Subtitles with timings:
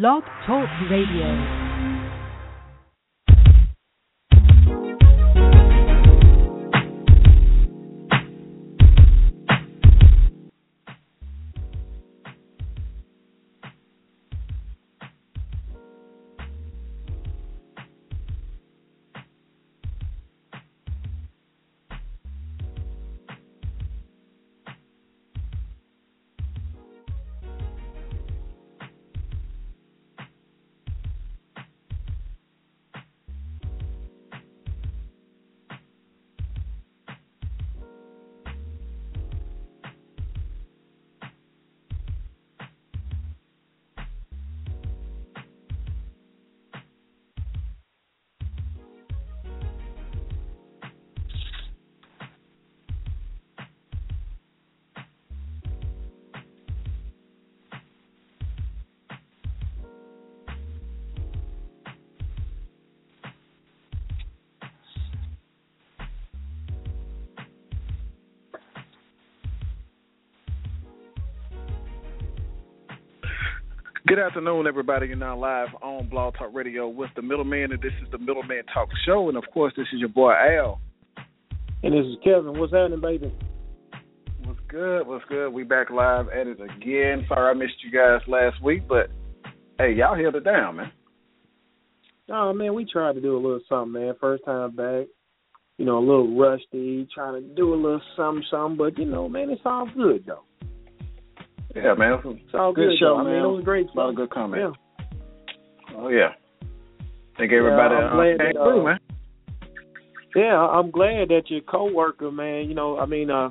[0.00, 1.63] Blog Talk Radio.
[74.14, 75.08] Good afternoon, everybody.
[75.08, 78.62] You're now live on Blog Talk Radio with the Middleman, and this is the Middleman
[78.72, 79.28] Talk Show.
[79.28, 80.80] And of course, this is your boy Al.
[81.82, 82.56] And this is Kevin.
[82.56, 83.34] What's happening, baby?
[84.44, 85.08] What's good?
[85.08, 85.48] What's good?
[85.48, 87.26] We back live at it again.
[87.26, 89.10] Sorry I missed you guys last week, but
[89.78, 90.92] hey, y'all held it down, man.
[92.30, 94.14] Oh man, we tried to do a little something, man.
[94.20, 95.06] First time back,
[95.76, 98.76] you know, a little rusty, trying to do a little something, something.
[98.76, 100.44] But you know, man, it's all good though.
[101.74, 102.18] Yeah, man.
[102.24, 103.26] It's all good, good show, man.
[103.26, 103.86] I mean, it was great.
[103.94, 104.76] A lot of good comments.
[104.78, 105.96] Yeah.
[105.96, 106.30] Oh yeah.
[107.36, 108.98] Think everybody yeah, I'm uh, glad that, through, uh, man.
[110.36, 113.50] Yeah, I'm glad that your coworker, man, you know, I mean, uh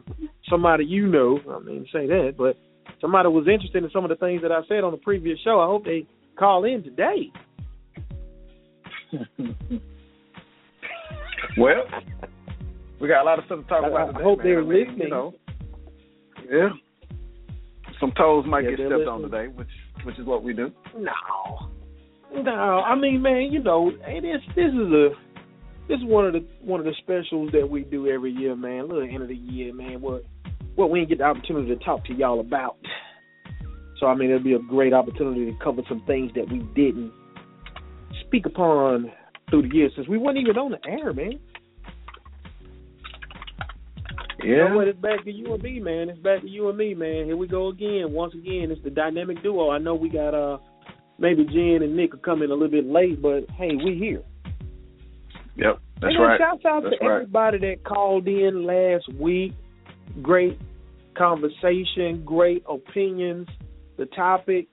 [0.49, 2.55] somebody you know, I mean say that, but
[3.01, 5.59] somebody was interested in some of the things that I said on the previous show.
[5.59, 6.05] I hope they
[6.37, 7.31] call in today.
[11.57, 11.83] well,
[12.99, 14.23] we got a lot of stuff to talk I- about I today.
[14.23, 14.47] hope man.
[14.47, 14.99] they're I mean, listening.
[14.99, 15.33] You know,
[16.49, 16.69] yeah.
[17.99, 19.67] Some toes might Yeah, get stepped on today, which
[20.03, 20.71] which is what we do.
[20.97, 21.11] No.
[22.41, 25.09] No, I mean, man, you know, hey, this this is a
[25.87, 28.87] this is one of the one of the specials that we do every year, man.
[28.87, 30.01] Little end of the year, man.
[30.01, 30.25] What
[30.75, 32.77] what we didn't get the opportunity to talk to y'all about.
[33.99, 37.11] So I mean, it'll be a great opportunity to cover some things that we didn't
[38.25, 39.11] speak upon
[39.49, 41.39] through the years since we weren't even on the air, man.
[44.43, 44.87] You know what?
[44.87, 46.09] It's back to you and me, man.
[46.09, 47.25] It's back to you and me, man.
[47.25, 48.11] Here we go again.
[48.11, 49.69] Once again, it's the dynamic duo.
[49.69, 50.57] I know we got uh
[51.17, 54.23] maybe Jen and Nick are coming a little bit late, but hey, we here.
[55.55, 56.39] Yep, that's right.
[56.39, 57.15] Shouts out That's to right.
[57.15, 59.53] everybody that called in last week.
[60.21, 60.59] Great
[61.17, 63.47] conversation, great opinions.
[63.97, 64.67] The topic,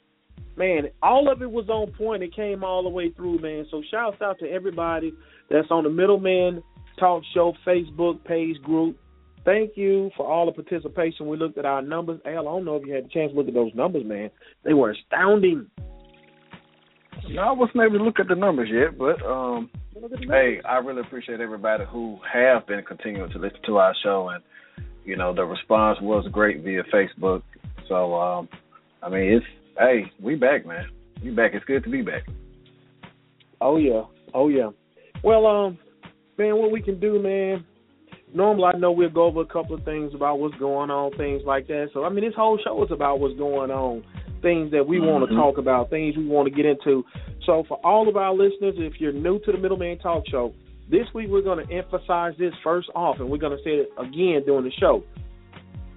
[0.57, 2.23] man, all of it was on point.
[2.23, 3.67] It came all the way through, man.
[3.71, 5.13] So shouts out to everybody
[5.51, 6.63] that's on the Middleman
[6.99, 8.99] Talk Show Facebook page group.
[9.45, 11.27] Thank you for all the participation.
[11.27, 12.21] We looked at our numbers.
[12.27, 14.31] Al, I don't know if you had a chance to look at those numbers, man.
[14.65, 15.71] They were astounding.
[17.29, 19.71] No, I wasn't able to look at the numbers yet, but um,
[20.29, 20.61] hey.
[20.69, 24.43] I really appreciate everybody who have been continuing to listen to our show, and
[25.05, 27.43] you know the response was great via Facebook.
[27.89, 28.49] So, um,
[29.03, 29.47] I mean, it's
[29.79, 30.87] hey, we back, man.
[31.23, 31.53] We back.
[31.55, 32.23] It's good to be back.
[33.61, 34.03] Oh yeah,
[34.35, 34.71] oh yeah.
[35.23, 35.79] Well, um,
[36.39, 37.65] man, what we can do, man.
[38.33, 41.43] Normally, I know we'll go over a couple of things about what's going on, things
[41.45, 41.89] like that.
[41.93, 44.05] So, I mean, this whole show is about what's going on,
[44.41, 45.41] things that we want to mm-hmm.
[45.41, 47.05] talk about, things we want to get into.
[47.45, 50.55] So, for all of our listeners, if you're new to the Middleman Talk Show,
[50.89, 53.91] this week we're going to emphasize this first off, and we're going to say it
[53.99, 55.03] again during the show.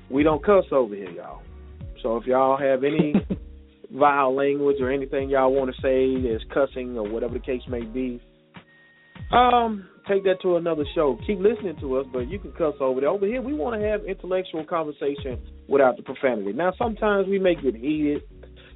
[0.09, 1.43] We don't cuss over here, y'all.
[2.01, 3.13] So, if y'all have any
[3.91, 7.81] vile language or anything y'all want to say that's cussing or whatever the case may
[7.81, 8.19] be,
[9.31, 11.17] um, take that to another show.
[11.25, 13.09] Keep listening to us, but you can cuss over there.
[13.09, 16.53] Over here, we want to have intellectual conversation without the profanity.
[16.53, 18.23] Now, sometimes we may get heated.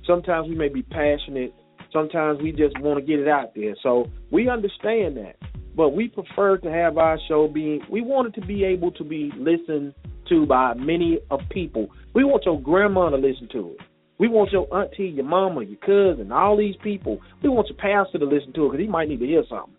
[0.05, 1.53] Sometimes we may be passionate.
[1.91, 3.75] Sometimes we just want to get it out there.
[3.83, 5.35] So we understand that.
[5.75, 9.03] But we prefer to have our show being, we want it to be able to
[9.03, 9.93] be listened
[10.29, 11.89] to by many of people.
[12.15, 13.77] We want your grandma to listen to it.
[14.17, 17.19] We want your auntie, your mama, your cousin, all these people.
[17.43, 19.75] We want your pastor to listen to it because he might need to hear something.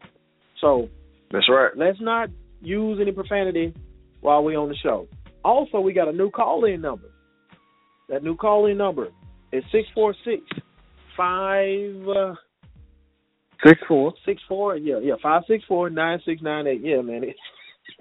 [0.61, 0.89] So
[1.31, 1.71] that's right.
[1.77, 2.29] Let's not
[2.61, 3.75] use any profanity
[4.21, 5.09] while we're on the show.
[5.45, 7.09] Also, we got a new call in number.
[8.09, 9.09] That new call in number
[9.53, 10.43] is six four six
[11.17, 12.35] five uh,
[13.67, 17.25] six four six four yeah yeah five six four nine six nine eight yeah man
[17.25, 17.37] it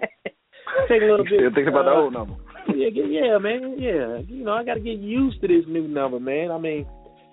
[0.88, 1.38] take a little bit.
[1.38, 2.34] Still thinking about uh, the old number.
[2.74, 4.18] Yeah, yeah, man, yeah.
[4.28, 6.50] You know, I got to get used to this new number, man.
[6.50, 6.86] I mean,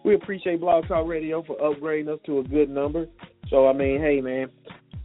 [0.03, 3.07] we appreciate Blog Talk Radio for upgrading us to a good number.
[3.49, 4.47] So I mean, hey, man,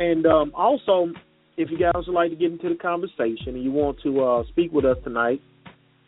[0.01, 1.13] and um, also
[1.57, 4.43] if you guys would like to get into the conversation and you want to uh,
[4.49, 5.41] speak with us tonight,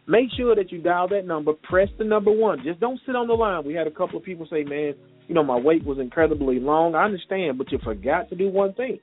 [0.07, 1.53] make sure that you dial that number.
[1.63, 2.63] Press the number one.
[2.65, 3.65] Just don't sit on the line.
[3.65, 4.95] We had a couple of people say, "Man,
[5.29, 8.73] you know, my wait was incredibly long." I understand, but you forgot to do one
[8.75, 8.99] thing.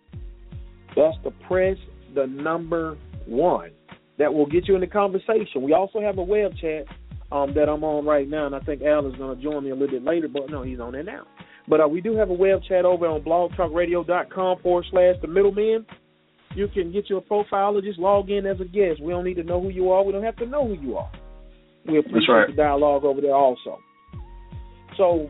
[0.95, 1.77] That's to press
[2.15, 3.71] the number one.
[4.17, 5.61] That will get you in the conversation.
[5.61, 6.85] We also have a web chat
[7.31, 9.69] um, that I'm on right now, and I think Al is going to join me
[9.69, 10.27] a little bit later.
[10.27, 11.25] But no, he's on there now.
[11.69, 15.85] But uh, we do have a web chat over on blogtalkradio.com forward slash the middleman
[16.55, 19.01] you can get your profile or just log in as a guest.
[19.01, 20.03] We don't need to know who you are.
[20.03, 21.11] We don't have to know who you are.
[21.87, 22.47] We appreciate right.
[22.47, 23.79] the dialogue over there also.
[24.97, 25.29] So,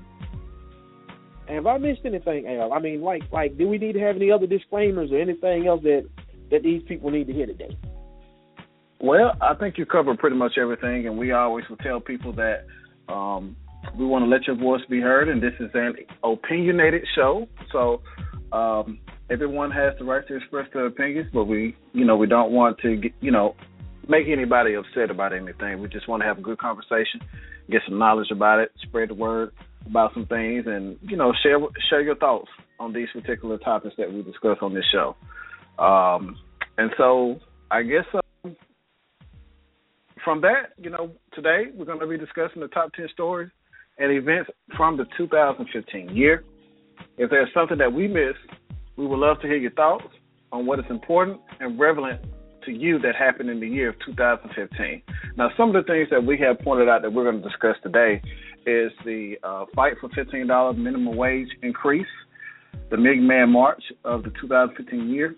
[1.48, 2.74] have I missed anything, Al?
[2.74, 5.84] I mean, like, like, do we need to have any other disclaimers or anything else
[5.84, 6.08] that
[6.52, 7.78] that these people need to hear today?
[9.00, 12.66] Well, I think you covered pretty much everything, and we always will tell people that
[13.08, 13.56] um,
[13.98, 17.48] we want to let your voice be heard, and this is an opinionated show.
[17.72, 18.02] So
[18.52, 19.00] um,
[19.30, 22.80] everyone has the right to express their opinions, but we, you know, we don't want
[22.80, 23.56] to, get, you know,
[24.08, 25.80] make anybody upset about anything.
[25.80, 27.22] We just want to have a good conversation,
[27.70, 29.52] get some knowledge about it, spread the word
[29.86, 31.58] about some things, and you know, share
[31.90, 32.50] share your thoughts
[32.80, 35.16] on these particular topics that we discuss on this show.
[35.82, 36.38] Um,
[36.78, 37.40] and so,
[37.72, 38.06] I guess
[38.44, 38.56] um,
[40.24, 43.50] from that, you know, today we're going to be discussing the top ten stories
[44.00, 46.44] and events from the 2015 year.
[47.18, 48.40] If there's something that we missed
[49.00, 50.04] we would love to hear your thoughts
[50.52, 52.20] on what is important and relevant
[52.66, 55.02] to you that happened in the year of 2015.
[55.38, 57.78] Now, some of the things that we have pointed out that we're going to discuss
[57.82, 58.22] today
[58.66, 62.06] is the uh, fight for $15 minimum wage increase,
[62.92, 65.34] the Man March of the 2015 year,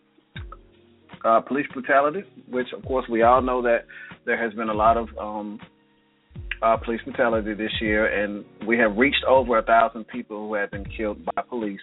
[1.23, 3.85] uh, police brutality, which of course we all know that
[4.25, 5.59] there has been a lot of um,
[6.61, 10.71] uh, police brutality this year, and we have reached over a thousand people who have
[10.71, 11.79] been killed by police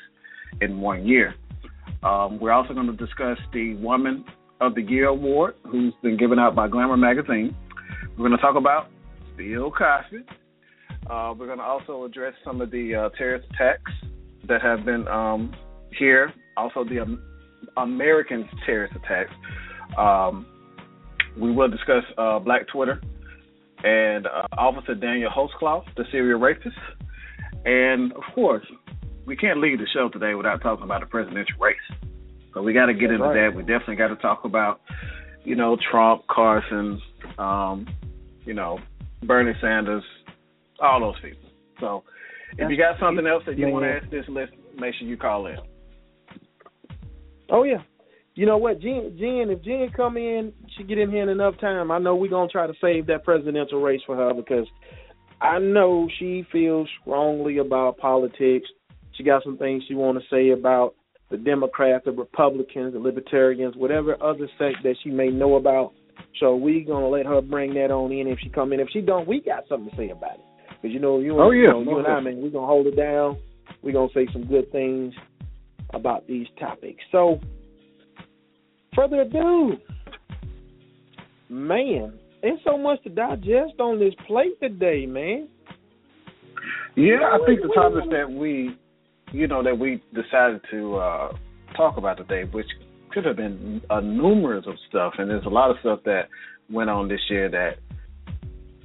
[0.61, 1.35] in one year.
[2.03, 4.25] Um, we're also going to discuss the Woman
[4.61, 7.57] of the Year award, who's been given out by Glamour magazine.
[8.11, 8.89] We're going to talk about
[9.37, 10.25] Bill Cosby.
[11.11, 13.91] Uh, we're going to also address some of the uh, terrorist attacks
[14.47, 15.55] that have been um,
[15.99, 17.23] here, also the um,
[17.77, 19.31] American terrorist attacks.
[19.97, 20.47] Um,
[21.37, 23.01] we will discuss uh, Black Twitter
[23.85, 26.77] and uh, Officer Daniel Holtzclaw, the serial rapist.
[27.65, 28.67] And of course,
[29.27, 31.77] we can't leave the show today without talking about the presidential race.
[32.55, 33.51] So we got to get That's into right.
[33.51, 33.57] that.
[33.57, 34.81] We definitely got to talk about,
[35.45, 37.01] you know, Trump, Carson,
[37.39, 37.87] um,
[38.45, 38.79] you know,
[39.23, 40.03] Bernie Sanders,
[40.81, 41.51] all those people.
[41.81, 42.05] So
[42.53, 45.07] if That's you got something else that you want to ask this list, make sure
[45.07, 45.59] you call in.
[47.51, 47.83] Oh yeah.
[48.39, 49.17] You know what, Jen?
[49.19, 51.91] Jen, if Jen come in, she get in here in enough time.
[51.91, 54.69] I know we're gonna try to save that presidential race for her because
[55.41, 58.69] I know she feels strongly about politics.
[59.15, 60.95] She got some things she want to say about
[61.33, 65.93] the Democrats, the Republicans, the Libertarians, whatever other sect that she may know about.
[66.39, 68.79] So we gonna let her bring that on in if she come in.
[68.79, 70.45] If she don't, we got something to say about it.
[70.81, 72.69] Because you know, you, oh, yeah, you, know, you and oh, I, man, we gonna
[72.69, 73.37] hold it down.
[73.83, 75.13] We gonna say some good things
[75.93, 77.03] about these topics.
[77.11, 77.41] So,
[78.99, 79.77] further ado,
[81.49, 85.49] man, there's so much to digest on this plate today, man.
[86.97, 88.77] Yeah, I think the topics that we
[89.33, 91.33] you know, that we decided to uh,
[91.77, 92.67] talk about today, which
[93.13, 96.29] could have been a numerous of stuff, and there's a lot of stuff that
[96.71, 97.77] went on this year that,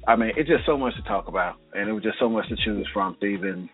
[0.06, 2.48] I mean, it's just so much to talk about, and it was just so much
[2.48, 3.68] to choose from to even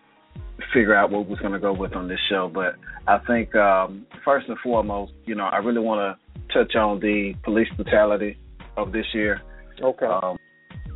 [0.73, 2.49] figure out what was going to go with on this show.
[2.53, 2.75] But
[3.07, 7.33] I think um, first and foremost, you know, I really want to touch on the
[7.43, 8.37] police brutality
[8.77, 9.41] of this year.
[9.81, 10.05] Okay.
[10.05, 10.37] Um,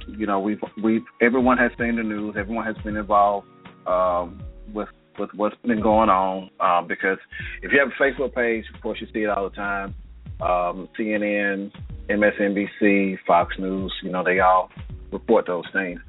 [0.07, 3.47] you know, we've we've everyone has seen the news, everyone has been involved
[3.87, 4.41] um,
[4.73, 6.49] with with what's been going on.
[6.59, 7.17] Um, because
[7.61, 9.95] if you have a Facebook page, of course, you see it all the time.
[10.41, 11.71] Um, CNN,
[12.09, 14.69] MSNBC, Fox News, you know, they all
[15.11, 15.99] report those things.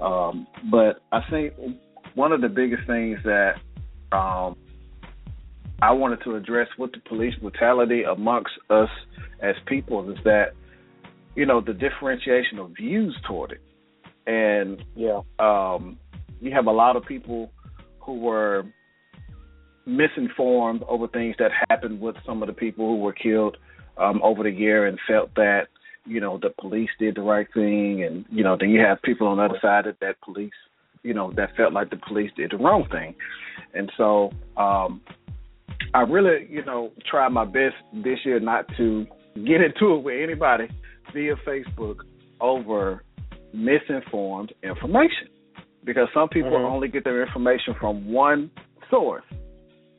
[0.00, 1.54] Um, but I think
[2.14, 3.54] one of the biggest things that
[4.12, 4.56] um,
[5.84, 8.88] I wanted to address with the police brutality amongst us
[9.40, 10.54] as people is that,
[11.36, 13.60] you know, the differentiation of views toward it.
[14.26, 15.98] And yeah, um,
[16.40, 17.50] you have a lot of people
[18.00, 18.64] who were
[19.84, 23.58] misinformed over things that happened with some of the people who were killed
[23.98, 25.64] um, over the year and felt that
[26.06, 29.26] you know the police did the right thing, and you know then you have people
[29.26, 30.52] on the other side that that police
[31.02, 33.14] you know that felt like the police did the wrong thing,
[33.74, 35.02] and so um,
[35.94, 40.22] I really you know tried my best this year not to get into it with
[40.22, 40.68] anybody
[41.12, 41.98] via Facebook
[42.40, 43.04] over
[43.52, 45.28] misinformed information
[45.84, 46.72] because some people mm-hmm.
[46.72, 48.50] only get their information from one
[48.90, 49.24] source,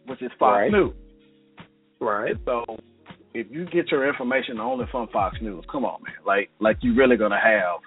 [0.07, 0.71] which is Fox right.
[0.71, 0.93] News.
[2.01, 2.35] Right.
[2.43, 2.65] So
[3.33, 6.15] if you get your information only from Fox News, come on, man.
[6.25, 7.79] Like like you're really gonna have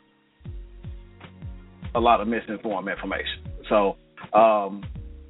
[1.95, 3.45] a lot of misinformed information.
[3.69, 3.97] So,
[4.37, 4.83] um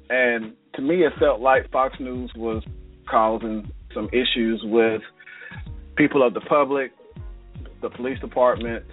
[0.09, 2.63] and to me it felt like Fox News was
[3.09, 5.01] causing some issues with
[5.95, 6.91] people of the public,
[7.81, 8.85] the police department,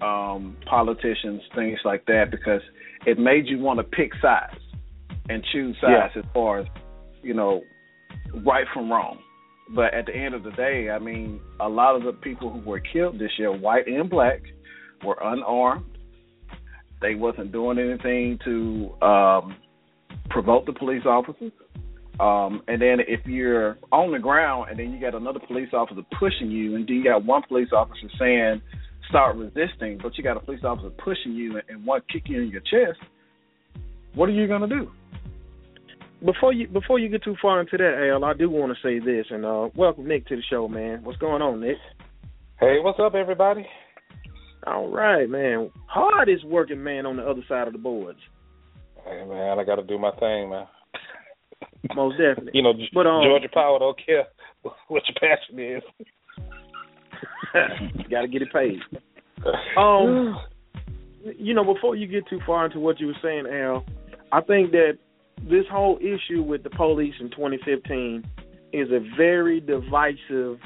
[0.00, 2.62] um, politicians, things like that, because
[3.06, 4.60] it made you want to pick sides
[5.28, 6.20] and choose sides yeah.
[6.20, 6.66] as far as
[7.22, 7.62] you know
[8.44, 9.18] right from wrong.
[9.74, 12.60] But at the end of the day, I mean, a lot of the people who
[12.60, 14.40] were killed this year, white and black,
[15.04, 15.84] were unarmed.
[17.02, 19.56] They wasn't doing anything to um,
[20.30, 21.52] provoke the police officers.
[22.20, 26.02] Um, and then if you're on the ground and then you got another police officer
[26.18, 28.60] pushing you, and then you got one police officer saying
[29.08, 32.48] start resisting, but you got a police officer pushing you and one kicking you in
[32.48, 32.98] your chest,
[34.14, 34.90] what are you gonna do?
[36.24, 38.98] Before you before you get too far into that, Al, I do want to say
[38.98, 41.04] this, and uh, welcome Nick to the show, man.
[41.04, 41.76] What's going on, Nick?
[42.58, 43.64] Hey, what's up, everybody?
[44.66, 45.70] All right, man.
[45.86, 48.18] Hardest working man on the other side of the boards.
[49.08, 50.66] Hey, man, I got to do my thing, man.
[51.94, 52.52] Most definitely.
[52.54, 54.26] you know, but, um, Georgia Power don't care
[54.88, 55.82] what your passion is.
[58.10, 58.78] got to get it paid.
[59.76, 60.36] Um,
[61.38, 63.84] you know, before you get too far into what you were saying, Al,
[64.32, 64.98] I think that
[65.48, 68.24] this whole issue with the police in 2015
[68.72, 70.58] is a very divisive.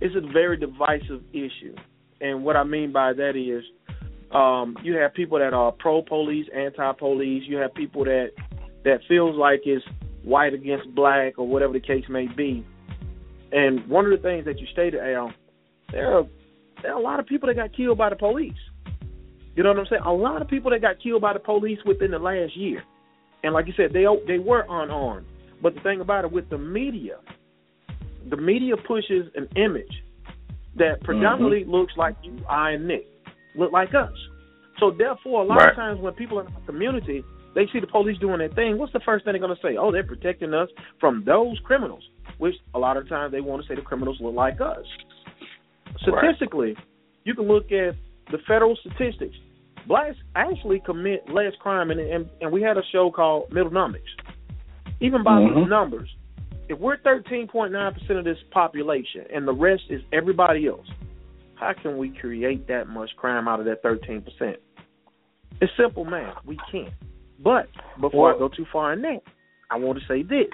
[0.00, 1.76] It's a very divisive issue,
[2.20, 3.62] and what I mean by that is,
[4.34, 7.44] um, you have people that are pro police, anti police.
[7.46, 8.30] You have people that
[8.84, 9.84] that feels like it's
[10.24, 12.66] white against black or whatever the case may be.
[13.52, 15.32] And one of the things that you stated, Al,
[15.90, 16.24] there are
[16.82, 18.52] there are a lot of people that got killed by the police.
[19.54, 20.02] You know what I'm saying?
[20.06, 22.82] A lot of people that got killed by the police within the last year.
[23.44, 25.26] And like you said, they they were unarmed.
[25.62, 27.18] But the thing about it with the media,
[28.28, 30.02] the media pushes an image
[30.76, 31.70] that predominantly mm-hmm.
[31.70, 33.06] looks like you, I, and Nick,
[33.56, 34.12] look like us.
[34.78, 35.70] So therefore, a lot right.
[35.70, 38.92] of times when people in our community they see the police doing their thing, what's
[38.92, 39.76] the first thing they're going to say?
[39.76, 40.68] Oh, they're protecting us
[40.98, 42.02] from those criminals,
[42.38, 44.84] which a lot of times they want to say the criminals look like us.
[46.00, 46.84] Statistically, right.
[47.24, 47.94] you can look at
[48.30, 49.36] the federal statistics.
[49.86, 54.00] Blacks actually commit less crime, and, and, and we had a show called Middle Middlenomics.
[55.00, 55.68] Even by mm-hmm.
[55.68, 56.08] numbers,
[56.68, 60.86] if we're 13.9% of this population and the rest is everybody else,
[61.54, 64.56] how can we create that much crime out of that 13%?
[65.60, 66.36] It's simple math.
[66.44, 66.92] We can't.
[67.42, 67.68] But
[68.00, 69.20] before well, I go too far in that,
[69.70, 70.50] I want to say this.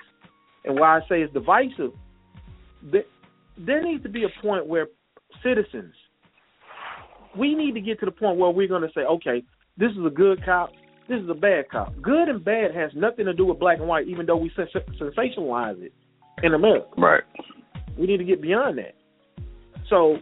[0.64, 1.92] And why I say it's divisive,
[2.82, 3.04] there,
[3.56, 4.86] there needs to be a point where
[5.42, 5.94] citizens,
[7.36, 9.42] we need to get to the point where we're going to say, okay,
[9.76, 10.70] this is a good cop,
[11.08, 11.94] this is a bad cop.
[12.02, 15.80] Good and bad has nothing to do with black and white, even though we sensationalize
[15.82, 15.92] it
[16.42, 16.88] in America.
[16.96, 17.22] Right.
[17.98, 18.94] We need to get beyond that.
[19.88, 20.18] So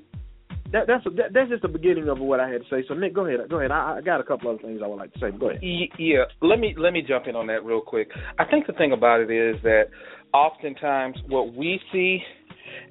[0.72, 2.84] that, that's a, that, that's just the beginning of what I had to say.
[2.88, 3.48] So Nick, go ahead.
[3.48, 3.70] Go ahead.
[3.70, 5.30] I, I got a couple other things I would like to say.
[5.30, 5.62] Go ahead.
[5.62, 8.10] Yeah, let me let me jump in on that real quick.
[8.38, 9.84] I think the thing about it is that
[10.32, 12.20] oftentimes what we see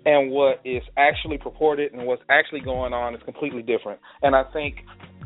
[0.06, 4.00] and what is actually purported and what's actually going on is completely different.
[4.22, 4.78] And I think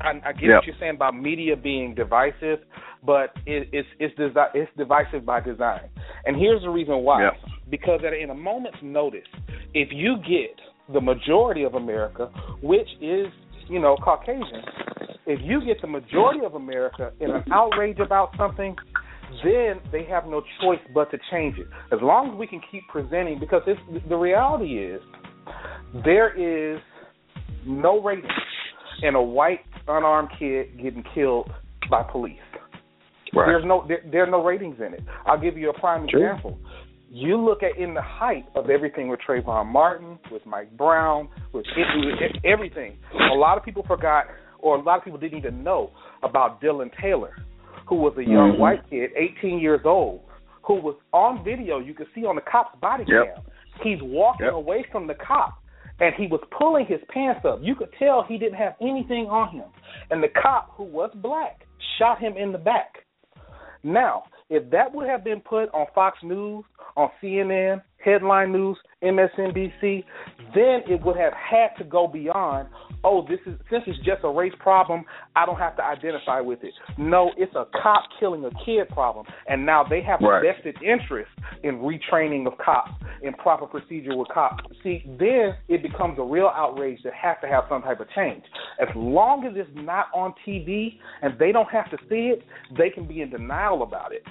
[0.02, 0.56] I, I get yep.
[0.58, 2.60] what you're saying about media being divisive,
[3.06, 5.90] but it, it's it's desi- it's divisive by design.
[6.26, 7.34] And here's the reason why: yep.
[7.70, 9.28] because at in a moment's notice,
[9.74, 10.58] if you get
[10.94, 12.32] the majority of America,
[12.62, 13.28] which is
[13.70, 14.64] you know Caucasian,
[15.26, 18.76] if you get the majority of America in an outrage about something,
[19.44, 21.68] then they have no choice but to change it.
[21.94, 23.62] As long as we can keep presenting, because
[24.10, 25.02] the reality is
[26.04, 26.34] there
[26.76, 26.82] is
[27.66, 28.30] no rating
[29.04, 31.50] in a white unarmed kid getting killed
[31.90, 32.38] by police.
[33.34, 33.46] Right.
[33.46, 35.02] There's no there, there are no ratings in it.
[35.26, 36.26] I'll give you a prime True.
[36.26, 36.58] example.
[37.12, 41.66] You look at in the height of everything with Trayvon Martin, with Mike Brown, with,
[42.46, 42.98] everything.
[43.32, 44.26] A lot of people forgot,
[44.60, 47.36] or a lot of people didn't even know about Dillon Taylor,
[47.88, 48.62] who was a young mm-hmm.
[48.62, 50.22] white kid, 18 years old,
[50.64, 51.80] who was on video.
[51.80, 53.36] You could see on the cop's body yep.
[53.36, 53.44] cam.
[53.84, 54.54] He's walking yep.
[54.54, 55.64] away from the cop,
[56.00, 57.60] and he was pulling his pants up.
[57.64, 59.66] You could tell he didn't have anything on him.
[60.12, 61.66] And the cop, who was black,
[61.98, 62.98] shot him in the back.
[63.82, 66.64] Now, if that would have been put on Fox News,
[66.96, 70.04] on CNN, Headline News, MSNBC,
[70.54, 72.68] then it would have had to go beyond,
[73.04, 75.04] oh, this is since it's just a race problem,
[75.36, 76.74] I don't have to identify with it.
[76.98, 79.26] No, it's a cop killing a kid problem.
[79.48, 80.44] And now they have right.
[80.44, 81.30] a vested interest
[81.64, 82.92] in retraining of cops,
[83.22, 84.64] in proper procedure with cops.
[84.84, 88.44] See, then it becomes a real outrage that has to have some type of change.
[88.82, 92.44] As long as it's not on TV and they don't have to see it,
[92.78, 94.24] they can be in denial about it.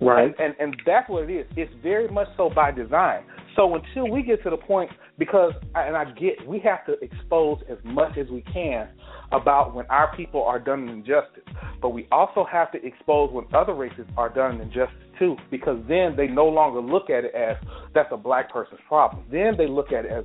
[0.00, 0.26] Right.
[0.26, 1.46] And, and and that's what it is.
[1.56, 3.22] It's very much so by design.
[3.56, 7.58] So until we get to the point, because and I get, we have to expose
[7.68, 8.88] as much as we can
[9.32, 11.44] about when our people are done injustice,
[11.82, 16.14] but we also have to expose when other races are done injustice too, because then
[16.16, 17.56] they no longer look at it as
[17.94, 19.24] that's a black person's problem.
[19.30, 20.24] Then they look at it as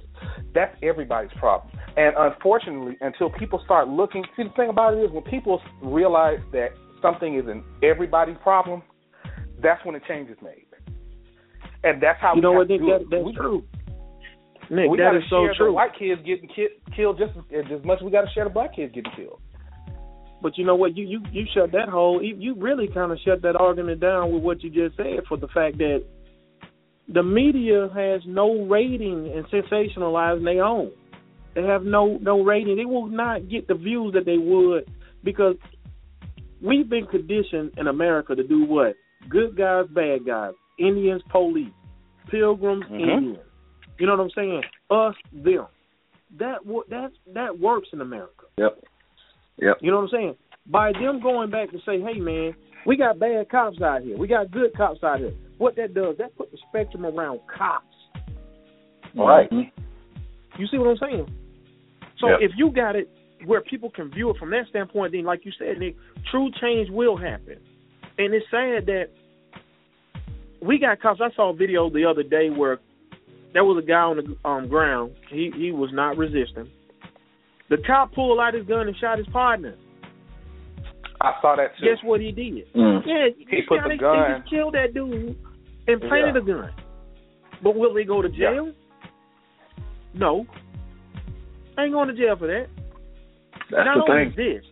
[0.53, 1.75] that's everybody's problem.
[1.97, 6.39] And unfortunately, until people start looking, see the thing about it is when people realize
[6.53, 6.69] that
[7.01, 8.81] something is an everybody's problem
[9.65, 10.65] that's when a change is made.
[11.83, 13.63] And that's how you know what, Nick, that, that's we, true.
[14.69, 15.67] Nick, we that is so share true.
[15.67, 18.45] The white kids getting ki- killed just as, as much as we got to share
[18.45, 19.41] the black kids getting killed.
[20.41, 20.95] But you know what?
[20.95, 22.21] You you you shut that whole.
[22.21, 25.37] You, you really kind of shut that argument down with what you just said for
[25.37, 26.03] the fact that
[27.07, 30.91] the media has no rating and sensationalizing their own.
[31.53, 32.75] They have no no rating.
[32.75, 34.89] They will not get the views that they would
[35.23, 35.55] because
[36.61, 38.95] we've been conditioned in America to do what?
[39.29, 40.53] Good guys, bad guys.
[40.77, 41.71] Indians, police.
[42.29, 42.99] Pilgrims, Mhm.
[42.99, 43.39] Indians.
[43.99, 44.63] You know what I'm saying?
[44.89, 45.67] Us, them.
[46.37, 48.45] That that that works in America.
[48.57, 48.83] Yep.
[49.61, 49.77] Yep.
[49.81, 50.35] You know what I'm saying?
[50.67, 52.55] By them going back to say, hey man,
[52.85, 54.17] we got bad cops out here.
[54.17, 55.33] We got good cops out here.
[55.57, 57.95] What that does, that put the spectrum around cops.
[59.15, 59.49] Right.
[59.51, 61.27] You see what I'm saying?
[62.19, 62.39] So Yep.
[62.41, 63.09] if you got it
[63.45, 65.95] where people can view it from that standpoint, then like you said, Nick,
[66.31, 67.59] true change will happen.
[68.17, 69.05] And it's sad that
[70.61, 71.19] we got cops.
[71.21, 72.79] I saw a video the other day where
[73.53, 75.11] there was a guy on the um, ground.
[75.29, 76.69] He he was not resisting.
[77.69, 79.75] The cop pulled out his gun and shot his partner.
[81.21, 81.85] I saw that too.
[81.85, 82.71] Guess what he did?
[82.73, 83.01] Mm.
[83.05, 85.35] Yeah, He put the they, gun- They just killed that dude
[85.87, 86.41] and planted Yeah.
[86.41, 86.71] a gun.
[87.63, 88.71] But will they go to jail?
[90.13, 90.45] No.
[91.79, 92.67] Ain't going to jail for that.
[93.71, 94.55] That's Not the only thing.
[94.55, 94.63] this,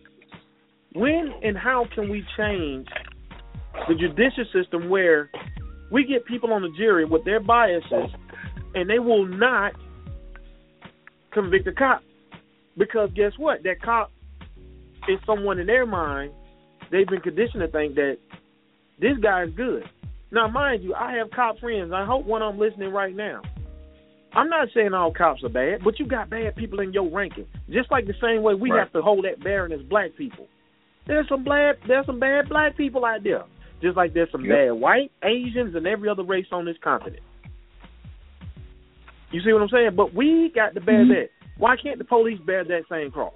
[0.94, 2.86] when and how can we change
[3.88, 5.30] the judicial system where
[5.90, 8.10] we get people on the jury with their biases
[8.74, 9.72] and they will not
[11.32, 12.02] convict a cop?
[12.76, 13.62] Because guess what?
[13.62, 14.10] That cop
[15.08, 16.32] is someone in their mind,
[16.90, 18.16] they've been conditioned to think that
[19.00, 19.84] this guy is good.
[20.30, 21.92] Now, mind you, I have cop friends.
[21.94, 23.42] I hope one of them listening right now.
[24.34, 27.46] I'm not saying all cops are bad, but you got bad people in your ranking.
[27.70, 28.80] Just like the same way we Right.
[28.80, 30.48] have to hold that barren as black people.
[31.06, 33.44] There's some bad there's some bad black people out there.
[33.84, 34.56] Just like there's some Yep.
[34.56, 37.22] bad white, Asians, and every other race on this continent.
[39.30, 39.90] You see what I'm saying?
[39.94, 41.12] But we got to bear Mm-hmm.
[41.12, 41.28] that.
[41.58, 43.34] Why can't the police bear that same cross?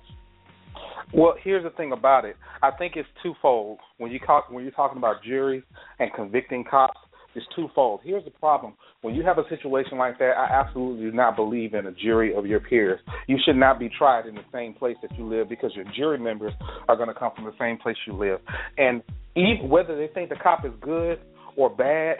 [1.12, 2.36] Well, here's the thing about it.
[2.62, 3.78] I think it's twofold.
[3.98, 5.62] When you talk when you're talking about juries
[5.98, 6.98] and convicting cops,
[7.34, 8.00] it's twofold.
[8.02, 8.74] Here's the problem.
[9.02, 12.34] When you have a situation like that, I absolutely do not believe in a jury
[12.34, 13.00] of your peers.
[13.26, 16.18] You should not be tried in the same place that you live because your jury
[16.18, 16.52] members
[16.88, 18.40] are going to come from the same place you live.
[18.76, 19.02] And
[19.36, 21.20] even whether they think the cop is good
[21.56, 22.16] or bad,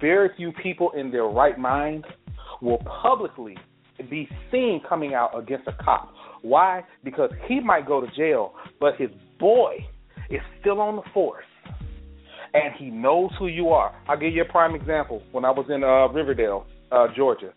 [0.00, 2.04] very few people in their right mind
[2.60, 3.56] will publicly
[4.10, 6.12] be seen coming out against a cop.
[6.42, 6.84] Why?
[7.04, 9.76] Because he might go to jail, but his boy
[10.30, 11.44] is still on the force.
[12.54, 13.94] And he knows who you are.
[14.08, 15.22] I'll give you a prime example.
[15.32, 17.52] When I was in uh, Riverdale, uh, Georgia,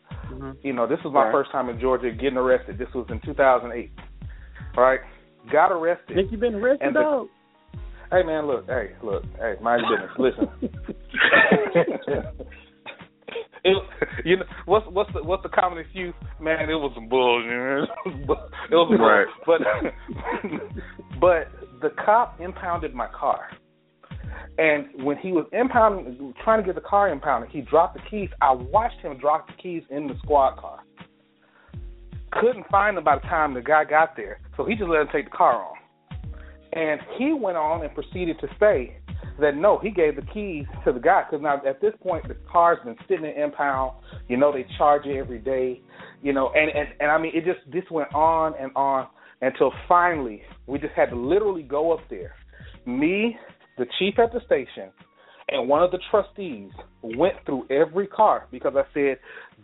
[0.63, 1.31] you know, this was my Right.
[1.31, 2.77] first time in Georgia getting arrested.
[2.77, 3.91] This was in 2008.
[4.77, 4.99] All right,
[5.51, 6.15] got arrested.
[6.15, 7.27] Think you've been arrested, And the- dog?
[8.11, 10.49] Hey man, look, hey, look, hey, mind your business.
[10.59, 12.31] Listen.
[13.63, 13.77] it,
[14.25, 16.13] you know what's what's the what's the common excuse?
[16.39, 17.49] Man, it was some bullshit.
[17.49, 17.87] Man.
[18.05, 19.07] It was, it was bull.
[19.07, 19.27] Right.
[19.45, 19.61] But
[21.21, 21.47] but
[21.81, 23.39] the cop impounded my car,
[24.57, 28.29] and when he was impounding, trying to get the car impounded, he dropped the keys.
[28.41, 30.79] I watched him drop the keys in the squad car.
[32.31, 35.07] Couldn't find them by the time the guy got there, so he just let him
[35.11, 35.77] take the car on.
[36.73, 38.97] And he went on and proceeded to say
[39.39, 42.35] that no, he gave the keys to the guy because now at this point the
[42.49, 43.93] car's been sitting in impound.
[44.29, 45.81] You know they charge it every day.
[46.21, 49.07] You know, and and and I mean it just this went on and on
[49.41, 52.35] until finally we just had to literally go up there.
[52.85, 53.37] Me,
[53.77, 54.91] the chief at the station,
[55.49, 59.17] and one of the trustees went through every car because I said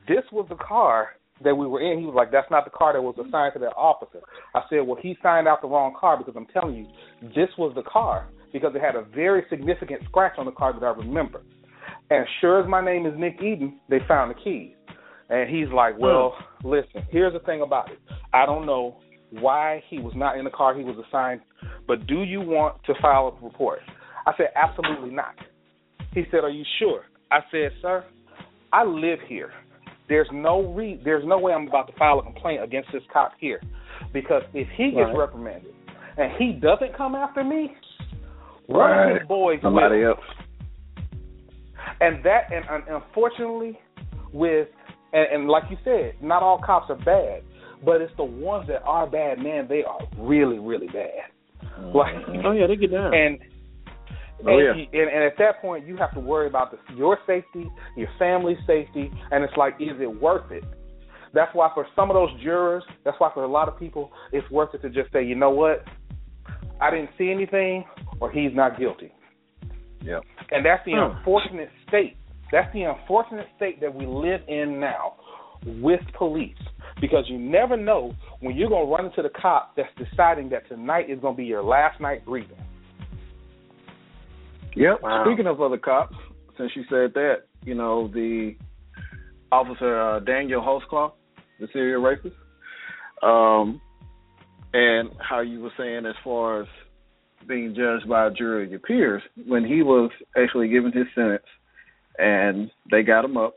[0.07, 1.09] this was the car
[1.43, 3.59] that we were in, he was like, "That's not the car that was assigned to
[3.59, 4.21] that officer."
[4.55, 6.87] I said, "Well, he signed out the wrong car because I'm telling you,
[7.35, 10.83] this was the car because it had a very significant scratch on the car that
[10.83, 11.41] I remember."
[12.09, 14.73] And sure as my name is Nick Eden, they found the keys.
[15.29, 16.01] And he's like, hmm.
[16.01, 17.99] "Well, listen, here's the thing about it.
[18.33, 18.97] I don't know
[19.29, 21.41] why he was not in the car he was assigned,
[21.85, 23.79] but do you want to file a report?"
[24.27, 25.35] I said, "Absolutely not."
[26.13, 28.03] He said, "Are you sure?" I said, "Sir,
[28.73, 29.51] I live here.
[30.09, 33.31] There's no re- there's no way I'm about to file a complaint against this cop
[33.39, 33.61] here,
[34.13, 35.17] because if he gets Right.
[35.17, 35.73] reprimanded
[36.17, 37.73] and he doesn't come after me,
[38.67, 39.11] one Right.
[39.13, 40.09] of his boys Somebody will.
[40.15, 40.25] else.
[42.01, 43.79] And that, and, and unfortunately,
[44.33, 44.67] with
[45.13, 47.43] and, and like you said, not all cops are bad,
[47.85, 49.67] but it's the ones that are bad, man.
[49.69, 51.31] They are really, really bad.
[51.63, 51.97] Mm-hmm.
[51.97, 53.13] Like, Oh yeah, they get down.
[53.13, 53.39] and
[54.45, 54.73] Oh, and, yeah.
[54.75, 58.09] you- and, and at that point, you have to worry about the, your safety, your
[58.19, 60.63] family's safety, and it's like, is it worth it?
[61.33, 64.49] That's why for some of those jurors, that's why for a lot of people, it's
[64.49, 65.83] worth it to just say, you know what,
[66.79, 67.83] I didn't see anything,
[68.19, 69.11] or he's not guilty.
[70.01, 70.19] Yeah.
[70.51, 71.17] And that's the Hmm.
[71.17, 72.15] unfortunate state.
[72.51, 75.15] That's the unfortunate state that we live in now
[75.65, 76.55] with police.
[77.01, 80.67] Because you never know when you're going to run into the cop that's deciding that
[80.69, 82.57] tonight is going to be your last night breathing.
[84.77, 85.01] Yep.
[85.01, 85.25] Wow.
[85.25, 86.15] Speaking of other cops,
[86.57, 88.55] since you said that, you know, the
[89.51, 91.13] officer uh, Daniel Holtzclaw,
[91.59, 92.35] the serial rapist,
[93.23, 93.81] um,
[94.73, 96.67] and how you were saying as far as
[97.47, 101.45] being judged by a jury of your peers, when he was actually given his sentence
[102.19, 103.55] and they got him up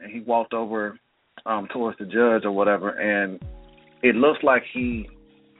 [0.00, 0.98] and he walked over
[1.44, 3.38] um towards the judge or whatever and
[4.02, 5.06] it looks like he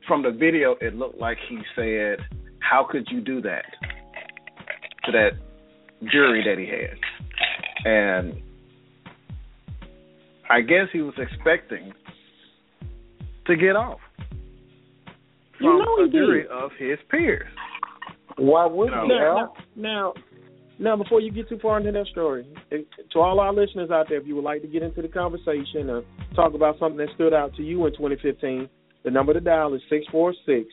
[0.08, 2.18] from the video it looked like he said,
[2.60, 3.64] How could you do that?
[5.06, 5.30] To that
[6.10, 6.98] jury that he had.
[7.84, 8.42] And
[10.50, 11.92] I guess he was expecting
[13.46, 14.00] to get off
[15.58, 16.50] from You know a jury did.
[16.50, 17.48] of his peers.
[18.36, 19.02] Why would No.
[19.04, 19.08] you?
[19.08, 20.14] Now, now,
[20.78, 24.18] now, before you get too far into that story, to all our listeners out there,
[24.18, 26.02] if you would like to get into the conversation or
[26.34, 28.68] talk about something that stood out to you in 2015,
[29.04, 30.68] the number to dial is 646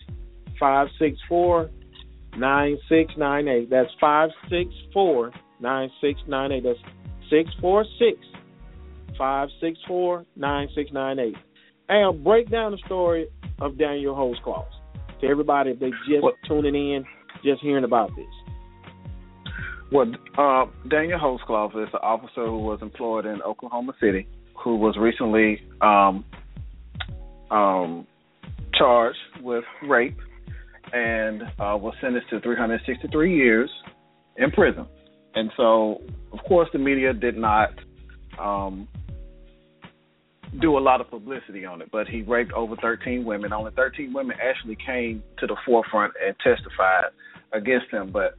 [0.59, 1.69] 564
[2.37, 3.69] 9698.
[3.69, 6.63] That's 564 9698.
[6.63, 6.79] That's
[7.29, 8.17] 646
[9.17, 11.35] 564 9698.
[11.89, 13.27] Al, break down the story
[13.59, 14.65] of Daniel Holtzclaw
[15.21, 17.05] to everybody if they just What- tuning in,
[17.43, 18.25] just hearing about this.
[19.91, 24.97] Well, uh, Daniel Holtzclaw is an officer who was employed in Oklahoma City, who was
[24.97, 26.25] recently um,
[27.51, 28.07] um,
[28.73, 30.17] charged with rape
[30.93, 33.69] and uh, was sentenced to 363 years
[34.37, 34.85] in prison.
[35.35, 36.01] And so,
[36.31, 37.71] of course, the media did not
[38.39, 38.87] um,
[40.61, 43.51] do a lot of publicity on it, but he raped over 13 women.
[43.51, 47.05] Only 13 women actually came to the forefront and testified
[47.51, 48.35] against him, but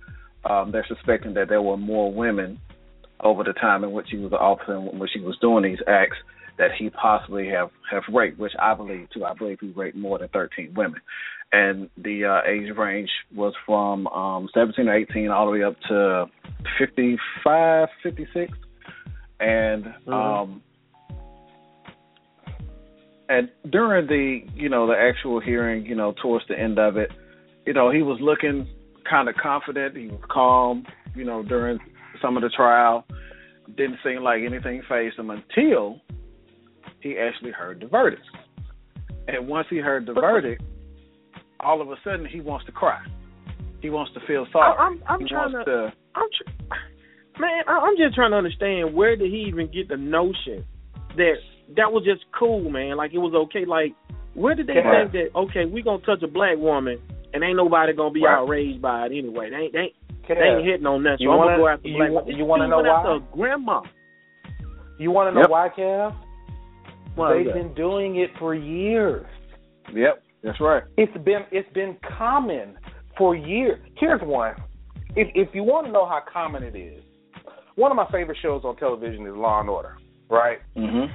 [0.49, 2.61] um, they're suspecting that there were more women
[3.21, 5.79] over the time in which he was an officer in which he was doing these
[5.89, 6.17] acts
[6.59, 9.25] that he possibly have have raped, which I believe too.
[9.25, 11.01] I believe he raped more than 13 women,
[11.55, 15.77] and the uh, age range was from um, 17 or 18 all the way up
[15.89, 16.27] to
[16.81, 18.53] 55, 56,
[19.39, 20.61] and um,
[23.29, 27.13] and during the you know the actual hearing, you know towards the end of it,
[27.65, 28.67] you know he was looking
[29.09, 29.97] kind of confident.
[29.97, 31.79] He was calm, you know, during
[32.21, 33.07] some of the trial.
[33.77, 36.01] Didn't seem like anything phased him until
[37.01, 38.27] he actually heard the verdict.
[39.29, 40.63] And once he heard the verdict,
[41.65, 43.01] all of a sudden he wants to cry.
[43.81, 44.73] He wants to feel sorry.
[44.79, 48.95] I- I'm- I'm trying wants to- I'm tr- man, I- I'm just trying to understand
[48.95, 50.65] where did he even get the notion
[51.17, 51.35] that
[51.77, 52.97] that was just cool, man?
[52.97, 53.65] Like it was okay.
[53.65, 53.95] Like
[54.35, 55.11] where did they Right.
[55.11, 56.99] think that okay, we gonna touch a black woman
[57.33, 58.35] and ain't nobody gonna be Right.
[58.39, 59.51] outraged by it anyway?
[59.51, 59.95] They ain't they, ain't-
[60.29, 61.19] Kev, they ain't hitting on nothing.
[61.21, 62.11] You I'm wanna- gonna go after you black.
[62.11, 62.37] women.
[62.37, 63.25] you wanna know went after why?
[63.33, 63.83] grandma.
[64.99, 65.51] You want to know Yep.
[65.51, 66.15] why, Kev?
[67.17, 67.55] Why They've that?
[67.55, 69.27] been doing it for years.
[69.93, 70.83] Yep, that's right.
[70.97, 72.77] It's been it's been common
[73.17, 73.81] for years.
[73.99, 74.55] Here's one.
[75.17, 77.03] If if you want to know how common it is,
[77.77, 79.97] one of my favorite shows on television is Law and Order,
[80.29, 80.59] right?
[80.77, 81.11] Mhm.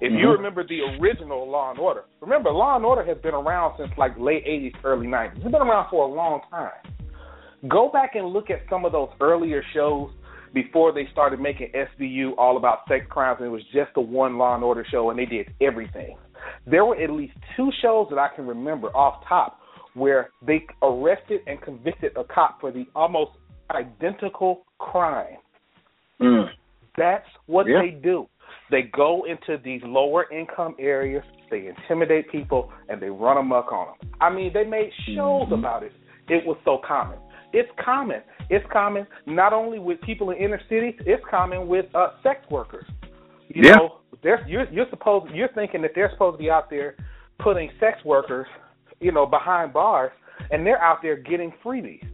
[0.00, 0.36] If you Mhm.
[0.36, 4.18] remember the original Law and Order, remember Law and Order has been around since like
[4.18, 5.38] late '80s, early '90s.
[5.38, 6.72] It's been around for a long time.
[7.68, 10.10] Go back and look at some of those earlier shows
[10.52, 14.36] before they started making SVU all about sex crimes, and it was just the one
[14.36, 16.18] Law and Order show, and they did everything.
[16.66, 19.60] There were at least two shows that I can remember off top
[19.94, 23.32] where they arrested and convicted a cop for the almost
[23.70, 25.38] identical crime.
[26.20, 26.48] Mm.
[26.96, 27.80] That's what Yeah.
[27.80, 28.28] they do.
[28.70, 33.86] They go into these lower income areas, they intimidate people, and they run amok on
[33.86, 34.10] them.
[34.20, 35.54] I mean, they made shows mm-hmm.
[35.54, 35.92] about it.
[36.28, 37.18] It was so common.
[37.52, 38.22] It's common.
[38.50, 40.94] It's common not only with people in inner cities.
[41.06, 42.86] It's common with uh, sex workers.
[43.48, 43.76] You yeah.
[43.76, 46.96] know, they're, you're, you're supposed you're thinking that they're supposed to be out there
[47.38, 48.46] putting sex workers,
[48.98, 50.10] you know, behind bars,
[50.50, 52.08] and they're out there getting freebies.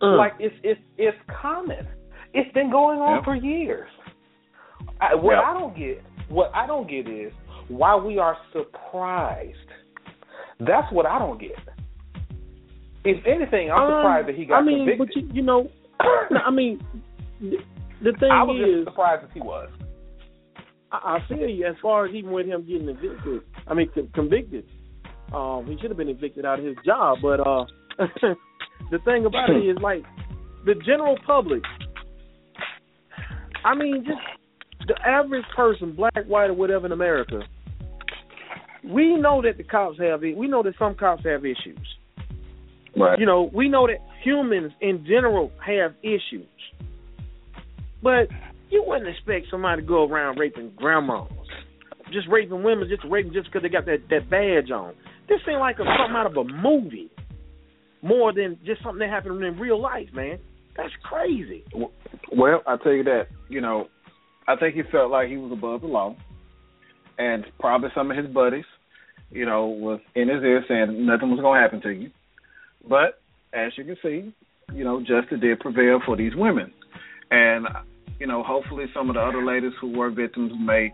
[0.00, 0.16] Mm.
[0.16, 1.86] Like it's it's it's common.
[2.32, 3.24] It's been going on yep.
[3.24, 3.90] for years.
[5.00, 5.44] I, what yep.
[5.44, 7.32] I don't get, what I don't get is
[7.68, 9.56] why we are surprised.
[10.60, 11.50] That's what I don't get.
[13.04, 15.08] If anything, I'm um, surprised that he got I mean, convicted.
[15.08, 15.68] but you, you know,
[16.00, 16.80] I mean,
[17.40, 19.68] the, thing I was is, just surprised as he was.
[20.92, 23.42] I, I feel you as far as even with him getting evicted.
[23.66, 24.64] I mean, convicted.
[25.34, 27.18] Um, he should have been evicted out of his job.
[27.22, 27.64] But uh,
[28.90, 30.04] the thing about it is, like,
[30.64, 31.62] the general public.
[33.64, 37.40] I mean, just the average person, black, white, or whatever in America.
[38.84, 40.24] We know that the cops have.
[40.24, 40.36] it.
[40.36, 41.78] We know that some cops have issues.
[42.96, 43.18] Right.
[43.18, 46.46] You know, we know that humans in general have issues.
[48.02, 48.28] But
[48.72, 51.30] you wouldn't expect somebody to go around raping grandmas,
[52.10, 54.94] just raping women, just raping just because they got that that badge on.
[55.28, 57.10] This seems like a, something out of a movie,
[58.00, 60.38] more than just something that happened in real life, man.
[60.76, 61.64] That's crazy.
[62.34, 63.88] Well, I tell you that, you know,
[64.48, 66.16] I think he felt like he was above the law,
[67.18, 68.64] and probably some of his buddies,
[69.30, 72.10] you know, was in his ear saying nothing was going to happen to you.
[72.88, 73.20] But
[73.52, 74.34] as you can see,
[74.74, 76.72] you know, justice did prevail for these women,
[77.30, 77.66] and
[78.18, 80.92] you know, hopefully some of the other ladies who were victims may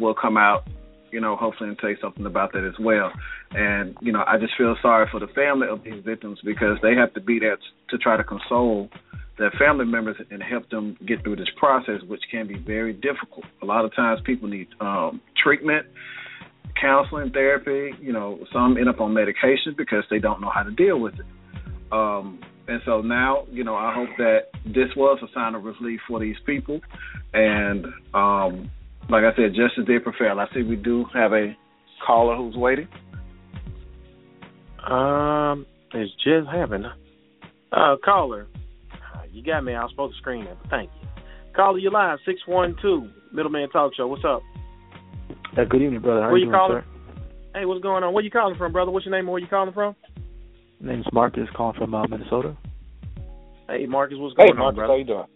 [0.00, 0.66] will come out,
[1.10, 3.12] you know, hopefully and say something about that as well.
[3.52, 6.94] And you know, I just feel sorry for the family of these victims because they
[6.94, 7.58] have to be there
[7.90, 8.88] to try to console
[9.38, 13.46] their family members and help them get through this process, which can be very difficult.
[13.62, 15.86] A lot of times, people need um, treatment
[16.80, 17.94] counseling, therapy.
[18.00, 21.14] You know, some end up on medication because they don't know how to deal with
[21.14, 21.26] it.
[21.92, 22.40] Um,
[22.70, 26.20] and so now, you know, I hope that this was a sign of relief for
[26.20, 26.80] these people.
[27.34, 28.70] And um,
[29.08, 30.38] like I said, justice did prevail.
[30.38, 31.56] I see we do have a
[32.06, 32.86] caller who's waiting.
[34.88, 36.84] Um, it's just having.
[37.72, 38.46] Uh, caller,
[39.32, 39.74] you got me.
[39.74, 41.08] I was supposed to screen it, but thank you.
[41.54, 44.06] Caller, you live six one two Middleman Talk Show.
[44.06, 44.42] What's up?
[45.58, 46.22] Uh, good evening, brother.
[46.22, 46.82] How where you, you doing, calling?
[46.82, 47.58] Sir?
[47.58, 48.14] Hey, what's going on?
[48.14, 48.92] Where you calling from, brother?
[48.92, 49.26] What's your name?
[49.26, 49.96] And where you calling from?
[50.80, 52.56] My name's Marcus, calling from uh, Minnesota.
[53.70, 54.92] Hey, Marcus, what's going hey, Marcus, on, brother?
[54.94, 55.26] How you doing?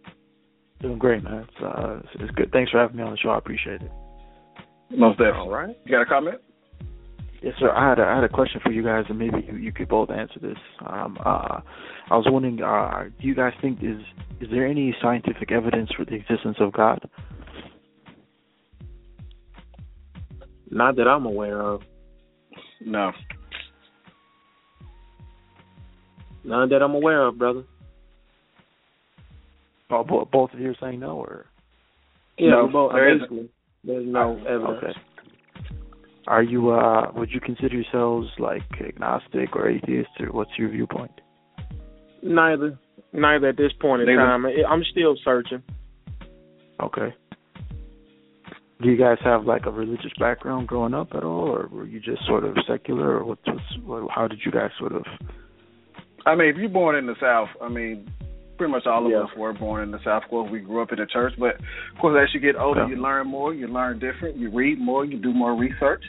[0.81, 1.47] Doing great, man.
[1.49, 2.51] It's, uh, it's, it's good.
[2.53, 3.31] Thanks for having me on the show.
[3.31, 3.91] I appreciate it.
[4.91, 5.41] Most definitely.
[5.41, 5.77] All right.
[5.85, 6.41] You got a comment?
[7.43, 7.71] Yes, sir.
[7.71, 9.89] I had a, I had a question for you guys, and maybe you, you could
[9.89, 10.57] both answer this.
[10.85, 11.61] Um, uh,
[12.11, 14.01] I was wondering, uh, do you guys think is
[14.41, 17.09] is there any scientific evidence for the existence of God?
[20.71, 21.83] Not that I'm aware of.
[22.81, 23.13] No.
[26.45, 27.65] None that I'm aware of, brother.
[30.03, 31.47] Both of you are saying no, or
[32.39, 32.93] yeah, no, both.
[32.93, 33.49] there basically,
[33.85, 34.79] there's no evidence.
[34.89, 34.99] Okay.
[36.27, 36.71] Are you?
[36.71, 41.21] uh Would you consider yourselves like agnostic or atheist, or what's your viewpoint?
[42.23, 42.79] Neither.
[43.13, 44.21] Neither at this point in Neither.
[44.21, 44.47] time.
[44.69, 45.63] I'm still searching.
[46.83, 47.15] Okay.
[48.83, 52.01] Do you guys have like a religious background growing up at all, or were you
[52.01, 53.43] just sort of secular, or what's,
[53.85, 55.05] what's how did you guys sort of?
[56.27, 58.11] I mean, if you're born in the South, I mean,
[58.57, 59.21] pretty much all of Yeah.
[59.25, 60.25] us were born in the South.
[60.25, 62.83] Of course, we grew up in the church, but of course, as you get older,
[62.83, 62.89] Yeah.
[62.89, 66.05] you learn more, you learn different, you read more, you do more research,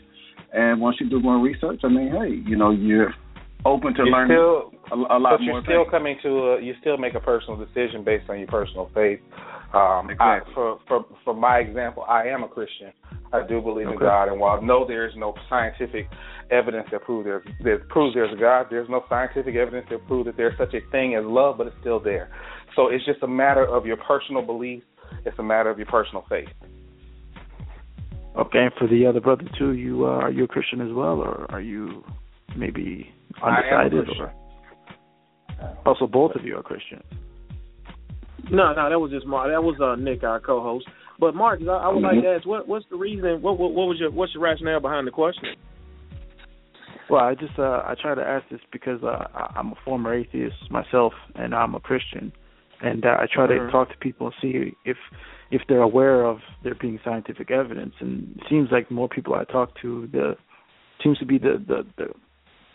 [0.53, 3.13] and once you do more research, I mean, hey, you know, you're
[3.65, 5.91] open to You're learning still, a, a lot but more you're still things.
[5.91, 9.19] coming to a, you still make a personal decision based on your personal faith.
[9.73, 10.51] Um, Exactly.
[10.51, 12.93] I, for for for my example, I am a Christian.
[13.33, 16.07] I do believe in God, and while no, there is no scientific
[16.51, 18.67] evidence that proves there's that proves there's a God.
[18.69, 21.75] There's no scientific evidence that proves that there's such a thing as love, but it's
[21.81, 22.29] still there.
[22.75, 24.85] So it's just a matter of your personal beliefs.
[25.25, 26.49] It's a matter of your personal faith.
[28.37, 31.21] Okay, and for the other brother too, you uh, are you a Christian as well,
[31.21, 32.03] or are you
[32.57, 34.05] maybe I am undecided?
[34.05, 34.25] Christian.
[34.25, 37.03] Or also, both of you are Christians.
[38.51, 39.49] No, no, that was just Mark.
[39.49, 40.85] That was uh, Nick, our co-host.
[41.19, 43.41] But Marcus, I, I would like to ask, what what's the reason?
[43.41, 45.55] What, what what was your what's your rationale behind the question?
[47.09, 50.13] Well, I just uh, I try to ask this because uh, I- I'm a former
[50.13, 52.31] atheist myself, and I'm a Christian,
[52.81, 53.71] and uh, I try to Mhm.
[53.71, 54.97] talk to people and see if
[55.51, 57.93] if they're aware of there being scientific evidence.
[57.99, 60.35] And it seems like more people I talk to, the
[61.03, 62.07] seems to be the the the,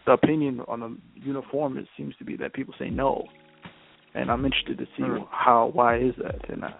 [0.07, 1.77] the opinion on the uniform.
[1.77, 3.27] It seems to be that people say no,
[4.15, 5.27] and I'm interested to see Mhm.
[5.31, 6.71] how why is that, and uh,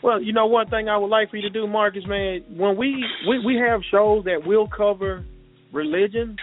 [0.00, 2.76] Well, you know, one thing I would like for you to do, Marcus, man, when
[2.76, 5.24] we we, we have shows that will cover
[5.72, 6.36] religion,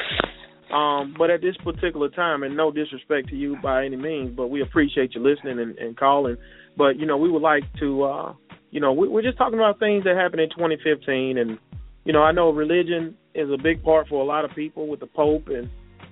[0.74, 4.48] um, but at this particular time, and no disrespect to you by any means, but
[4.48, 6.38] we appreciate you listening and, and calling.
[6.78, 8.34] But you know, we would like to, uh,
[8.72, 11.58] you know, we, we're just talking about things that happened in 2015, and
[12.04, 15.00] you know, I know religion is a big part for a lot of people with
[15.00, 15.70] the Pope and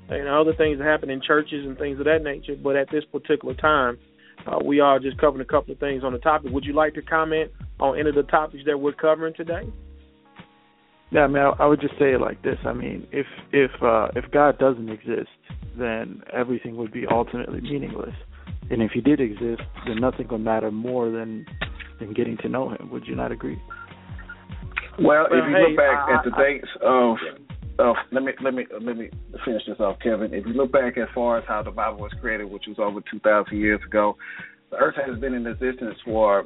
[0.10, 2.56] and other things that happen in churches and things of that nature.
[2.62, 3.98] But at this particular time,
[4.46, 6.52] uh, we are just covering a couple of things on the topic.
[6.52, 9.64] Would you like to comment on any of the topics that we're covering today?
[11.14, 12.58] Yeah, I mean, I, I would just say it like this.
[12.66, 15.30] I mean, if if uh, if God doesn't exist,
[15.78, 18.16] then everything would be ultimately meaningless.
[18.72, 21.46] And if He did exist, then nothing would matter more than
[22.00, 22.90] than getting to know Him.
[22.92, 23.62] Would you not agree?
[25.00, 27.18] Well, Well, if you hey, look back I- at the I- dates of,
[27.80, 29.10] of let me let me let me
[29.46, 30.34] finish this off, Kevin.
[30.34, 33.02] If you look back as far as how the Bible was created, which was over
[33.12, 34.18] two thousand years ago,
[34.72, 36.46] the Earth has been in existence for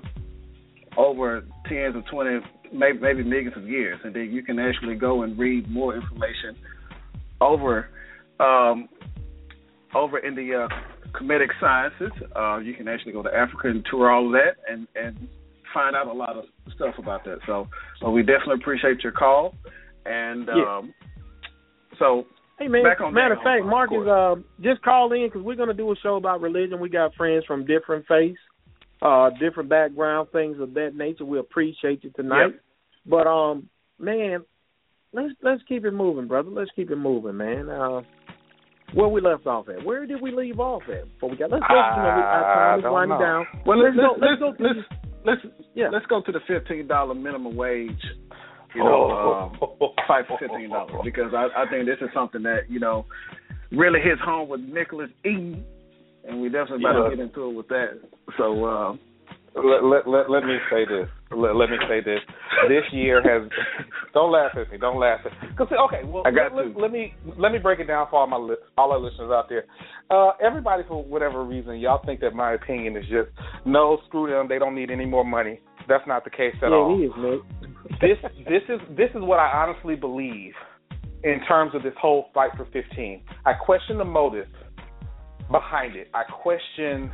[0.98, 2.40] over tens of twenty,
[2.74, 6.56] maybe maybe millions of years, and then you can actually go and read more information
[7.42, 7.90] over
[8.40, 8.90] um,
[9.96, 12.12] over in the uh, Kemetic sciences.
[12.36, 15.28] Uh, you can actually go to Africa and tour all of that, and and
[15.74, 17.40] find out a lot of stuff about that.
[17.46, 17.68] So,
[18.02, 19.56] so we definitely appreciate your call,
[20.06, 20.78] and Yeah.
[20.78, 20.94] um,
[22.00, 22.26] so
[22.60, 24.40] Hey man, matter of fact, Marcus, course.
[24.40, 26.80] uh, just call in because we're going to do a show about religion.
[26.80, 28.40] We got friends from different faiths,
[29.02, 31.26] uh, different background, things of that nature.
[31.26, 32.52] We appreciate you tonight.
[32.54, 32.62] Yep.
[33.06, 34.44] But um, man,
[35.14, 36.50] let's let's keep it moving, brother.
[36.50, 37.70] Let's keep it moving, man.
[37.70, 38.02] Uh,
[38.94, 39.86] where we left off at?
[39.86, 41.12] Where did we leave off at?
[41.14, 41.76] Before we got let's go.
[41.76, 43.26] you know, we, our time is winding know.
[43.26, 43.46] down.
[43.66, 44.48] well, let's, let's go.
[44.48, 45.90] Let's, let's to let's let's, Yeah.
[45.92, 48.04] let's go to the fifteen dollar minimum wage.
[48.76, 52.70] You know, um, fight for fifteen dollars because I, I think this is something that
[52.70, 53.06] you know
[53.72, 55.66] really hits home with Nicholas Eden,
[56.28, 57.10] and we definitely about Yeah.
[57.10, 58.00] to get into it with that.
[58.38, 58.66] So.
[58.66, 58.96] Uh,
[59.58, 61.10] let, let, let, let me say this.
[61.32, 62.20] Let, let me say this.
[62.70, 63.50] This year has.
[64.14, 64.78] Don't laugh at me.
[64.78, 65.50] Don't laugh at.
[65.50, 66.80] Because okay, well, I got let, to.
[66.80, 69.50] let me let me break it down for all my li- all our listeners out
[69.50, 69.66] there.
[70.10, 73.30] Uh, everybody, for whatever reason, y'all think that my opinion is just
[73.66, 74.48] no, screw them.
[74.48, 75.60] They don't need any more money.
[75.88, 78.00] That's not the case at yeah, all it is, Nick.
[78.02, 80.54] this this is this is what I honestly believe
[81.24, 83.22] in terms of this whole fight for 15.
[83.46, 84.46] I question the motive
[85.52, 86.10] behind it.
[86.14, 87.12] I question,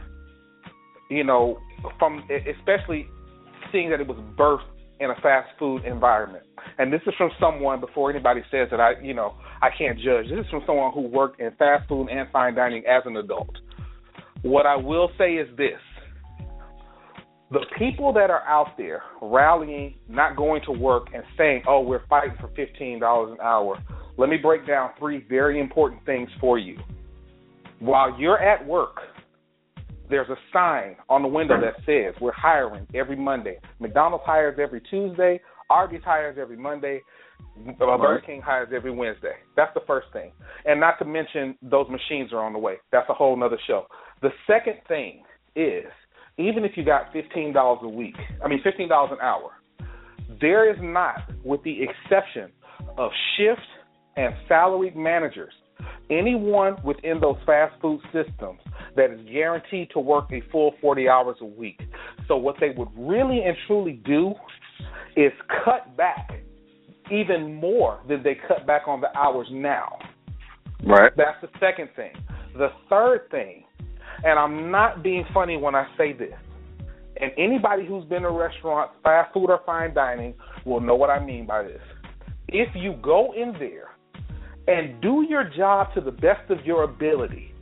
[1.10, 1.60] you know,
[2.00, 3.08] from especially
[3.72, 4.70] seeing that it was birthed
[5.00, 6.46] in a fast food environment.
[6.78, 10.26] And this is from someone before anybody says that I, you know, I can't judge.
[10.30, 13.56] This is from someone who worked in fast food and fine dining as an adult.
[14.44, 15.80] What I will say is this
[17.52, 22.06] the people that are out there rallying, not going to work, and saying, "Oh, we're
[22.08, 23.78] fighting for fifteen dollars an hour."
[24.18, 26.78] Let me break down three very important things for you.
[27.80, 28.98] While you're at work,
[30.10, 33.58] there's a sign on the window that says we're hiring every Monday.
[33.80, 35.42] McDonald's hires every Tuesday.
[35.70, 37.02] Arby's hires every Monday.
[37.68, 39.36] Uh, Burger King hires every Wednesday.
[39.56, 40.32] That's the first thing.
[40.66, 42.76] And not to mention those machines are on the way.
[42.92, 43.86] That's a whole nother show.
[44.22, 45.24] The second thing
[45.56, 45.86] is
[46.38, 49.52] even if you got fifteen dollars a week, I mean fifteen dollars an hour,
[50.42, 52.52] there is not, with the exception
[52.98, 53.62] of shift
[54.16, 55.54] and salaried managers,
[56.10, 58.60] anyone within those fast food systems
[58.96, 61.80] that is guaranteed to work a full forty hours a week.
[62.28, 64.34] So what they would really and truly do
[65.16, 65.32] is
[65.64, 66.32] cut back
[67.12, 70.00] even more than they cut back on the hours now.
[70.86, 71.12] right.
[71.16, 72.14] That's the second thing.
[72.58, 73.64] The third thing,
[74.24, 76.34] and I'm not being funny when I say this,
[77.18, 80.34] and anybody who's been to restaurants, fast food or fine dining,
[80.66, 81.82] will know what I mean by this.
[82.48, 83.90] If you go in there
[84.68, 87.54] and do your job to the best of your ability,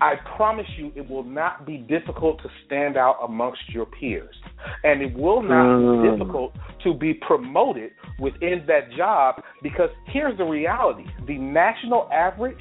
[0.00, 4.34] I promise you it will not be difficult to stand out amongst your peers.
[4.82, 6.18] And it will not be Mm.
[6.18, 12.58] difficult to be promoted within that job because here's the reality the national average,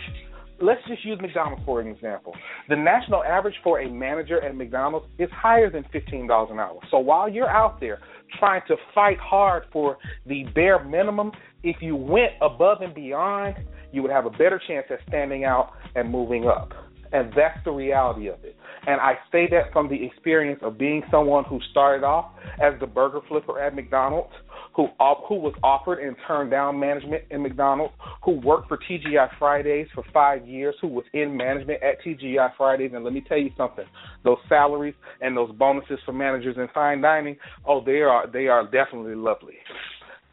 [0.60, 2.36] let's just use McDonald's for an example.
[2.70, 6.80] The national average for a manager at McDonald's is higher than $15 an hour.
[6.92, 8.00] So while you're out there
[8.38, 11.32] trying to fight hard for the bare minimum,
[11.64, 13.56] if you went above and beyond,
[13.92, 16.72] you would have a better chance at standing out and moving up.
[17.14, 18.56] And that's the reality of it.
[18.88, 22.32] And I say that from the experience of being someone who started off
[22.62, 24.32] as the burger flipper at McDonald's,
[24.74, 24.88] who
[25.28, 30.04] who was offered and turned down management in McDonald's, who worked for TGI Fridays for
[30.14, 32.92] five years, who was in management at TGI Fridays.
[32.94, 33.86] And let me tell you something:
[34.24, 37.36] those salaries and those bonuses for managers in fine dining,
[37.68, 39.56] oh, they are they are definitely lovely.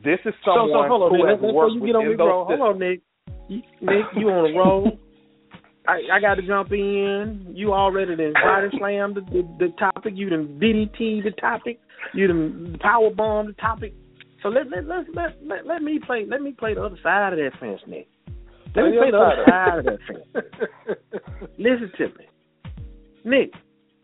[0.04, 1.38] This is So, someone so hold on, who man.
[1.42, 3.02] has worked you get on within those hold on, Nick.
[3.48, 4.98] Nick, you on a roll?
[5.88, 7.46] I, I got to jump in.
[7.54, 10.12] You already done body slam the, the the topic.
[10.16, 11.80] You done DDT the topic.
[12.12, 13.94] You done power bomb the topic.
[14.42, 17.32] So let let let let let, let me play let me play the other side
[17.32, 18.06] of that fence, Nick.
[18.76, 21.50] Let me play the other side of that fence.
[21.58, 22.26] Listen to me,
[23.24, 23.52] Nick.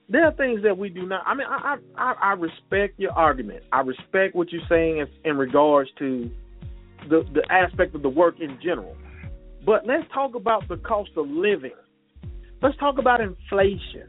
[0.09, 1.23] There are things that we do not.
[1.27, 3.63] I mean, I I I respect your argument.
[3.73, 6.31] I respect what you're saying in, in regards to
[7.11, 8.97] the the aspect of the work in general.
[9.65, 11.73] But let's talk about the cost of living.
[12.63, 14.09] Let's talk about inflation.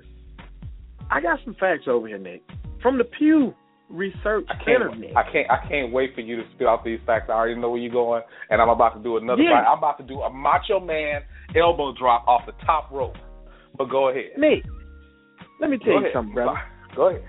[1.09, 2.41] I got some facts over here, Nick,
[2.81, 3.53] from the Pew
[3.89, 4.95] Research I can't, Center.
[4.95, 5.15] Nick.
[5.15, 5.51] I can't.
[5.51, 7.25] I can't wait for you to spit out these facts.
[7.29, 9.41] I already know where you're going, and I'm about to do another.
[9.43, 9.61] Yeah.
[9.61, 9.69] fight.
[9.69, 11.21] I'm about to do a Macho Man
[11.55, 13.15] elbow drop off the top rope.
[13.77, 14.31] But go ahead.
[14.37, 14.63] Nick,
[15.61, 16.11] let me tell Go you ahead.
[16.13, 16.59] something, brother.
[16.95, 17.23] Go ahead.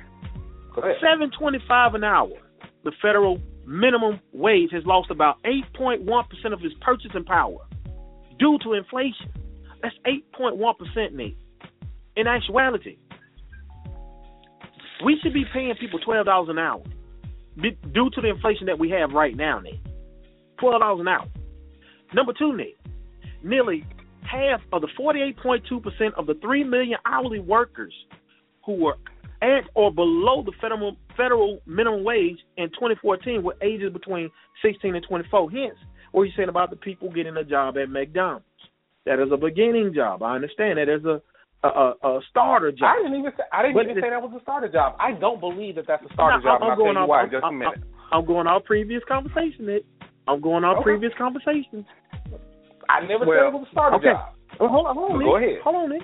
[0.74, 0.97] Go ahead.
[1.03, 2.31] Seven twenty-five an hour.
[2.85, 7.59] The federal minimum wage has lost about eight point one percent of its purchasing power
[8.39, 9.30] due to inflation.
[9.82, 11.34] That's eight point one percent, Nick.
[12.16, 12.97] In actuality,
[15.05, 16.82] we should be paying people twelve dollars an hour
[17.61, 19.62] due to the inflation that we have right now.
[20.59, 21.26] Twelve dollars an hour.
[22.14, 22.76] Number two, Nick.
[23.43, 23.84] Nearly
[24.22, 27.95] half of the forty-eight point two percent of the three million hourly workers
[28.64, 28.97] who were
[29.43, 34.30] at or below the federal federal minimum wage in 2014 were ages between
[34.62, 35.51] 16 and 24.
[35.51, 35.76] Hence,
[36.13, 38.45] what are you're saying about the people getting a job at McDonald's.
[39.05, 40.23] That is a beginning job.
[40.23, 41.21] I understand that as a
[41.65, 42.95] a, a, a starter job.
[42.95, 44.95] I didn't even say I didn't But even say that was a starter job.
[45.01, 46.63] I don't believe that that's a starter No, job.
[46.63, 47.81] I'm I'll going off- you I'm- just a I'm- minute.
[48.13, 49.85] I'm going off previous conversation, Nick.
[50.29, 50.85] I'm going off Okay.
[50.85, 51.87] previous conversations.
[52.89, 54.13] I never Well, said it was a starter okay.
[54.13, 54.35] job.
[54.61, 55.27] Well, hold on, hold on, Nick.
[55.27, 55.59] go ahead.
[55.63, 56.03] Hold on, Nick.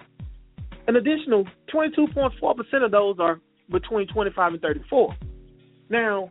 [0.88, 3.38] An additional 22.4% of those are
[3.70, 5.14] between 25 and 34.
[5.90, 6.30] Now,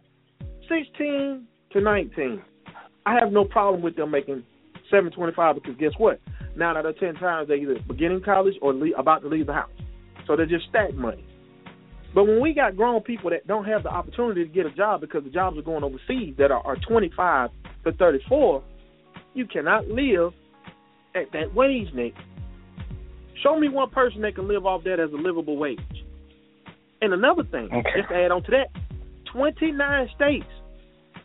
[0.68, 2.42] 16 to 19,
[3.06, 4.44] I have no problem with them making
[4.90, 6.20] 725 because guess what?
[6.56, 9.54] Nine out of 10 times they're either beginning college or le- about to leave the
[9.54, 9.70] house.
[10.28, 11.26] So they're just stack money.
[12.14, 15.02] But when we got grown people that don't have the opportunity to get a job
[15.02, 17.50] because the jobs are going overseas that are, are 25
[17.86, 18.64] to 34,
[19.34, 20.34] you cannot live
[21.16, 22.14] at that wage, Nick.
[23.42, 25.80] Show me one person that can live off that as a livable wage.
[27.02, 27.90] And another thing, Okay.
[27.98, 28.68] just to add on to that,
[29.34, 30.46] 29 states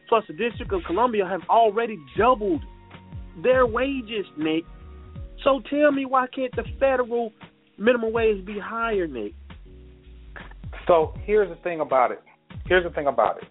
[0.09, 2.63] plus the District of Columbia have already doubled
[3.43, 4.65] their wages, Nick.
[5.45, 7.33] So tell me why can't the federal
[7.79, 9.33] minimum wage be higher, Nick?
[10.87, 12.23] So here's the thing about it.
[12.67, 13.49] Here's the thing about it.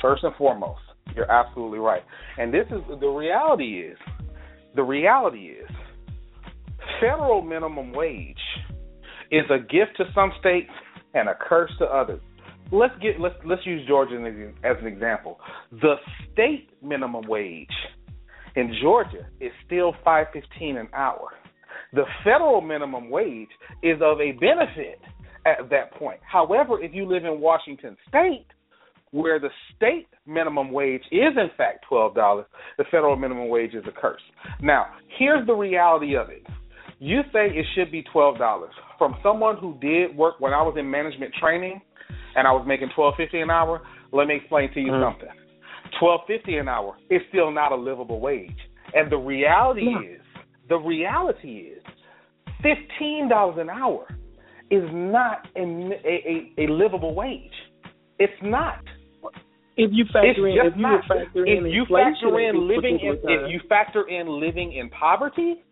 [0.00, 0.80] First and foremost,
[1.14, 2.02] you're absolutely right.
[2.38, 3.98] And this is the reality is
[4.74, 5.68] the reality is
[7.00, 8.36] federal minimum wage
[9.30, 10.70] is a gift to some states
[11.14, 12.20] and a curse to others.
[12.72, 14.14] Let's get let's let's use Georgia
[14.64, 15.40] as an- example.
[15.72, 15.94] The
[16.32, 17.68] state minimum wage
[18.56, 21.30] in Georgia is still five fifteen an hour.
[21.92, 23.48] The federal minimum wage
[23.82, 25.00] is of a benefit
[25.46, 26.20] at that point.
[26.22, 28.46] However, if you live in Washington State,
[29.10, 32.46] where the state minimum wage is in fact twelve dollars,
[32.78, 34.22] the federal minimum wage is a curse.
[34.60, 34.86] Now,
[35.18, 36.46] here's the reality of it.
[37.00, 38.72] You say it should be twelve dollars.
[38.96, 41.80] From someone who did work when I was in management training
[42.36, 45.02] and I was making twelve fifty an hour, let me explain to you Mhm.
[45.12, 45.28] something.
[45.98, 48.56] Twelve fifty an hour is still not a livable wage.
[48.94, 50.00] And the reality No.
[50.00, 50.20] is
[50.68, 51.82] the reality is
[52.62, 54.06] fifteen dollars an hour
[54.70, 57.52] is not a, a, a, a livable wage.
[58.18, 58.78] It's not.
[59.76, 61.04] If you It's factor in, if you not.
[61.06, 65.62] factor in if you factor in living in, if you factor in living in poverty,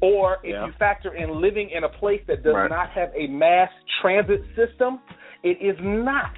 [0.00, 0.66] or if Yeah.
[0.66, 2.68] you factor in living in a place that does Right.
[2.70, 4.98] not have a mass transit system,
[5.44, 6.32] it is not.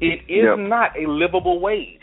[0.00, 0.58] It is Yep.
[0.58, 2.00] not a livable wage.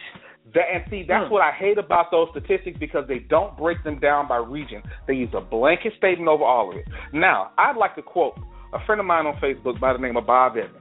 [0.53, 1.33] That, and see, that's Hmm.
[1.33, 4.81] what I hate about those statistics because they don't break them down by region.
[5.07, 6.87] They use a blanket statement over all of it.
[7.11, 8.39] Now, I'd like to quote
[8.71, 10.73] a friend of mine on Facebook by the name of Bob Evans.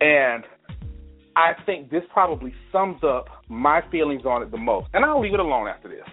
[0.00, 0.44] And
[1.36, 4.88] I think this probably sums up my feelings on it the most.
[4.92, 6.06] And I'll leave it alone after this.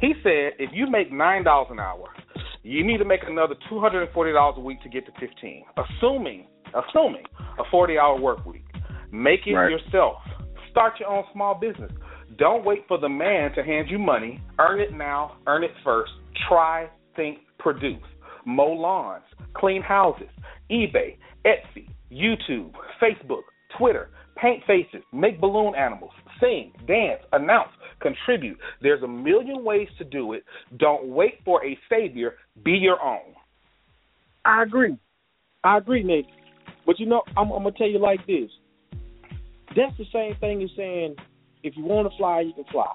[0.00, 2.08] He said if you make nine dollars an hour,
[2.62, 5.12] you need to make another two hundred and forty dollars a week to get to
[5.20, 5.64] fifteen.
[5.76, 7.24] Assuming assuming
[7.58, 8.64] a forty hour work week.
[9.12, 9.70] Make it Right.
[9.70, 10.22] yourself.
[10.70, 11.90] Start your own small business.
[12.36, 14.40] Don't wait for the man to hand you money.
[14.58, 16.12] Earn it now, earn it first.
[16.48, 18.02] Try, think, produce.
[18.46, 20.30] Mow lawns, clean houses,
[20.70, 23.42] eBay, Etsy, YouTube, Facebook,
[23.76, 28.58] Twitter, paint faces, make balloon animals, sing, dance, announce, contribute.
[28.80, 30.44] There's a million ways to do it.
[30.78, 32.36] Don't wait for a savior.
[32.64, 33.34] Be your own.
[34.44, 34.96] I agree.
[35.64, 36.24] I agree, Nick.
[36.90, 38.50] But you know, I'm, I'm gonna tell you like this.
[39.76, 41.14] That's the same thing as saying,
[41.62, 42.90] if you want to fly, you can fly.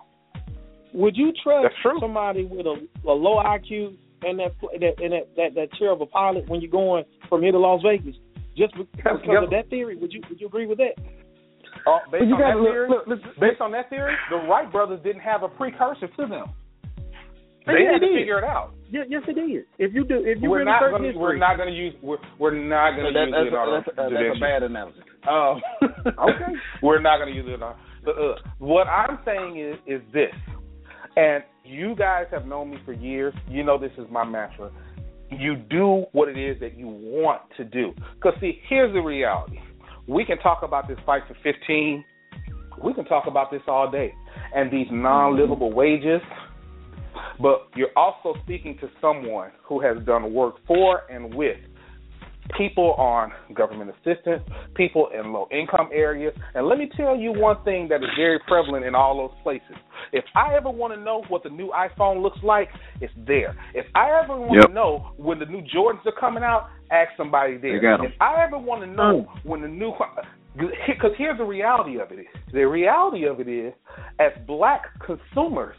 [0.93, 2.75] Would you trust somebody with a,
[3.07, 6.59] a low IQ and that that and that, that that chair of a pilot when
[6.59, 8.15] you're going from here to Las Vegas?
[8.57, 9.43] Just because Yep.
[9.43, 10.95] of that theory, would you would you agree with that?
[11.87, 14.99] Uh, based on that look- theory, look, listen- based on that theory, the Wright brothers
[15.05, 16.47] didn't have a precursor to them.
[17.65, 18.19] They Yeah, had they to did.
[18.21, 18.71] figure it out.
[18.91, 19.65] Yes, yes, it is.
[19.79, 21.93] If you do, if you we're really not search gonna history, we're not gonna use
[22.01, 24.99] we're we're not gonna That, use that's, Leonardo that's, that's, da that's a bad analogy.
[25.27, 25.61] Um,
[26.29, 26.53] Okay.
[26.83, 27.61] We're not going to use it.
[27.63, 30.31] On, but, uh, what I'm saying is is this,
[31.17, 33.33] and you guys have known me for years.
[33.49, 34.71] You know this is my mantra.
[35.31, 37.93] You do what it is that you want to do.
[38.15, 39.57] Because see, here's the reality.
[40.07, 42.05] We can talk about this fight for 15.
[42.83, 44.13] We can talk about this all day,
[44.53, 46.21] and these non-livable wages.
[47.39, 51.57] But you're also speaking to someone who has done work for and with
[52.57, 54.43] people on government assistance,
[54.75, 56.33] people in low income areas.
[56.53, 59.75] And let me tell you one thing that is very prevalent in all those places.
[60.11, 62.69] If I ever want to know what the new iPhone looks like,
[63.01, 63.55] it's there.
[63.73, 64.67] If I ever want Yep.
[64.67, 67.73] to know when the new Jordans are coming out, ask somebody there.
[67.73, 68.05] They got 'em.
[68.05, 69.93] If I ever want to know when the new
[70.87, 73.73] because here's the reality of it is the reality of it is
[74.19, 75.75] as black consumers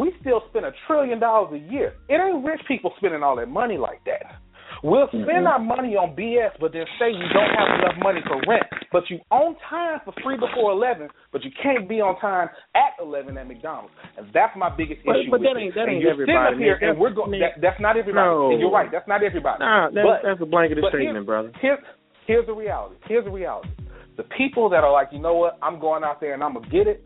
[0.00, 1.94] we still spend a trillion dollars a year.
[2.08, 4.40] It ain't rich people spending all that money like that.
[4.82, 8.40] We'll spend our money on BS, but then say you don't have enough money for
[8.50, 8.64] rent.
[8.90, 12.96] But you on time for free before eleven, but you can't be on time at
[13.00, 15.30] eleven at McDonald's, and that's my biggest But- issue.
[15.30, 16.82] but with that ain't- that and ain't everybody, here, Nick.
[16.82, 17.40] and we're That's- going.
[17.40, 18.26] That, that's not everybody.
[18.26, 18.50] No.
[18.50, 18.90] And you're right.
[18.90, 19.62] That's not everybody.
[19.62, 21.52] Nah, that's, But- that's a blanket statement, brother.
[21.60, 21.78] Here's
[22.26, 22.96] here's the reality.
[23.06, 23.68] Here's the reality.
[24.16, 26.66] The people that are like, you know what, I'm going out there and I'm gonna
[26.68, 27.04] get it,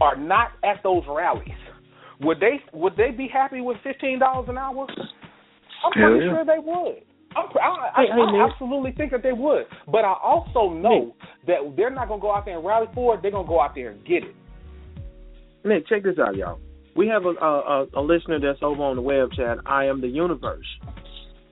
[0.00, 1.48] are not at those rallies.
[2.20, 4.86] Would they would they be happy with fifteen dollars an hour?
[5.84, 6.32] I'm pretty yeah.
[6.32, 7.02] sure they would.
[7.36, 11.14] I'm, I, I, Hey, hey, I absolutely think that they would, but I also know
[11.46, 13.22] that they're not gonna go out there and rally for it.
[13.22, 14.34] They're gonna go out there and get it.
[15.64, 16.58] Nick, check this out, y'all.
[16.96, 19.58] We have a, a, a listener that's over on the web chat.
[19.64, 20.66] I am the universe.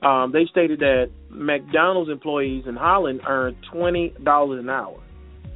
[0.02, 5.00] Um, they stated that McDonald's employees in Holland earn twenty dollars an hour.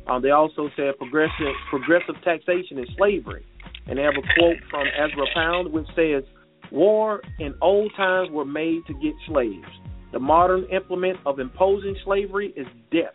[0.09, 3.47] Um, they also said progressive progressive taxation is slavery,
[3.87, 6.25] and they have a quote from Ezra Pound which says,
[6.71, 9.69] "War in old times were made to get slaves.
[10.13, 13.15] The modern implement of imposing slavery is debt.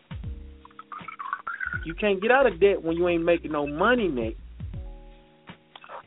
[1.85, 4.35] You can't get out of debt when you ain't making no money, Nick.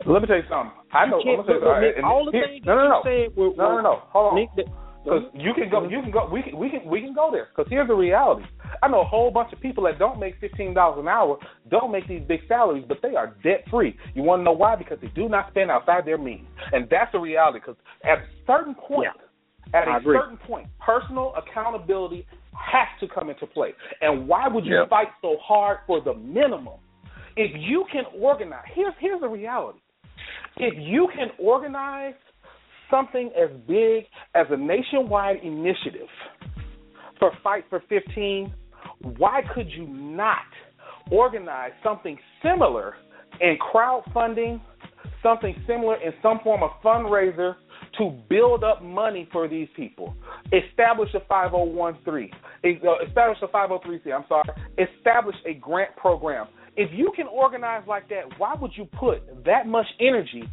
[0.07, 0.73] Let me tell you something.
[0.93, 1.19] I know.
[1.19, 3.37] You can't, me tell you, Nick, all the here- things no, no, no, you said
[3.37, 4.03] were, no, no, no.
[4.11, 4.35] Hold on.
[4.35, 4.67] Nick, that,
[5.03, 5.41] Because mm-hmm.
[5.41, 7.49] you can go, you can go, we can, we can, we can go there.
[7.55, 8.45] Because here's the reality:
[8.83, 11.39] I know a whole bunch of people that don't make fifteen dollars an hour,
[11.71, 13.97] don't make these big salaries, but they are debt free.
[14.15, 14.77] You want to know why?
[14.77, 17.61] Because they do not spend outside their means, and that's the reality.
[17.61, 19.09] Because at a certain point,
[19.73, 20.19] at I a agree.
[20.19, 23.73] certain point, personal accountability has to come into play.
[24.03, 24.91] And why would you Yep.
[24.91, 26.79] fight so hard for the minimum?
[27.37, 29.79] If you can organize, here's here's the reality:
[30.59, 32.15] if you can organize
[32.91, 36.09] something as big as a nationwide initiative
[37.19, 38.53] for Fight for 15,
[39.17, 40.39] why could you not
[41.11, 42.95] organize something similar
[43.41, 44.61] in crowdfunding,
[45.23, 47.57] something similar in some form of fundraiser
[47.99, 50.15] to build up money for these people?
[50.53, 52.31] Establish a 5013,
[52.65, 56.49] uh, establish a 503c, I'm sorry, establish a grant program.
[56.77, 60.45] If you can organize like that, why would you put that much energy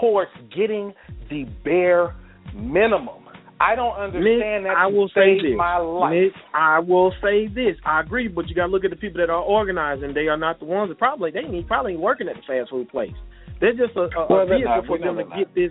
[0.00, 0.92] towards getting
[1.30, 2.14] the bare
[2.54, 3.18] minimum?
[3.60, 4.76] I don't understand Nick, that.
[4.76, 5.54] I will say this.
[5.56, 6.10] my life.
[6.12, 7.76] Nick, I will say this.
[7.86, 10.14] I agree, but you got to look at the people that are organizing.
[10.14, 12.70] They are not the ones that probably they ain't probably ain't working at the fast
[12.70, 13.14] food place.
[13.60, 14.86] They're just a, a, Well, a vehicle not.
[14.86, 15.70] for them to they're get this.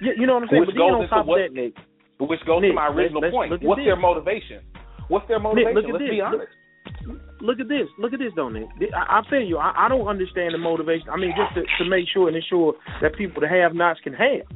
[0.00, 0.60] You, you know what I'm saying?
[0.64, 1.74] Which but goes into what- that, Nick,
[2.18, 3.50] Which goes Nick, to my let's- original let's point.
[3.52, 3.86] look at What's this.
[3.92, 4.58] their motivation?
[5.12, 5.74] What's their motivation?
[5.76, 6.16] look at Let's this.
[6.16, 6.40] be honest.
[6.40, 6.48] look
[7.60, 7.88] at this.
[7.98, 8.68] Look at this, don't it?
[8.94, 9.58] I, I feel you.
[9.58, 11.08] I, I don't understand the motivation.
[11.10, 14.14] I mean, just to, to make sure and ensure that people that have nots can
[14.14, 14.46] have.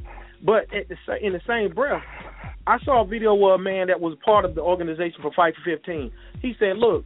[0.43, 2.03] But at the in the same breath,
[2.65, 5.53] I saw a video where a man that was part of the organization for Fight
[5.55, 6.11] for 15.
[6.41, 7.05] He said, "Look,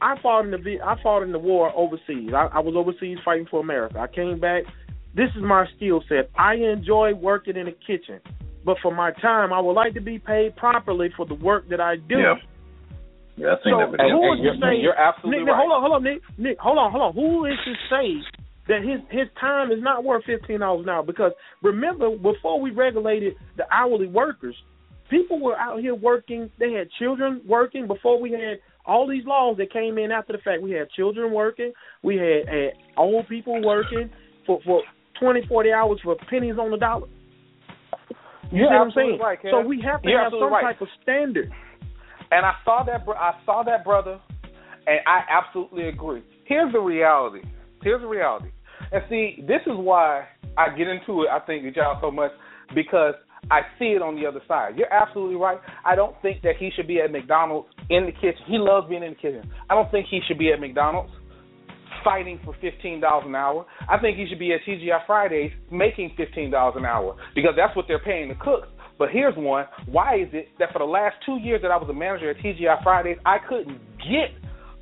[0.00, 2.30] I fought in the I fought in the war overseas.
[2.34, 3.98] I, I was overseas fighting for America.
[3.98, 4.64] I came back.
[5.14, 6.30] This is my skill set.
[6.36, 8.20] I enjoy working in the kitchen,
[8.64, 11.80] but for my time, I would like to be paid properly for the work that
[11.80, 12.34] I do." Yeah.
[13.36, 14.74] Yeah, I think So that would And- and you're- to say?
[14.76, 15.58] you're absolutely Nick, Nick, right.
[15.60, 16.22] hold on, hold on, Nick.
[16.38, 17.12] Nick, hold on, hold on.
[17.14, 18.22] Who is to say
[18.68, 21.02] that his his time is not worth fifteen dollars an hour?
[21.02, 21.32] Because
[21.62, 24.56] remember, before we regulated the hourly workers,
[25.08, 26.50] people were out here working.
[26.58, 30.38] They had children working before we had all these laws that came in after the
[30.38, 30.62] fact.
[30.62, 31.72] We had children working.
[32.02, 34.10] We had, had old people working
[34.46, 34.82] for for
[35.18, 37.08] twenty, forty hours for pennies on the dollar.
[38.52, 39.18] You You're see what I'm saying?
[39.18, 40.62] right, so we have to You're have some right.
[40.62, 41.50] type of standard.
[42.30, 43.04] And I saw that.
[43.04, 44.20] bro- I saw that brother,
[44.86, 46.22] and I absolutely agree.
[46.46, 47.42] Here's the reality.
[47.82, 48.48] Here's the reality.
[48.92, 51.28] And see, this is why I get into it.
[51.30, 52.30] I think y'all so much
[52.74, 53.14] because
[53.50, 54.76] I see it on the other side.
[54.76, 55.58] You're absolutely right.
[55.84, 58.42] I don't think that he should be at McDonald's in the kitchen.
[58.46, 59.50] He loves being in the kitchen.
[59.68, 61.12] I don't think he should be at McDonald's
[62.02, 63.66] fighting for fifteen dollars an hour.
[63.88, 67.74] I think he should be at TGI Fridays making fifteen dollars an hour because that's
[67.76, 68.68] what they're paying the cooks.
[68.98, 69.66] But here's one.
[69.86, 72.36] Why is it that for the last two years that I was a manager at
[72.38, 74.30] TGI Fridays, I couldn't get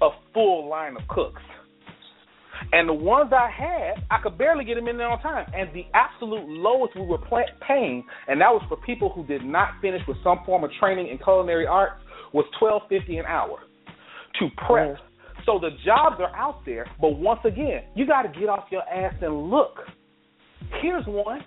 [0.03, 1.43] a full line of cooks?
[2.73, 5.51] And the ones I had, I could barely get them in there on time.
[5.55, 7.19] And the absolute lowest we were
[7.67, 11.09] paying, and that was for people who did not finish with some form of training
[11.09, 12.01] in culinary arts,
[12.33, 13.59] was twelve fifty an hour
[14.39, 14.97] to prep.
[14.97, 15.43] Mm-hmm.
[15.45, 18.83] So the jobs are out there, but once again, you got to get off your
[18.83, 19.79] ass and look.
[20.81, 21.41] Here's one.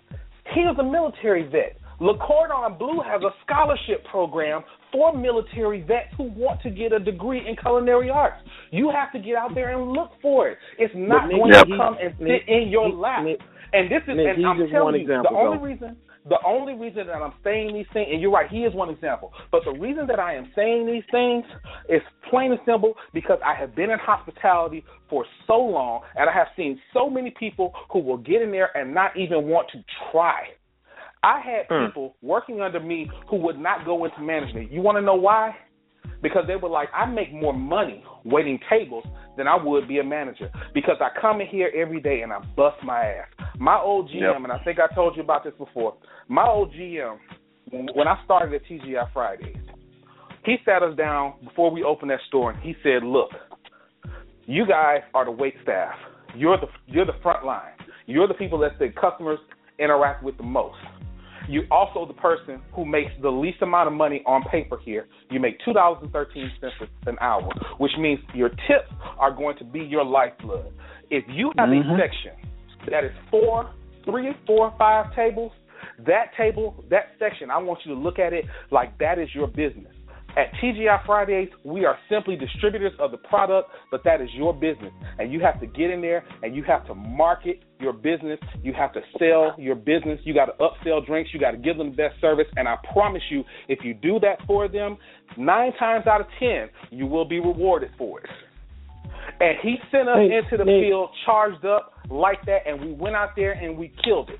[0.53, 1.77] Here's a military vet.
[1.99, 6.99] Le Cordon Bleu has a scholarship program for military vets who want to get a
[6.99, 8.41] degree in culinary arts.
[8.71, 10.57] You have to get out there and look for it.
[10.77, 13.25] It's not going to come and sit in your lap.
[13.73, 17.33] and this is, and I'm telling you, the only reason the only reason that I'm
[17.43, 19.31] saying these things, and you're right, he is one example.
[19.51, 21.45] But the reason that I am saying these things
[21.87, 26.33] is plain and simple because I have been in hospitality for so long, and I
[26.33, 29.83] have seen so many people who will get in there and not even want to
[30.11, 30.45] try.
[31.25, 31.87] I had hmm.
[31.87, 34.71] people working under me who would not go into management.
[34.71, 35.55] You want to know why?
[36.21, 39.03] Because they were like, I make more money waiting tables
[39.35, 42.39] than I would be a manager because I come in here every day and I
[42.55, 43.27] bust my ass.
[43.57, 44.35] My old GM, yep.
[44.37, 45.97] and I think I told you about this before.
[46.27, 47.17] My old GM,
[47.71, 49.57] when I started at TGI Fridays,
[50.45, 53.31] he sat us down before we opened that store and he said, "Look,
[54.45, 55.95] you guys are the wait staff.
[56.35, 57.73] You're the you're the front line.
[58.05, 59.39] You're the people that the customers
[59.79, 60.77] interact with the most.
[61.47, 65.07] You're also the person who makes the least amount of money on paper here.
[65.29, 66.75] You make two dollars and thirteen cents
[67.05, 70.73] an hour, which means your tips are going to be your lifeblood.
[71.09, 71.91] If you have mm-hmm.
[71.91, 72.33] a section
[72.89, 73.71] that is four,
[74.05, 75.51] three, four, five tables,
[76.05, 79.47] that table, that section, I want you to look at it like that is your
[79.47, 79.94] business.
[80.37, 84.91] At TGI Fridays, we are simply distributors of the product, but that is your business.
[85.17, 88.37] And you have to get in there and you have to market your business.
[88.61, 90.19] You have to sell your business.
[90.23, 91.31] You got to upsell drinks.
[91.33, 92.47] You got to give them the best service.
[92.57, 94.97] And I promise you, if you do that for them,
[95.37, 98.29] nine times out of ten, you will be rewarded for it.
[99.39, 100.89] And he sent us into the hey.
[100.89, 104.39] field charged up like that, and we went out there and we killed it.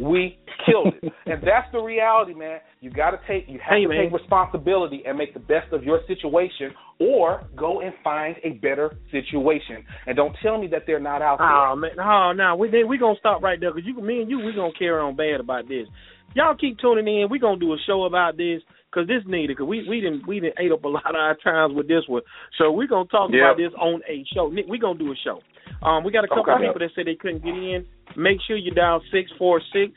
[0.00, 2.60] We killed it, and that's the reality, man.
[2.80, 4.04] You got to take, you have hey, to man.
[4.04, 8.96] take responsibility and make the best of your situation, or go and find a better
[9.10, 9.84] situation.
[10.06, 11.66] And don't tell me that they're not out oh, there.
[11.66, 14.38] Oh man, oh no, we we gonna stop right there because you, me and you,
[14.38, 15.86] we gonna carry on bad about this.
[16.34, 17.28] Y'all keep tuning in.
[17.30, 18.62] We gonna do a show about this
[18.92, 21.36] because this needed because we we didn't we didn't ate up a lot of our
[21.42, 22.22] times with this one.
[22.58, 23.40] So we're gonna talk yep.
[23.42, 24.48] about this on a show.
[24.48, 25.40] Nick, we're gonna do a show.
[25.82, 26.64] Um, we got a couple okay.
[26.64, 27.86] of people that said they couldn't get in.
[28.16, 29.92] Make sure you dial six four six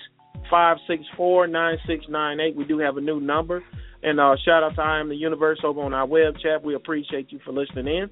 [0.49, 2.55] five six four nine six nine eight.
[2.55, 3.63] We do have a new number.
[4.03, 6.63] And uh, shout out to I am the universe over on our web chat.
[6.63, 8.09] We appreciate you for listening in.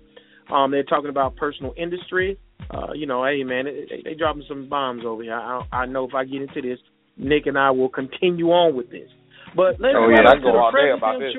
[0.54, 2.38] Um, they're talking about personal industry.
[2.70, 5.36] Uh, you know, hey man, they, they dropping some bombs over here.
[5.36, 6.80] I, I know if I get into this,
[7.18, 9.10] Nick and I will continue on with this.
[9.56, 11.34] But let's oh, yeah, I go all day about this.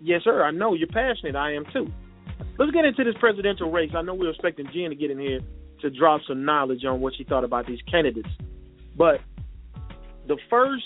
[0.00, 0.42] Yes, sir.
[0.42, 1.36] I know you're passionate.
[1.36, 1.88] I am too.
[2.60, 3.90] Let's get into this presidential race.
[3.96, 5.40] I know we are expecting Jen to get in here
[5.80, 8.28] to drop some knowledge on what she thought about these candidates.
[8.98, 9.20] But
[10.28, 10.84] the first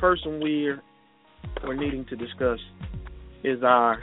[0.00, 0.82] person we're
[1.62, 2.58] we're needing to discuss
[3.44, 4.02] is our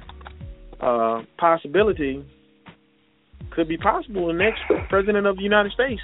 [0.79, 2.25] uh, possibility
[3.53, 6.01] could be possible the next president of the United States,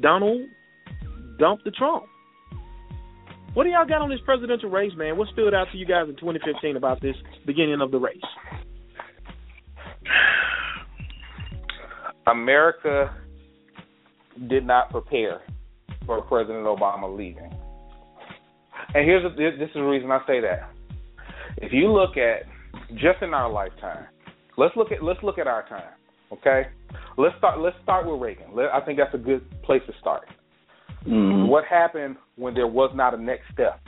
[0.00, 0.42] Donald
[1.40, 2.04] Dump the Trump.
[3.54, 5.16] What do y'all got on this presidential race, man?
[5.16, 8.22] What stood out to you guys in 2015 about this beginning of the race?
[12.26, 13.14] America
[14.48, 15.42] did not prepare
[16.06, 17.50] for President Obama leaving.
[18.94, 20.70] And here's a, this is the reason I say that.
[21.58, 22.46] If you look at
[22.94, 24.06] just in our lifetime,
[24.56, 25.92] let's look at let's look at our time.
[26.32, 26.62] Okay,
[27.18, 28.46] let's start let's start with Reagan.
[28.72, 30.22] I think that's a good place to start.
[31.06, 31.48] Mm-hmm.
[31.48, 33.80] What happened when there was not a next step?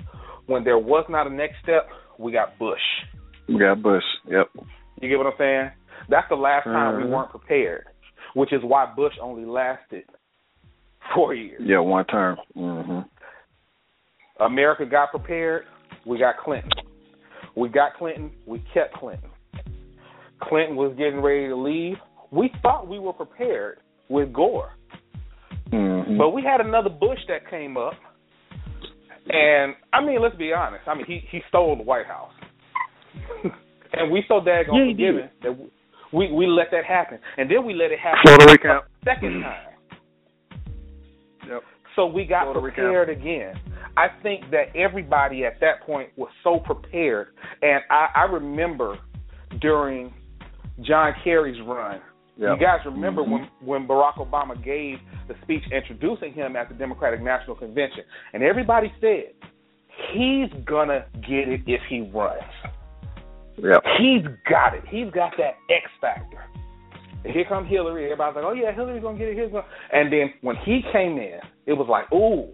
[0.46, 1.88] When there was not a next step,
[2.18, 2.80] we got Bush.
[3.48, 4.02] We got Bush.
[4.28, 4.50] Yep.
[5.00, 5.70] You get what I'm saying?
[6.08, 7.04] That's the last time mm-hmm.
[7.04, 7.84] we weren't prepared,
[8.34, 10.04] which is why Bush only lasted
[11.14, 11.62] four years.
[11.64, 12.38] Yeah, one term.
[12.56, 14.42] Mm-hmm.
[14.42, 15.64] America got prepared.
[16.06, 16.70] We got Clinton.
[17.56, 18.32] We got Clinton.
[18.46, 19.30] We kept Clinton.
[20.42, 21.96] Clinton was getting ready to leave.
[22.30, 23.78] We thought we were prepared
[24.08, 24.72] with Gore.
[25.70, 26.18] Mm-hmm.
[26.18, 27.94] But we had another Bush that came up,
[29.28, 30.86] and I mean, let's be honest.
[30.86, 32.32] I mean, he he stole the White House,
[33.92, 35.70] and we so daggone yeah, forgiving that we
[36.14, 38.20] we we let that happen, and then we let it happen
[39.04, 39.66] 2nd time.
[41.48, 41.62] Yep.
[41.96, 43.54] So we got prepared again.
[43.96, 47.28] I think that everybody at that point was so prepared,
[47.62, 48.98] and I, I remember
[49.60, 50.12] during
[50.82, 52.00] John Kerry's run.
[52.36, 52.58] Yep.
[52.58, 53.32] You guys remember mm-hmm.
[53.62, 54.98] when when Barack Obama gave
[55.28, 59.34] the speech introducing him at the Democratic National Convention, and everybody said
[60.12, 62.42] he's gonna get it if he runs.
[63.56, 63.82] Yep.
[63.98, 64.82] He's got it.
[64.88, 66.42] He's got that X factor.
[67.24, 68.04] Here comes Hillary.
[68.04, 69.64] Everybody's like, "Oh yeah, Hillary's gonna get it." Here's gonna.
[69.92, 72.52] And then when he came in, it was like, "Ooh."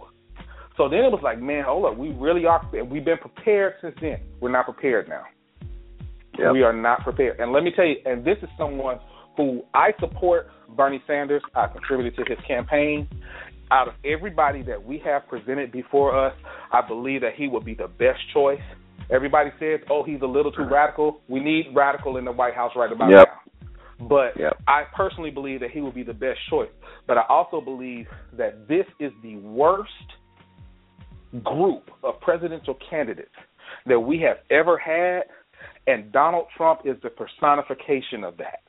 [0.76, 2.64] So then it was like, "Man, hold up, we really are.
[2.72, 4.20] We've been prepared since then.
[4.40, 5.24] We're not prepared now.
[6.38, 6.52] Yep.
[6.52, 9.00] We are not prepared." And let me tell you, and this is someone
[9.36, 11.42] who I support, Bernie Sanders.
[11.54, 13.08] I contributed to his campaign.
[13.72, 16.34] Out of everybody that we have presented before us,
[16.72, 18.60] I believe that he would be the best choice.
[19.12, 22.72] Everybody says, "Oh, he's a little too radical." We need radical in the White House
[22.76, 23.28] right about yep.
[23.28, 24.08] now.
[24.08, 24.56] But yep.
[24.66, 26.70] I personally believe that he would be the best choice.
[27.06, 28.06] But I also believe
[28.36, 29.90] that this is the worst
[31.44, 33.34] group of presidential candidates
[33.86, 35.22] that we have ever had,
[35.86, 38.60] and Donald Trump is the personification of that.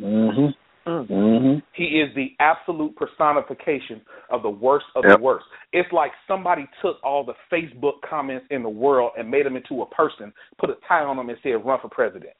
[0.00, 0.50] Mm-hmm.
[0.88, 1.58] Mm-hmm.
[1.74, 5.18] He is the absolute personification of the worst of yep.
[5.18, 5.44] the worst.
[5.72, 9.82] It's like somebody took all the Facebook comments in the world and made them into
[9.82, 12.32] a person, put a tie on them, and said, "Run for president."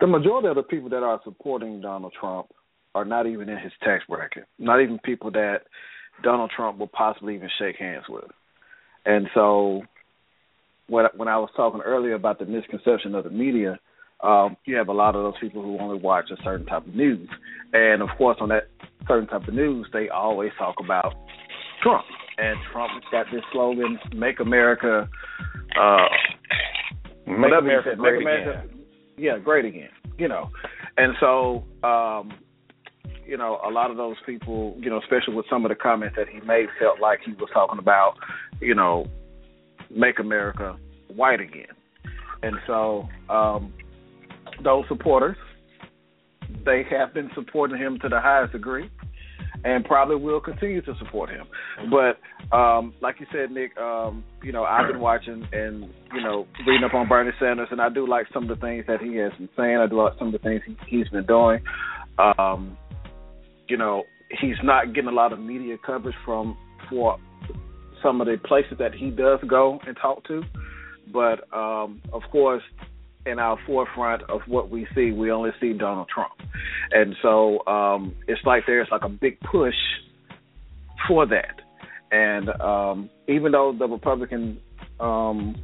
[0.00, 2.48] The majority of the people that are supporting Donald Trump
[2.94, 4.44] are not even in his tax bracket.
[4.58, 5.64] Not even people that
[6.22, 8.30] Donald Trump will possibly even shake hands with.
[9.04, 9.82] And so,
[10.88, 13.78] when when I was talking earlier about the misconception of the media,
[14.22, 16.94] um, you have a lot of those people who only watch a certain type of
[16.94, 17.28] news,
[17.72, 18.68] and of course, on that
[19.06, 21.14] certain type of news, they always talk about
[21.82, 22.04] Trump.
[22.38, 25.08] And Trump's got this slogan: "Make America,
[25.80, 26.06] uh,
[27.26, 28.84] make America said, great make America, again."
[29.16, 29.90] Yeah, great again.
[30.18, 30.50] You know,
[30.96, 32.32] and so um,
[33.26, 36.16] you know, a lot of those people, you know, especially with some of the comments
[36.16, 38.14] that he made, felt like he was talking about,
[38.60, 39.06] you know,
[39.90, 40.76] make America
[41.08, 41.66] white again.
[42.42, 43.72] And so, um,
[44.62, 45.36] those supporters,
[46.64, 48.90] they have been supporting him to the highest degree
[49.64, 51.46] and probably will continue to support him.
[51.90, 56.46] But um, like you said, Nick, um, you know, I've been watching and, you know,
[56.66, 59.16] reading up on Bernie Sanders and I do like some of the things that he
[59.16, 59.78] has been saying.
[59.78, 61.60] I do like some of the things he, he's been doing.
[62.18, 62.76] Um,
[63.68, 64.04] you know,
[64.40, 66.56] he's not getting a lot of media coverage from
[66.88, 67.18] for
[68.02, 70.42] some of the places that he does go and talk to.
[71.12, 72.62] But um, of course,
[73.26, 76.32] in our forefront of what we see, we only see Donald Trump,
[76.92, 79.74] and so um, it's like there's like a big push
[81.08, 81.60] for that.
[82.10, 84.60] And um, even though the Republican,
[85.00, 85.56] um,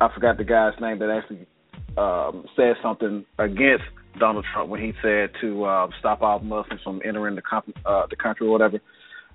[0.00, 1.46] I forgot the guy's name that actually
[1.96, 3.84] um, said something against
[4.18, 8.06] Donald Trump when he said to uh, stop all Muslims from entering the, comp- uh,
[8.08, 8.80] the country or whatever.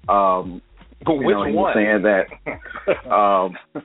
[0.08, 0.62] Um,
[1.04, 1.56] but which know, he one?
[1.56, 3.84] was saying that, um,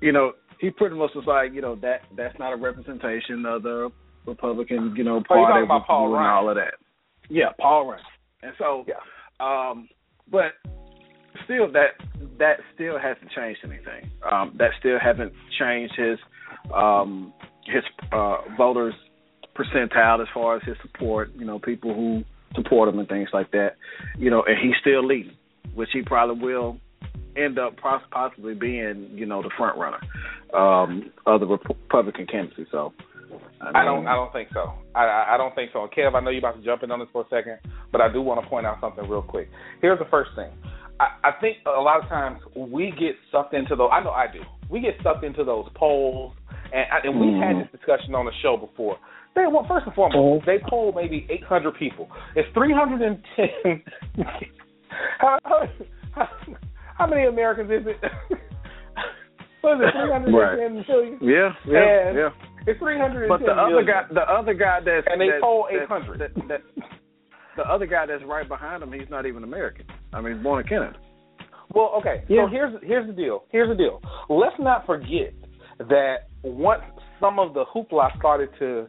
[0.00, 3.62] you know, he pretty much was like, you know, that that's not a representation of
[3.62, 3.90] the
[4.26, 6.74] Republican, you know, party oh, about Paul and all of that.
[7.28, 8.02] Yeah, Paul Ryan.
[8.42, 8.94] And so, yeah.
[9.40, 9.88] um,
[10.30, 10.52] but
[11.44, 11.90] still, that
[12.38, 14.10] that still hasn't changed anything.
[14.30, 16.18] Um, that still hasn't changed his
[16.74, 17.32] um,
[17.64, 17.82] his
[18.12, 18.94] uh, voters
[19.56, 21.30] percentile as far as his support.
[21.36, 23.76] You know, people who support him and things like that.
[24.18, 25.36] You know, and he's still leading,
[25.74, 26.80] which he probably will
[27.36, 27.76] end up
[28.10, 30.00] possibly being, you know, the front runner
[30.54, 32.66] um, of the Republican candidacy.
[32.70, 32.92] So.
[33.60, 34.06] I, mean, I don't.
[34.06, 34.72] I don't think so.
[34.94, 35.88] I, I don't think so.
[35.96, 37.58] Kev, I know you're about to jump in on this for a second,
[37.90, 39.48] but I do want to point out something real quick.
[39.80, 40.50] Here's the first thing.
[41.00, 43.90] I, I think a lot of times we get sucked into those.
[43.92, 44.40] I know I do.
[44.70, 46.34] We get sucked into those polls,
[46.72, 47.60] and, and we've had mm-hmm.
[47.60, 48.96] this discussion on the show before.
[49.34, 52.08] They well, first and foremost, they poll maybe 800 people.
[52.34, 53.82] It's 310.
[55.18, 55.68] how, how,
[56.12, 56.28] how
[57.04, 58.00] many Americans is it?
[59.60, 59.92] what is it?
[59.92, 60.56] 310 right.
[60.88, 61.18] million?
[61.20, 62.30] Yeah, yeah, and yeah.
[62.66, 63.86] It's 310 But the other million.
[63.86, 66.18] guy, the other guy that's and they that, poll 800.
[66.18, 66.60] That, that,
[67.56, 69.86] the other guy that's right behind him, he's not even American.
[70.12, 70.98] I mean, he's born in Canada.
[71.74, 72.24] Well, okay.
[72.28, 72.46] Yeah.
[72.46, 73.44] So here's here's the deal.
[73.50, 74.00] Here's the deal.
[74.28, 75.34] Let's not forget
[75.78, 76.82] that once
[77.20, 78.86] some of the hoopla started to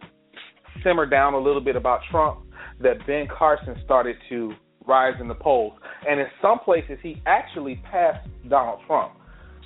[0.83, 2.45] simmer down a little bit about Trump,
[2.81, 4.53] that Ben Carson started to
[4.87, 5.73] rise in the polls,
[6.07, 9.13] and in some places he actually passed Donald Trump.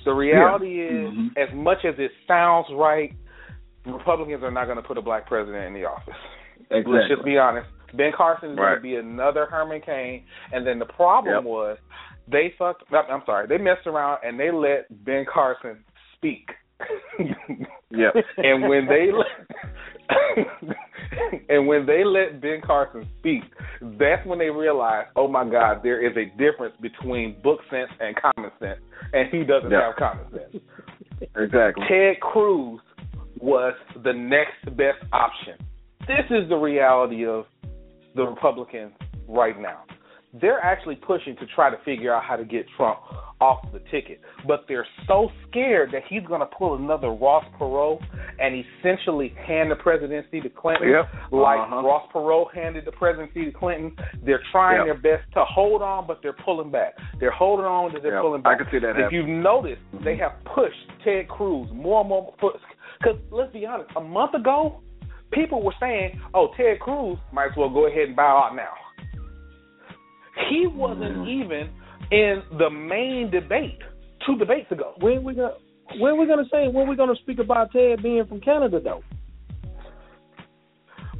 [0.04, 1.36] The reality is, Mhm.
[1.36, 3.12] as much as it sounds right,
[3.86, 6.14] Republicans are not going to put a black president in the office.
[6.70, 6.92] Exactly.
[6.92, 7.68] Let's just be honest.
[7.94, 11.44] Ben Carson is going to be another Herman Cain, and then the problem Yep.
[11.44, 11.78] was
[12.28, 12.84] they fucked.
[12.92, 16.48] I'm sorry, they messed around and they let Ben Carson speak.
[17.90, 18.14] Yep.
[18.38, 19.26] and when they let,
[21.48, 23.42] and when they let Ben Carson speak,
[23.98, 28.14] that's when they realize, oh my God, there is a difference between book sense and
[28.16, 28.80] common sense,
[29.12, 29.88] and he doesn't Yeah.
[29.88, 30.62] have common sense.
[31.36, 31.84] Exactly.
[31.88, 32.80] Ted Cruz
[33.40, 35.54] was the next best option.
[36.00, 37.44] This is the reality of
[38.16, 38.92] the Republicans
[39.28, 39.82] right now.
[40.40, 42.98] They're actually pushing to try to figure out how to get Trump
[43.40, 48.00] off the ticket, but they're so scared that he's going to pull another Ross Perot
[48.38, 51.08] and essentially hand the presidency to Clinton, Yep.
[51.32, 51.82] like Uh-huh.
[51.82, 53.94] Ross Perot handed the presidency to Clinton.
[54.22, 55.02] They're trying Yep.
[55.02, 56.94] their best to hold on, but they're pulling back.
[57.18, 58.22] They're holding on, but they're Yep.
[58.22, 58.58] pulling I back.
[58.58, 62.32] can see that If you've noticed, they have pushed Ted Cruz more and more.
[62.40, 64.80] Because let's be honest, a month ago,
[65.32, 68.72] people were saying, "Oh, Ted Cruz might as well go ahead and bow out now."
[70.48, 71.70] He wasn't even
[72.10, 73.78] in the main debate
[74.26, 74.94] two debates ago.
[75.00, 75.54] When we gonna
[75.98, 79.02] when we gonna say when we gonna speak about Ted being from Canada though?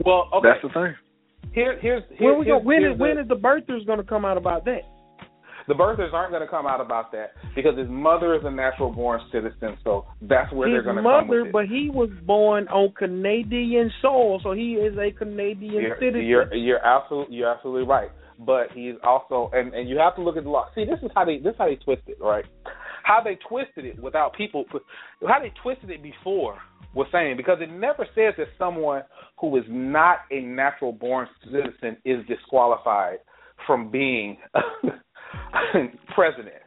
[0.04, 0.48] Well, okay.
[0.48, 0.94] That's the thing.
[1.52, 3.86] Here, here's, here's When we here's, gonna, when here's is the, when is the birthers
[3.86, 4.80] gonna come out about that?
[5.68, 8.90] the birthers aren't going to come out about that because his mother is a natural
[8.92, 11.52] born citizen, so that's where they're going to come mother, with it.
[11.52, 16.24] but he was born on Canadian soil, so he is a Canadian you're, citizen.
[16.24, 18.10] You're you're absolutely you're absolutely right.
[18.44, 20.66] But he's also and and you have to look at the law.
[20.74, 22.44] See, this is how they this is how they twist it, right?
[23.04, 24.64] How they twisted it without people,
[25.26, 26.58] how they twisted it before
[26.94, 29.02] was saying because it never says that someone
[29.40, 33.18] who is not a natural born citizen is disqualified
[33.66, 34.36] from being
[36.14, 36.62] president.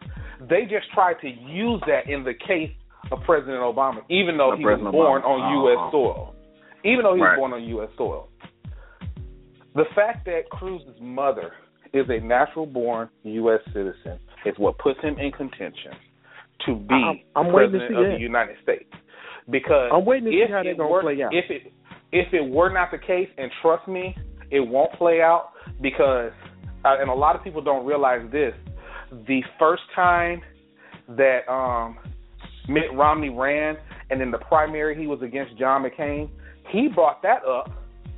[0.50, 2.72] They just tried to use that in the case
[3.12, 5.26] of President Obama, even though Of he was born Obama.
[5.26, 5.78] on U.S.
[5.80, 5.92] Uh-huh.
[5.92, 6.36] soil.
[6.84, 7.90] Even though he was born on U.S.
[7.98, 8.30] soil.
[9.76, 11.52] The fact that Cruz's mother
[11.96, 13.60] is a natural born U.S.
[13.68, 15.94] citizen is what puts him in contention
[16.66, 18.92] to be I'm- I'm to president see of the United States.
[19.50, 21.34] Because I'm waiting to see if how they're it gonna were- play out.
[21.34, 21.72] If it
[22.12, 24.16] if it were not the case, and trust me,
[24.50, 25.50] it won't play out
[25.82, 26.32] because,
[26.86, 28.54] uh, and a lot of people don't realize this.
[29.28, 30.42] The first time
[31.10, 31.98] that um,
[32.70, 33.76] Mitt Romney ran,
[34.10, 36.30] and in the primary he was against John McCain,
[36.70, 37.70] he brought that up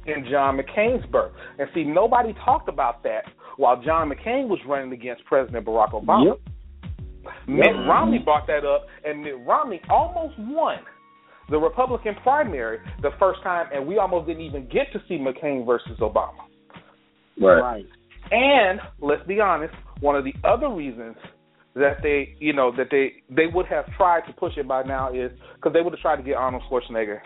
[0.05, 1.34] in John McCain's birth.
[1.57, 3.23] And see, nobody talked about that
[3.57, 6.25] while John McCain was running against President Barack Obama.
[6.25, 6.53] Yep.
[7.47, 10.77] Mitt Romney brought that up, and Mitt Romney almost won
[11.49, 15.65] the Republican primary the first time, and we almost didn't even get to see McCain
[15.65, 16.47] versus Obama.
[17.39, 17.85] Right.
[18.31, 21.15] And let's be honest, one of the other reasons
[21.75, 25.13] that they, you know, that they they would have tried to push it by now
[25.13, 27.19] is because they would have tried to get Arnold Schwarzenegger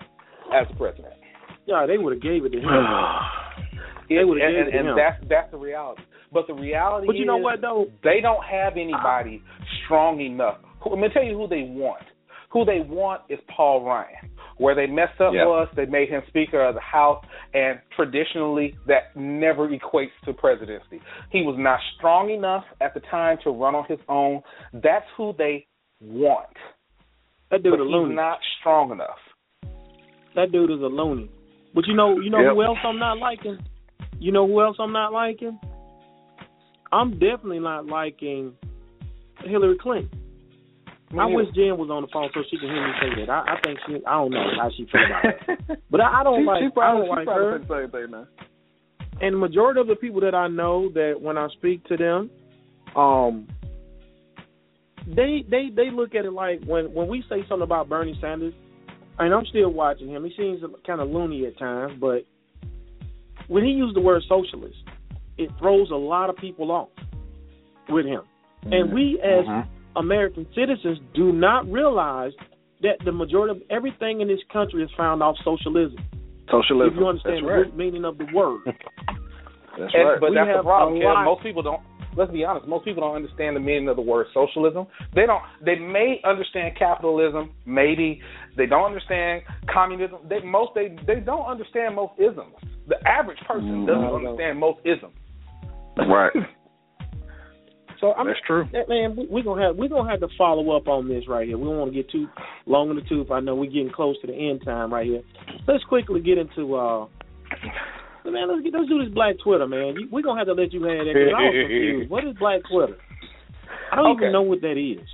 [0.53, 1.13] as president.
[1.65, 2.65] Yeah, they would have gave it to him.
[4.09, 4.91] They would've and, gave it to and, him.
[4.91, 6.01] and that's that's the reality.
[6.32, 7.88] But the reality But you know is what, though?
[8.03, 8.82] They don't have uh-huh.
[8.82, 9.43] anybody
[9.86, 10.57] strong enough.
[10.82, 12.03] Who- I'm gonna tell you who they want.
[12.51, 14.29] Who they want is Paul Ryan.
[14.57, 15.45] Where they messed up Yeah.
[15.45, 17.23] was they made him Speaker of the House,
[17.53, 21.01] and traditionally that never equates to presidency.
[21.32, 24.41] He was not strong enough at the time to run on his own.
[24.73, 25.65] That's who they
[26.01, 26.47] want.
[27.49, 28.09] That dude but a loony.
[28.11, 29.19] he's not strong enough.
[30.36, 31.29] That dude is a loony.
[31.73, 32.53] But you know, you know Yep.
[32.53, 33.59] who else I'm not liking?
[34.19, 35.57] You know who else I'm not liking?
[36.92, 38.54] I'm definitely not liking
[39.44, 40.10] Hillary Clinton.
[41.20, 43.30] I wish Jen was on the phone so she can hear me say that.
[43.30, 46.24] I, I think she, I don't know how she feel about it, but I, I
[46.24, 47.60] don't she, like, she I don't like probably her.
[47.60, 48.28] the same thing, man.
[49.22, 52.32] And the majority of the people that I know that when I speak to them,
[52.96, 53.48] um,
[55.06, 58.54] they they they look at it like when when we say something about Bernie Sanders,
[59.20, 60.24] and I'm still watching him.
[60.24, 62.24] He seems kind of loony at times, but
[63.48, 64.78] when he used the word socialist,
[65.38, 66.89] it throws a lot of people off
[67.89, 68.21] with him.
[68.63, 69.41] And we mm-hmm.
[69.41, 69.97] as mm-hmm.
[69.97, 72.32] American citizens do not realize
[72.82, 75.97] that the majority of everything in this country is found off socialism.
[76.49, 76.93] Socialism.
[76.93, 77.57] If you understand That's the right.
[77.65, 78.61] root meaning of the word.
[78.65, 80.19] That's And- right.
[80.19, 81.01] But We that's the have problem.
[81.01, 81.82] a lot- Most people don't.
[82.18, 82.68] Let's be honest.
[82.68, 84.86] Most people don't understand the meaning of the word socialism.
[85.16, 85.41] They don't.
[85.66, 87.51] They may understand capitalism.
[87.66, 88.22] Maybe
[88.57, 89.43] they don't understand
[89.74, 90.20] communism.
[90.30, 92.53] They most they they don't understand most isms.
[92.88, 95.14] The average person Mm, doesn't understand most isms.
[95.97, 96.32] right.
[97.99, 98.66] So I'm That's true.
[98.74, 101.47] that man, we, we're gonna have we're gonna have to follow up on this right
[101.47, 101.55] here.
[101.55, 102.26] We don't want to get too
[102.66, 103.30] long in the tooth.
[103.30, 105.22] I know we're getting close to the end time right here.
[105.68, 107.05] Let's quickly get into uh
[108.26, 109.95] man, let's get let's do this black Twitter, man.
[110.11, 112.09] We're gonna have to let you have that I was confused.
[112.09, 112.97] What is black Twitter?
[113.91, 114.26] I don't Okay.
[114.30, 115.05] even know what that is.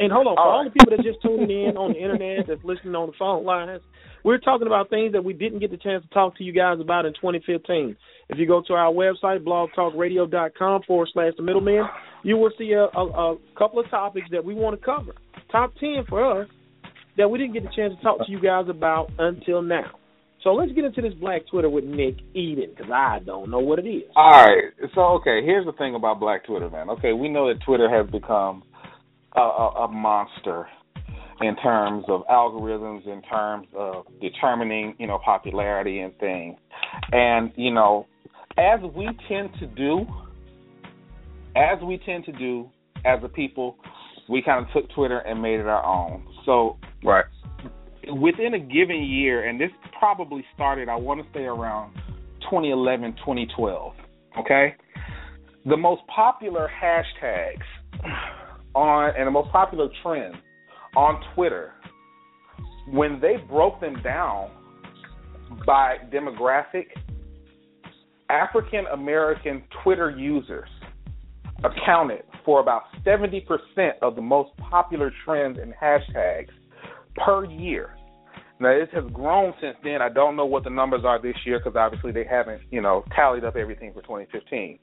[0.00, 0.72] And hold on, for All all right.
[0.72, 3.80] the people that just tuning in on the internet, that's listening on the phone lines,
[4.24, 6.80] we're talking about things that we didn't get the chance to talk to you guys
[6.80, 7.94] about in 2015.
[8.28, 11.84] If you go to our website, blogtalkradio.com forward slash the middleman,
[12.24, 15.12] you will see a, a, a couple of topics that we want to cover.
[15.52, 16.48] Top 10 for us
[17.16, 19.92] that we didn't get the chance to talk to you guys about until now.
[20.44, 23.78] So let's get into this Black Twitter with Nick Eden because I don't know what
[23.78, 24.02] it is.
[24.14, 24.64] All right.
[24.94, 26.90] So okay, here's the thing about Black Twitter, man.
[26.90, 28.62] Okay, we know that Twitter has become
[29.34, 30.66] a, a, a monster
[31.40, 36.56] in terms of algorithms, in terms of determining, you know, popularity and things.
[37.10, 38.06] And, you know,
[38.56, 40.06] as we tend to do,
[41.56, 42.68] as we tend to do
[43.04, 43.76] as a people,
[44.28, 46.26] we kind of took Twitter and made it our own.
[46.46, 47.24] So, right.
[48.12, 51.94] Within a given year, and this probably started, I want to say around
[52.42, 53.92] 2011, 2012.
[54.38, 54.74] Okay,
[55.66, 57.62] the most popular hashtags
[58.74, 60.36] on and the most popular trends
[60.96, 61.72] on Twitter,
[62.90, 64.50] when they broke them down
[65.66, 66.86] by demographic,
[68.28, 70.68] African American Twitter users
[71.62, 73.42] accounted for about 70%
[74.02, 76.50] of the most popular trends and hashtags
[77.16, 77.96] per year.
[78.60, 80.00] Now this has grown since then.
[80.00, 83.04] I don't know what the numbers are this year because obviously they haven't, you know,
[83.14, 84.78] tallied up everything for 2015.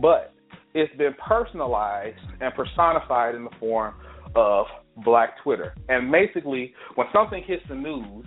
[0.00, 0.34] But
[0.74, 3.94] it's been personalized and personified in the form
[4.34, 4.66] of
[5.04, 5.74] Black Twitter.
[5.88, 8.26] And basically, when something hits the news,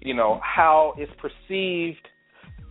[0.00, 2.06] you know how it's perceived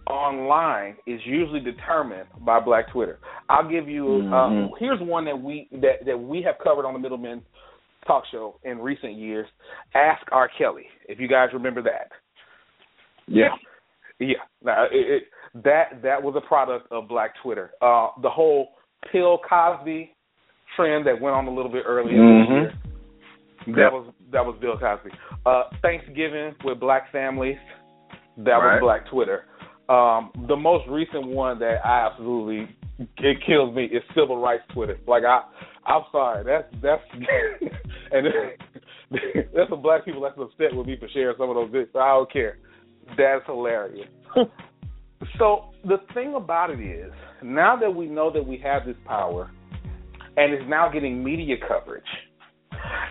[0.10, 3.20] online is usually determined by Black Twitter.
[3.50, 4.04] I'll give you.
[4.04, 4.34] Mm-hmm.
[4.34, 7.42] Um, here's one that we that that we have covered on the Middleman
[8.06, 9.48] Talk Show in recent years.
[9.96, 10.50] Ask R.
[10.58, 12.10] Kelly, if you guys remember that.
[13.28, 13.50] Yeah.
[14.20, 14.44] Yeah.
[14.64, 15.24] Now, it, it,
[15.64, 17.72] that that was a product of Black Twitter.
[17.82, 18.70] Uh, the whole
[19.12, 20.16] Bill Cosby
[20.76, 22.66] trend that went on a little bit earlier mm-hmm.
[22.66, 22.74] this
[23.68, 23.76] year.
[23.76, 25.12] That was that was Bill Cosby.
[25.46, 27.58] Uh, Thanksgiving with black families.
[28.38, 28.82] That right.
[28.82, 29.46] was Black Twitter.
[29.90, 32.68] Um, the most recent one that I absolutely
[33.18, 34.98] it kills me is civil rights Twitter.
[35.08, 35.44] Like I,
[35.86, 37.02] I'm sorry, that's that's
[38.14, 38.28] and
[39.54, 41.92] that's some black people that's upset with me for sharing some of those bits.
[41.96, 42.58] I don't care.
[43.18, 44.08] That's hilarious.
[45.38, 47.12] so the thing about it is,
[47.42, 49.52] now that we know that we have this power,
[50.38, 52.04] and it's now getting media coverage,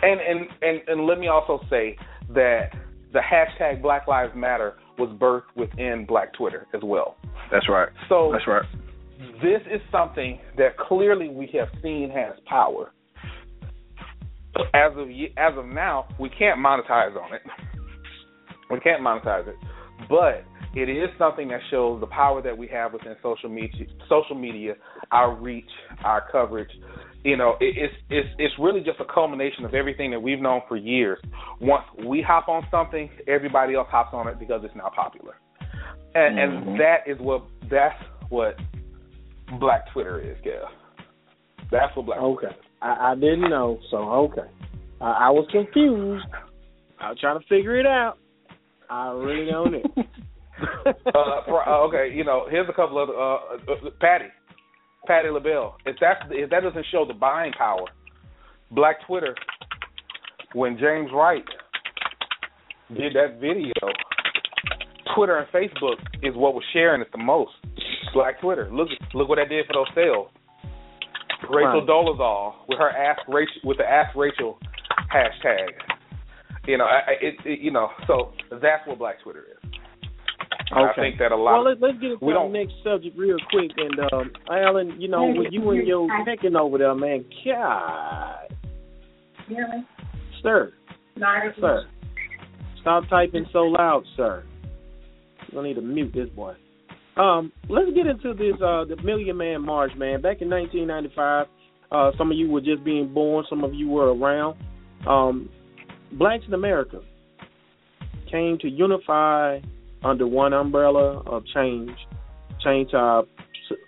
[0.03, 1.97] and and and, and let me also say
[2.35, 2.71] that
[3.13, 7.17] the hashtag Black Lives Matter was birthed within Black Twitter as well.
[7.51, 7.89] That's right.
[8.09, 8.65] So that's right.
[9.43, 12.93] This is something that clearly we have seen has power.
[14.75, 17.43] As of as of now, we can't monetize on it.
[18.71, 19.57] We can't monetize it,
[20.09, 20.45] but
[20.75, 24.75] it is something that shows the power that we have within social media, social media,
[25.11, 25.69] our reach,
[26.03, 26.71] our coverage.
[27.25, 30.63] You know, it, it's it's it's really just a culmination of everything that we've known
[30.69, 31.19] for years.
[31.61, 35.35] Once we hop on something, everybody else hops on it because it's now popular,
[36.15, 36.69] and mm-hmm.
[36.71, 38.57] and that is what that's what
[39.61, 40.69] Black Twitter is, Gail.
[41.71, 42.19] That's what Black.
[42.19, 42.72] Okay, Twitter is.
[42.83, 44.51] I, I didn't know, so okay,
[45.01, 46.27] I, I was confused.
[47.01, 48.19] I was trying to figure it out.
[48.91, 49.83] I really don't know.
[51.15, 54.27] uh, for, uh, okay, you know, here's a couple of uh, uh, Patty,
[55.07, 55.77] Patti LaBelle.
[55.87, 57.87] If that if that doesn't show the buying power,
[58.71, 59.35] Black Twitter,
[60.55, 61.45] when James Wright
[62.89, 63.73] did that video,
[65.15, 67.53] Twitter and Facebook is what was sharing it the most.
[68.13, 68.69] Black Twitter.
[68.73, 70.29] Look look what that did for those sales.
[71.51, 71.89] Rachel Right.
[71.89, 74.59] Dolezal with her ask Rachel with the ask Rachel
[75.13, 75.69] hashtag.
[76.67, 79.71] You know, I, I- it, it you know, so that's what Black Twitter is.
[80.71, 81.01] And I Okay.
[81.03, 81.53] think that a lot.
[81.63, 83.71] Well, let, let's get into we our don't- next subject real quick.
[83.77, 88.55] And um, Alan, you know, with you and your picking over there, man, God,
[89.51, 89.85] Really?
[90.43, 90.73] sir,
[91.17, 91.85] Not sir,
[92.81, 94.45] stop typing so loud, sir.
[95.57, 96.55] I need to mute this boy.
[97.17, 100.23] Um, let's get into this uh the Million Man March, man.
[100.23, 101.47] Back in 1995,
[101.91, 104.57] uh, some of you were just being born, some of you were around.
[105.07, 105.51] Um,
[106.13, 107.01] blacks in America
[108.31, 109.61] came to unify
[110.03, 111.91] under one umbrella of change,
[112.65, 113.25] change to our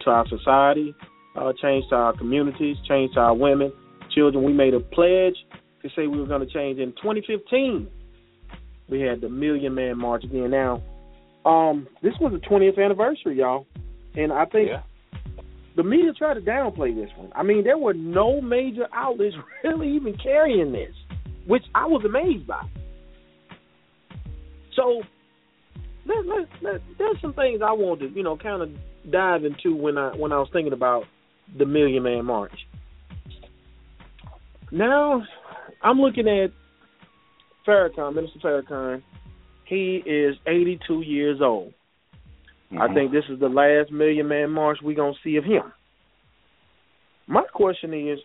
[0.03, 0.95] to our society,
[1.37, 3.72] uh, change to our communities, change to our women,
[4.14, 4.45] children.
[4.45, 5.35] We made a pledge
[5.83, 7.89] to say we were going to change in 2015.
[8.89, 10.51] We had the Million Man March again.
[10.51, 10.83] Now,
[11.45, 13.66] um, this was the 20th anniversary, y'all,
[14.14, 14.82] and I think yeah.
[15.76, 17.30] the media tried to downplay this one.
[17.34, 19.34] I mean, there were no major outlets
[19.64, 20.95] really even carrying this,
[21.47, 22.62] which I was amazed by.
[24.74, 25.03] So,
[26.07, 28.70] let, let, let, there's some things I wanted to, you know, kind of
[29.11, 31.05] dive into when I when I was thinking about
[31.57, 32.53] the Million Man March.
[34.72, 35.22] Now,
[35.82, 36.51] I'm looking at
[37.66, 39.03] Farrakhan, Minister Farrakhan.
[39.67, 41.73] He is 82 years old.
[42.79, 45.73] I think this is the last Million Man March we're going to see of him.
[47.29, 48.19] My question is,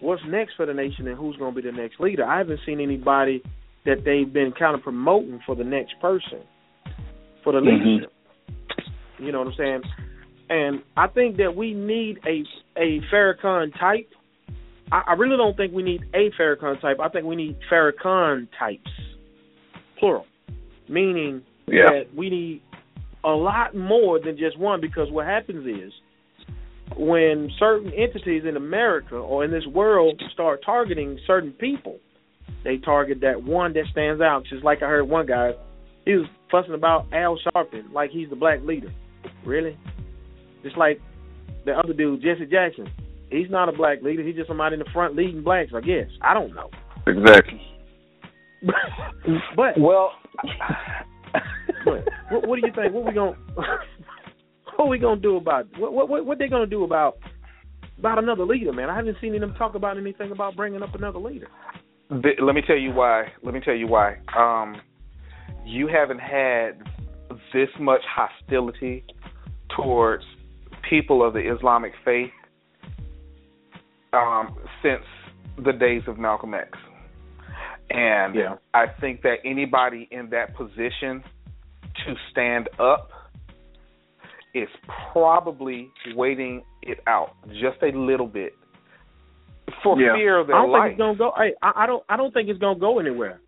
[0.00, 2.24] what's next for the nation and who's going to be the next leader?
[2.24, 3.42] I haven't seen anybody
[3.84, 6.40] that they've been kind of promoting for the next person.
[7.42, 7.84] for the Mhm.
[7.84, 8.12] leadership.
[9.18, 9.82] You know what I'm saying?
[10.48, 12.42] And I think that we need a
[12.76, 14.08] a Farrakhan type.
[14.90, 16.98] I, I really don't think we need a Farrakhan type.
[17.00, 18.90] I think we need Farrakhan types,
[19.98, 20.26] plural,
[20.88, 21.86] meaning Yeah.
[21.90, 22.62] that we need
[23.24, 24.80] a lot more than just one.
[24.80, 25.92] Because what happens is
[26.96, 31.98] when certain entities in America or in this world start targeting certain people,
[32.62, 34.44] they target that one that stands out.
[34.48, 35.52] Just like I heard one guy,
[36.04, 38.92] he was fussing about Al Sharpton like he's the black leader.
[39.44, 39.78] Really?
[40.62, 41.00] Just like
[41.64, 42.88] the other dude, Jesse Jackson.
[43.30, 44.22] He's not a black leader.
[44.22, 46.08] He's just somebody in the front leading blacks, I guess.
[46.22, 46.70] I don't know.
[47.06, 47.60] Exactly.
[49.56, 50.23] but Well, but
[51.84, 52.92] what, what do you think?
[52.92, 53.36] What we gonna
[54.76, 57.18] what we gonna do about what what what, they gonna do about
[57.98, 58.90] about another leader, man?
[58.90, 61.48] I haven't seen them talk about anything about bringing up another leader.
[62.10, 63.32] th- let me tell you why.
[63.42, 64.18] Let me tell you why.
[64.36, 64.80] Um,
[65.64, 66.82] you haven't had
[67.52, 69.04] this much hostility
[69.74, 70.24] towards
[70.88, 72.30] people of the Islamic faith
[74.12, 75.04] um, since
[75.64, 76.70] the days of Malcolm X.
[77.90, 78.56] And Yeah.
[78.72, 81.22] I think that anybody in that position
[82.06, 83.10] to stand up
[84.54, 84.68] is
[85.12, 88.54] probably waiting it out just a little bit
[89.82, 90.14] for Yeah.
[90.14, 90.82] fear of their I don't life.
[90.82, 91.30] think it's gonna go.
[91.30, 92.04] I, I don't.
[92.08, 93.40] I don't think it's gonna go anywhere.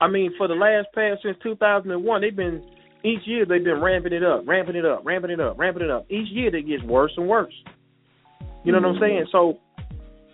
[0.00, 2.62] I mean, for the last past since 2001, they've been
[3.02, 5.90] each year they've been ramping it up, ramping it up, ramping it up, ramping it
[5.90, 6.06] up.
[6.10, 7.54] Each year it gets worse and worse.
[8.64, 9.02] You know what I'm mm-hmm.
[9.02, 9.26] saying?
[9.30, 9.58] So,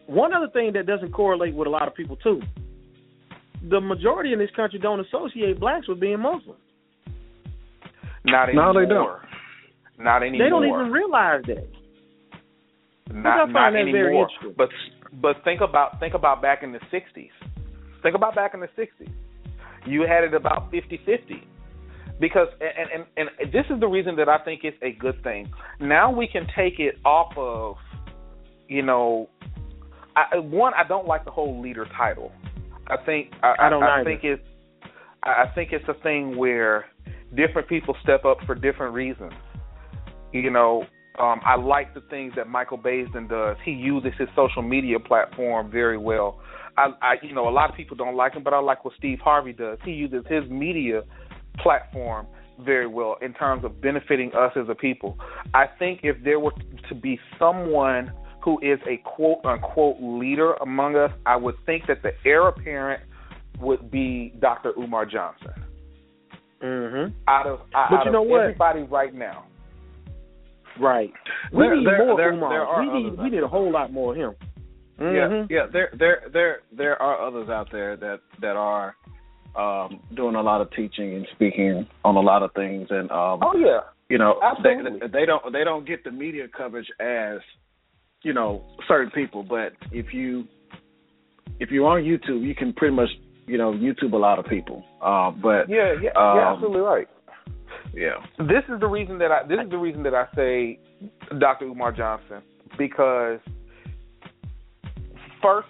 [0.06, 2.40] one other thing that doesn't correlate with a lot of people too,
[3.68, 6.56] the majority in this country don't associate blacks with being Muslim.
[8.24, 8.72] Not anymore.
[8.72, 9.22] No, they don't.
[9.98, 10.46] Not anymore.
[10.46, 11.68] They don't even realize that.
[13.12, 14.28] not, I find not that anymore.
[14.28, 14.54] interesting.
[14.56, 14.68] But
[15.20, 17.30] but think about think about back in the '60s.
[18.02, 19.12] Think about back in the '60s.
[19.86, 21.42] You had it about 50-50.
[22.20, 25.50] Because and, and and this is the reason that I think it's a good thing.
[25.80, 27.76] Now we can take it off of,
[28.68, 29.28] you know,
[30.14, 32.30] I, one I don't like the whole leader title.
[32.92, 34.10] I think I, I don't I, either.
[34.10, 34.42] think it's
[35.22, 36.86] I I think it's a thing where
[37.34, 39.32] different people step up for different reasons.
[40.32, 40.84] You know,
[41.18, 43.56] um, I like the things that Michael Baisden does.
[43.64, 46.40] He uses his social media platform very well.
[46.76, 48.94] I, I, you know, a lot of people don't like him, but I like what
[48.96, 49.78] Steve Harvey does.
[49.84, 51.02] He uses his media
[51.58, 52.26] platform
[52.60, 55.18] very well in terms of benefiting us as a people.
[55.52, 56.52] I think if there were
[56.88, 58.12] to be someone
[58.44, 63.02] who is a quote unquote leader among us, I would think that the heir apparent
[63.60, 64.72] would be Dr.
[64.78, 65.52] Umar Johnson.
[66.62, 67.12] Mm-hmm.
[67.28, 68.40] Out of out But you of know what?
[68.42, 69.44] everybody right now.
[70.80, 71.12] Right.
[71.52, 72.50] We There- need there- more there- Umar.
[72.50, 74.34] there we need we need a whole lot more of him.
[74.98, 75.50] Yeah, Mhm.
[75.50, 75.66] yeah.
[75.72, 78.94] There, there, there, there are others out there that that are
[79.56, 83.40] um, doing a lot of teaching and speaking on a lot of things, and um,
[83.42, 83.80] Oh yeah.
[84.08, 85.00] you know, Absolutely.
[85.00, 87.40] they they don't they don't get the media coverage as
[88.22, 90.44] you know certain people, but if you
[91.60, 93.08] if you're on YouTube, you can pretty much
[93.46, 94.84] you know YouTube a lot of people.
[95.02, 97.08] Uh, but Yeah, yeah, Um, you're absolutely right.
[97.94, 100.78] yeah, This is the reason that I this is the reason that I say
[101.38, 101.66] Dr.
[101.66, 102.42] Umar Johnson
[102.78, 103.40] because
[105.42, 105.68] first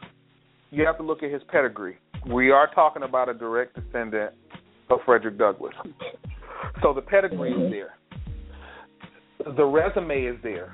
[0.70, 1.96] you have to look at his pedigree.
[2.26, 4.32] We are talking about a direct descendant
[4.90, 5.74] of Frederick Douglass.
[6.82, 7.94] So the pedigree is there.
[9.56, 10.72] The resume is there.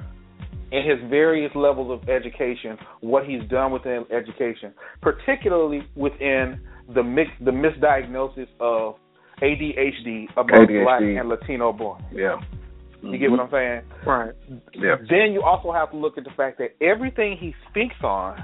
[0.71, 6.61] In his various levels of education, what he's done within education, particularly within
[6.95, 8.97] the mix, the misdiagnosis of
[9.43, 10.85] ADHD among ADHD.
[10.85, 12.01] Black and Latino boys.
[12.13, 12.39] yeah.
[13.03, 13.55] You get what mm-hmm.
[13.55, 14.07] I'm saying?
[14.07, 14.33] Right.
[14.75, 14.97] Yeah.
[15.09, 18.43] Then you also have to look at the fact that everything he speaks on,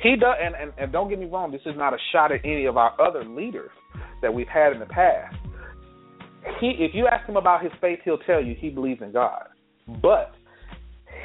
[0.00, 0.36] he does.
[0.40, 2.76] And, and, and don't get me wrong, this is not a shot at any of
[2.76, 3.70] our other leaders
[4.22, 5.34] that we've had in the past.
[6.60, 9.48] He, if you ask him about his faith, he'll tell you he believes in God.
[10.00, 10.34] But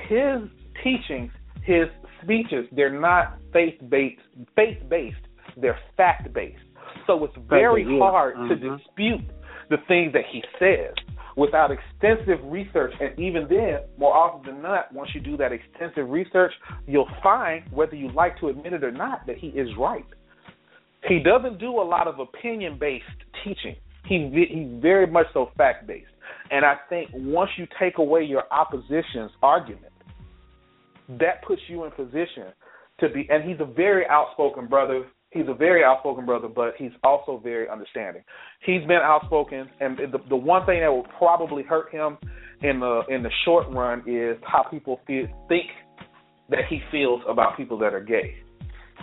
[0.07, 0.49] his
[0.83, 1.31] teachings,
[1.63, 1.87] his
[2.21, 4.21] speeches, they're not faith based.
[4.55, 5.17] Faith based.
[5.57, 6.59] They're fact based.
[7.07, 7.99] So it's very yeah.
[7.99, 8.77] hard to Mhm.
[8.77, 9.21] dispute
[9.69, 10.93] the things that he says
[11.35, 12.93] without extensive research.
[12.99, 16.53] And even then, more often than not, once you do that extensive research,
[16.87, 20.05] you'll find, whether you like to admit it or not, that he is right.
[21.07, 23.05] He doesn't do a lot of opinion based
[23.43, 23.75] teaching.
[24.05, 26.09] He he's very much so fact based.
[26.51, 29.91] And I think once you take away your opposition's argument,
[31.09, 32.53] that puts you in position
[32.99, 33.27] to be.
[33.29, 35.05] And he's a very outspoken brother.
[35.31, 38.23] He's a very outspoken brother, but he's also very understanding.
[38.65, 42.17] He's been outspoken, and the the one thing that will probably hurt him
[42.61, 45.65] in the in the short run is how people feel think
[46.49, 48.35] that he feels about people that are gay,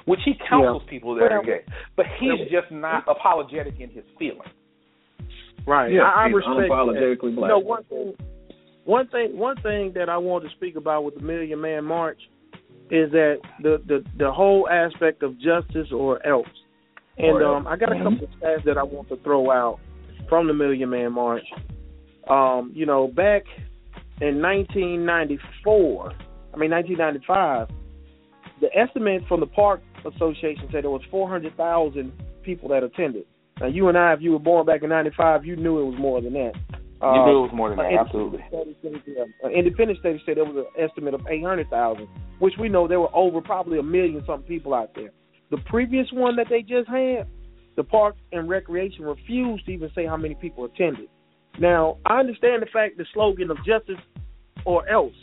[0.07, 1.65] which he counsels people that are gay,
[1.97, 4.49] but he's just not apologetic in his feelings.
[5.66, 5.93] Right.
[5.93, 7.37] Yeah, I, I he's respect unapologetically that.
[7.37, 7.49] black.
[7.49, 8.15] You know, one thing,
[8.84, 12.18] one thing, one thing that I want to speak about with the Million Man March
[12.90, 16.48] is that the the the whole aspect of justice or else.
[17.18, 19.78] And Or um, I got a couple of stats that I want to throw out
[20.28, 21.44] from the Million Man March.
[22.28, 23.42] Um, you know, back
[24.20, 26.12] in 1994,
[26.54, 27.68] I mean 1995,
[28.60, 33.24] the estimate from the Park Association said there was 400,000 people that attended.
[33.60, 35.98] Now, you and I, if you were born back in '95, you knew it was
[35.98, 36.52] more than that.
[37.03, 38.45] You Uh, knew it was more than that, an absolutely.
[38.53, 42.07] independent study said, uh, An independent study said there was an estimate of 800,000,
[42.39, 45.11] which we know there were over probably a million something people out there.
[45.51, 47.27] The previous one that they just had,
[47.74, 51.09] the Park and Recreation refused to even say how many people attended.
[51.59, 53.99] Now, I understand the fact the slogan of justice
[54.65, 55.15] or else.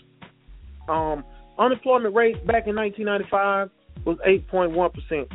[0.89, 1.23] Um,
[1.57, 3.69] unemployment rate back in 1995
[4.05, 5.27] was 8.1 percent.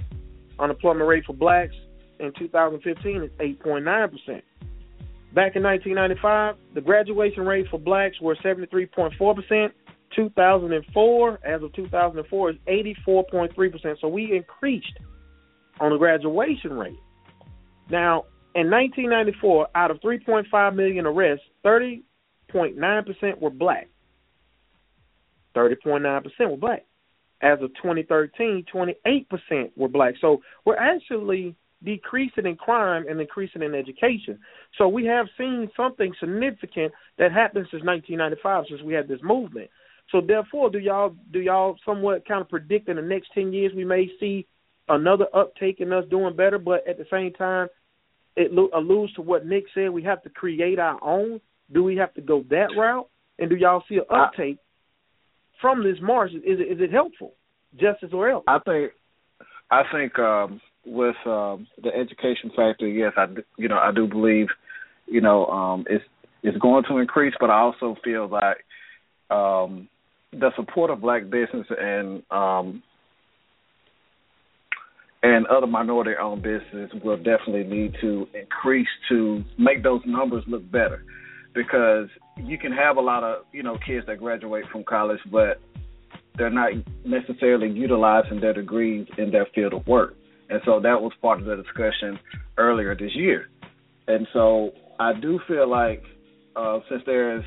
[0.58, 1.74] Unemployment rate for blacks
[2.20, 4.44] in 2015 is 8.9 percent.
[5.34, 9.72] Back in 1995, the graduation rate for blacks were 73.4 percent.
[10.14, 13.98] 2004, as of 2004, is 84.3 percent.
[14.00, 14.96] So we increased
[15.80, 17.00] on the graduation rate.
[17.90, 22.04] Now, in 1994, out of 3.5 million arrests, 30.9
[23.04, 23.88] percent were black.
[25.56, 26.86] 30.9 percent were black.
[27.42, 30.14] As of 2013, 28 percent were black.
[30.20, 34.38] So we're actually decreasing in crime and increasing in education.
[34.78, 39.70] So we have seen something significant that happened since 1995, since we had this movement.
[40.10, 43.72] So therefore, do y'all do y'all somewhat kind of predict in the next 10 years
[43.74, 44.46] we may see
[44.88, 47.68] another uptake in us doing better, but at the same time,
[48.36, 49.90] it alludes to what Nick said.
[49.90, 51.40] We have to create our own.
[51.72, 53.08] Do we have to go that route?
[53.38, 54.58] And do y'all see an uptake
[55.60, 56.32] from this march?
[56.32, 57.34] Is it is it helpful?
[57.76, 58.44] Justice or else?
[58.46, 58.92] I think
[59.70, 64.06] I think um, with um, the education factor, yes, I do- you know I do
[64.06, 64.48] believe
[65.06, 66.04] you know um, it's
[66.42, 68.58] it's going to increase, but I also feel like
[69.30, 69.88] um,
[70.32, 72.82] the support of black business and um,
[75.22, 81.02] and other minority-owned businesses will definitely need to increase to make those numbers look better,
[81.54, 85.60] because you can have a lot of you know kids that graduate from college, but
[86.36, 86.72] they're not
[87.04, 90.16] necessarily utilizing their degrees in their field of work.
[90.50, 92.18] And so that was part of the discussion
[92.58, 93.48] earlier this year.
[94.06, 96.02] And so I do feel like
[96.54, 97.44] uh, since there's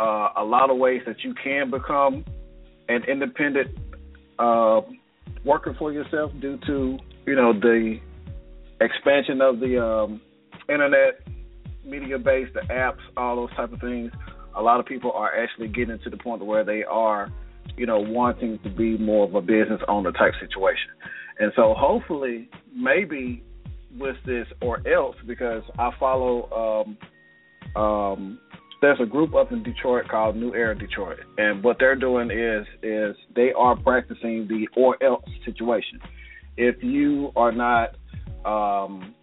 [0.00, 2.24] uh, a lot of ways that you can become
[2.88, 3.68] an independent
[4.38, 4.80] uh,
[5.44, 7.98] worker for yourself due to you know the
[8.80, 10.20] expansion of the um,
[10.68, 11.20] internet,
[11.84, 14.10] media base, the apps, all those type of things.
[14.56, 17.32] A lot of people are actually getting to the point where they are
[17.76, 20.90] you know, wanting to be more of a business owner type situation.
[21.38, 23.42] And so hopefully, maybe
[23.98, 26.86] with this or else, because I follow,
[27.76, 28.38] um, um,
[28.80, 32.66] there's a group up in Detroit called New Era Detroit, and what they're doing is
[32.82, 36.00] is they are practicing the or else situation.
[36.56, 37.96] If you are not
[38.44, 39.14] um,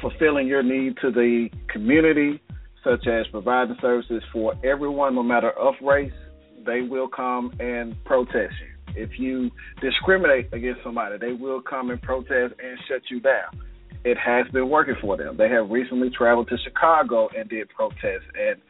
[0.00, 2.40] fulfilling your need to the community,
[2.84, 6.12] such as providing services for everyone, no matter of race,
[6.64, 8.79] they will come and protest you.
[8.96, 9.50] If you
[9.80, 13.60] discriminate against somebody, they will come and protest and shut you down.
[14.04, 15.36] It has been working for them.
[15.36, 18.60] They have recently traveled to Chicago and did protests and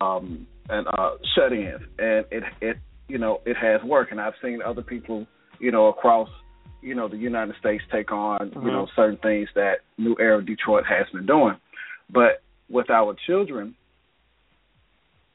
[0.00, 2.76] um and uh shut-ins, and it it
[3.08, 4.10] you know it has worked.
[4.10, 5.26] And I've seen other people
[5.60, 6.28] you know across
[6.82, 10.84] you know the United States take on you know certain things that New Era Detroit
[10.88, 11.56] has been doing,
[12.10, 13.74] but with our children,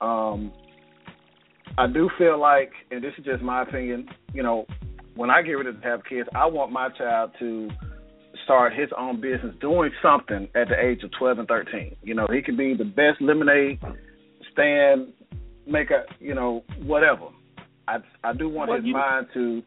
[0.02, 0.52] um,
[1.80, 4.66] I do feel like, and this is just my opinion, you know,
[5.16, 7.70] when I get ready to have kids, I want my child to
[8.44, 11.96] start his own business doing something at the age of 12 and 13.
[12.04, 13.80] You know, he could be the best lemonade
[14.52, 15.14] stand,
[15.66, 17.28] make a, you know, whatever.
[17.88, 19.64] I I do want Well, his you- mind to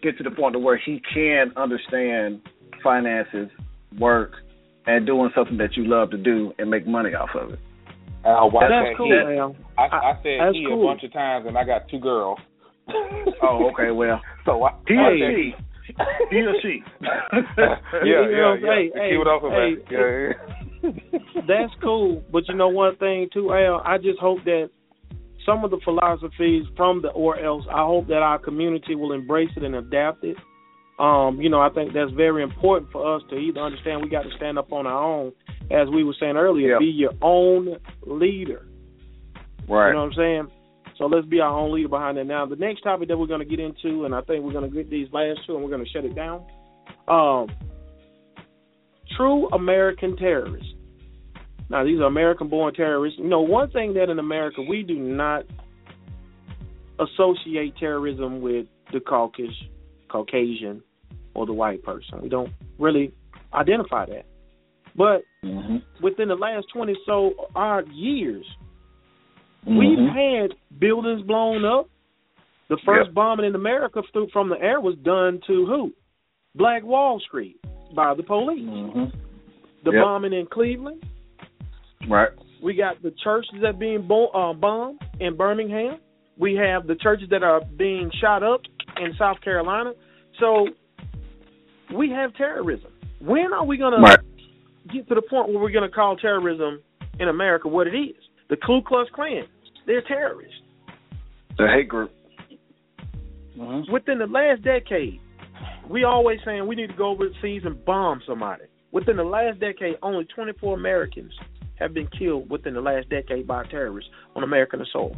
[0.00, 2.40] get to the point to where he can understand
[2.84, 3.50] finances,
[3.98, 4.30] work,
[4.86, 7.58] and doing something that you love to do and make money off of it.
[8.24, 9.38] Al, why That's said cool, he?
[9.38, 9.56] Al.
[9.78, 10.82] I, I said That's he cool.
[10.82, 12.38] a bunch of times, and I got two girls.
[13.42, 15.54] Oh, okay, well, so I, he I or said- she,
[16.30, 16.82] he or she.
[17.02, 17.74] yeah,
[18.04, 18.54] yeah, yeah.
[18.60, 19.76] hey, hey, keep it open, man.
[19.88, 21.42] hey, Yeah, yeah.
[21.46, 23.82] That's cool, but you know one thing too, Al.
[23.84, 24.70] I just hope that
[25.46, 27.64] some of the philosophies from the or else.
[27.70, 30.36] I hope that our community will embrace it and adapt it.
[30.98, 34.22] Um, you know, I think that's very important for us to either understand we got
[34.22, 35.32] to stand up on our own,
[35.70, 36.80] as we were saying earlier, Yep.
[36.80, 38.66] be your own leader.
[39.68, 39.88] Right.
[39.88, 40.48] You know what I'm saying?
[40.96, 42.24] So let's be our own leader behind that.
[42.24, 44.68] Now, the next topic that we're going to get into, and I think we're going
[44.68, 46.44] to get these last two, and we're going to shut it down.
[47.06, 47.48] Um,
[49.16, 50.72] true American terrorists.
[51.70, 53.18] Now these are American-born terrorists.
[53.18, 55.44] You know, one thing that in America we do not
[56.98, 59.54] associate terrorism with the Caucasus,
[60.10, 60.82] Caucasian,
[61.38, 62.20] or the white person.
[62.20, 63.12] We don't really
[63.52, 64.26] identify that.
[64.96, 65.76] But Mm-hmm.
[66.02, 68.44] within the last twenty so odd years,
[69.66, 69.78] Mm-hmm.
[69.78, 71.88] we've had buildings blown up.
[72.68, 73.14] The first Yep.
[73.14, 75.92] bombing in America through, from the air was done to who?
[76.54, 77.60] Black Wall Street
[77.94, 78.60] by the police.
[78.60, 79.04] Mm-hmm.
[79.84, 80.02] The Yep.
[80.02, 81.04] bombing in Cleveland.
[82.08, 82.30] Right.
[82.62, 85.98] We got the churches that are being bo- uh, bombed in Birmingham.
[86.36, 88.60] We have the churches that are being shot up
[88.96, 89.92] in South Carolina.
[90.40, 90.66] So
[91.94, 92.90] we have terrorism.
[93.20, 94.18] When are we going to
[94.92, 96.82] get to the point where we're going to call terrorism
[97.18, 98.16] in America what it is?
[98.48, 99.44] The Ku Klux Klan,
[99.86, 100.54] they're terrorists.
[101.56, 102.12] The hate group.
[103.58, 103.92] Mm-hmm.
[103.92, 105.20] Within the last decade,
[105.90, 108.64] we always saying we need to go overseas and bomb somebody.
[108.92, 111.32] Within the last decade, only 24 Americans
[111.78, 115.16] have been killed within the last decade by terrorists on American soil.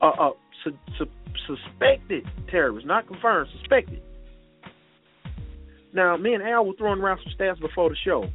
[0.00, 0.30] Uh, uh,
[0.64, 1.06] su- su-
[1.46, 4.02] suspected terrorists, not confirmed, suspected.
[5.92, 8.26] Now, me and Al were throwing around some stats before the show.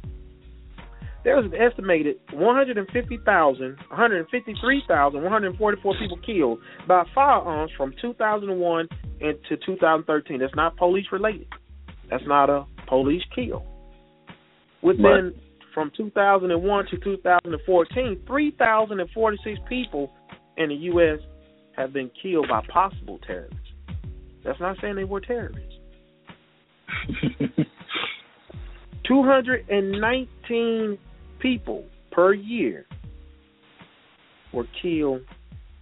[1.24, 8.88] There was an estimated 150,000, 153,000, 144 people killed by firearms from 2001
[9.20, 10.38] into 2013.
[10.38, 11.48] That's not police related.
[12.08, 13.64] That's not a police kill.
[14.80, 15.34] Within Right.
[15.74, 20.12] from 2001 to 2014, 3,046 people
[20.56, 21.18] in the U.S.
[21.76, 23.58] have been killed by possible terrorists.
[24.44, 25.77] That's not saying they were terrorists.
[29.06, 30.98] 219
[31.38, 32.84] people per year
[34.52, 35.22] were killed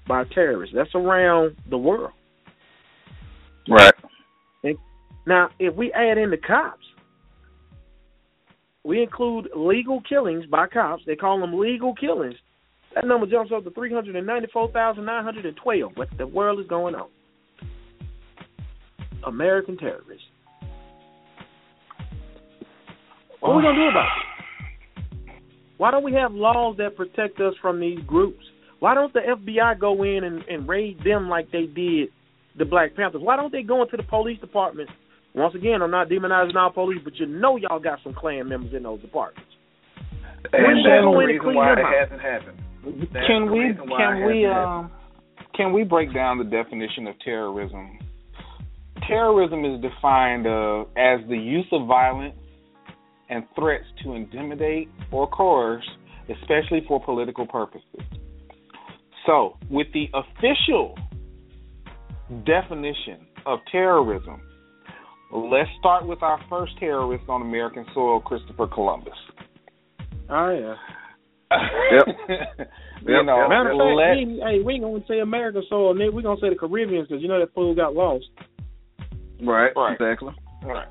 [0.06, 0.74] by terrorists.
[0.74, 2.12] That's around the world.
[3.68, 3.92] Right.
[4.62, 4.78] And
[5.26, 6.84] Now, if we add in the cops,
[8.84, 11.02] we include legal killings by cops.
[11.06, 12.36] They call them legal killings.
[12.94, 15.96] That number jumps up to 394,912.
[15.96, 17.08] What the world is going on?
[19.26, 20.25] American terrorists.
[23.40, 25.32] What are we going to do about it?
[25.76, 28.42] Why don't we have laws that protect us from these groups?
[28.78, 32.08] Why don't the FBI go in and, and raid them like they did
[32.58, 33.22] the Black Panthers?
[33.22, 34.92] Why don't they go into the police departments?
[35.34, 38.72] Once again, I'm not demonizing our police, but you know y'all got some Klan members
[38.74, 39.50] in those departments.
[40.52, 42.58] And they that's the reason why it hasn't happened.
[43.12, 44.90] That's can we can we hasn't um
[45.54, 47.98] can we break down the definition of terrorism?
[49.08, 52.34] Terrorism is defined uh, as the use of violence
[53.28, 55.84] and threats to intimidate or coerce,
[56.30, 58.00] especially for political purposes.
[59.26, 60.96] So, with the official
[62.44, 64.40] definition of terrorism,
[65.32, 69.14] let's start with our first terrorist on American soil, Christopher Columbus.
[70.28, 70.74] Oh yeah.
[71.92, 72.06] Yep.
[73.06, 75.94] you know, Matter of fact, let- we ain't, hey, we ain't gonna say America, so
[75.94, 78.24] then we gonna say the Caribbeans because you know that fool got lost.
[79.40, 79.70] Right.
[79.76, 79.92] Right.
[79.92, 80.34] Exactly.
[80.64, 80.88] Right.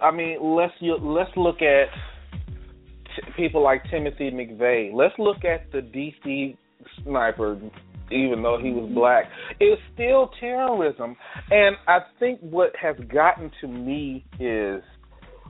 [0.00, 1.86] I mean, let's let's look at
[3.16, 4.92] t- people like Timothy McVeigh.
[4.92, 6.56] Let's look at the DC
[7.04, 7.58] sniper,
[8.10, 9.26] even though he was black.
[9.60, 11.16] It's still terrorism,
[11.50, 14.82] and I think what has gotten to me is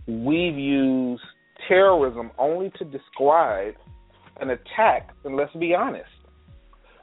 [0.07, 1.23] we've used
[1.69, 3.75] terrorism only to describe
[4.41, 5.11] an attack.
[5.25, 6.11] And let's be honest,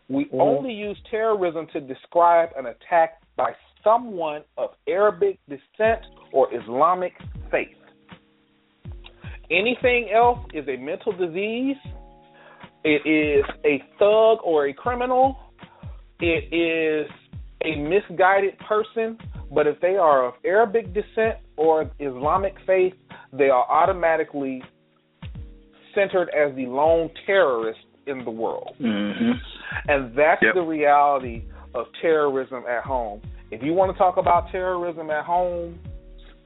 [0.09, 0.41] we Mhm.
[0.41, 7.13] only use terrorism to describe an attack by someone of Arabic descent or Islamic
[7.51, 7.75] faith.
[9.51, 11.75] Anything else is a mental disease.
[12.83, 15.37] It is a thug or a criminal.
[16.19, 17.09] It is
[17.65, 19.17] a misguided person.
[19.51, 22.93] But if they are of Arabic descent or Islamic faith,
[23.33, 24.61] they are automatically
[25.95, 28.75] centered as the lone terrorist in the world.
[28.79, 29.31] Mm-hmm.
[29.87, 30.53] And that's Yep.
[30.55, 31.43] the reality
[31.73, 33.21] of terrorism at home.
[33.51, 35.79] If you want to talk about terrorism at home,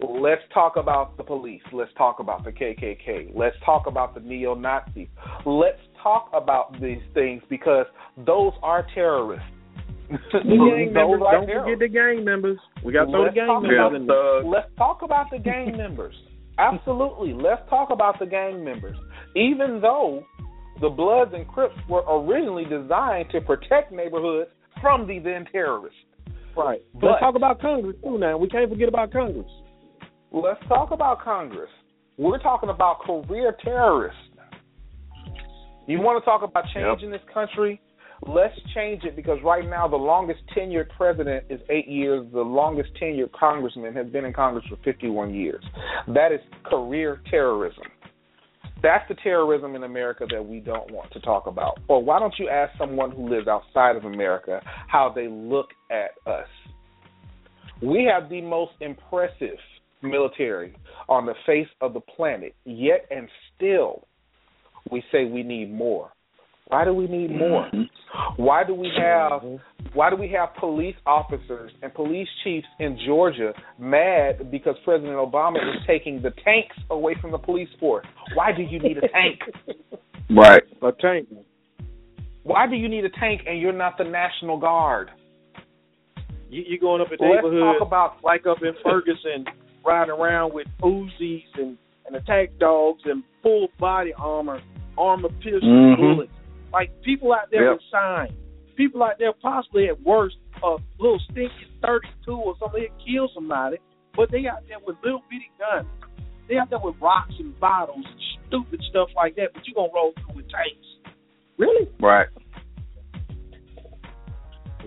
[0.07, 1.61] let's talk about the police.
[1.71, 3.31] Let's talk about the KKK.
[3.35, 5.07] Let's talk about the neo Nazis.
[5.45, 7.85] Let's talk about these things because
[8.25, 9.45] those are terrorists.
[10.31, 11.63] Gang members, don't terrorists.
[11.63, 12.59] forget the gang members.
[12.84, 14.07] We got to throw the Let's gang talk members about
[14.43, 16.13] the- Let's talk about the gang members.
[16.59, 17.34] Absolutely.
[17.34, 18.97] Let's talk about the gang members.
[19.35, 20.23] Even though
[20.81, 24.49] the Bloods and Crips were originally designed to protect neighborhoods
[24.81, 25.97] from the then terrorists.
[26.55, 26.84] Right.
[26.93, 28.17] But- Let's talk about Congress too.
[28.19, 29.47] Now we can't forget about Congress.
[30.34, 31.69] Let's talk about Congress.
[32.18, 34.19] We're talking about career terrorists.
[35.85, 37.80] You want to talk about change in this country?
[38.26, 42.26] Let's change it because right now the longest tenured president is eight years.
[42.34, 45.64] The longest tenured congressman has been in Congress for 51 years.
[46.07, 47.84] That is career terrorism.
[48.81, 51.80] That's the terrorism in America that we don't want to talk about.
[51.88, 56.11] Or why don't you ask someone who lives outside of America how they look at
[56.26, 56.47] us?
[57.84, 59.60] We have the most impressive
[60.03, 60.75] military
[61.09, 64.07] on the face of the planet, yet and still
[64.91, 66.11] we say we need more.
[66.67, 67.67] Why do we need more?
[67.73, 68.41] Mm-hmm.
[68.41, 69.88] Why do we have mm-hmm.
[69.93, 75.57] why do we have police officers and police chiefs in Georgia mad because President Obama
[75.57, 78.05] is taking the tanks away from the police force?
[78.34, 79.39] Why do you need a tank?
[80.30, 80.63] Right.
[80.81, 81.27] A tank.
[82.43, 85.11] Why do you need a tank and you're not the National Guard?
[86.49, 89.45] You, you going up in Let's neighborhoods talk about like up in Ferguson,
[89.85, 94.61] riding around with Uzis and and attack dogs and full body armor,
[94.97, 95.97] armor piercing Mhm.
[95.97, 96.34] bullets.
[96.73, 97.73] Like people out there Yep.
[97.76, 98.34] with signs.
[98.76, 103.30] People out there possibly at worst a little stinky thirty two or something that kill
[103.30, 103.77] somebody,
[104.15, 105.88] but they out there with little bitty guns.
[106.47, 109.91] They out there with rocks and bottles and stupid stuff like that, but you gonna
[109.93, 110.88] roll through with tanks.
[111.57, 111.88] Really?
[111.99, 112.27] Right.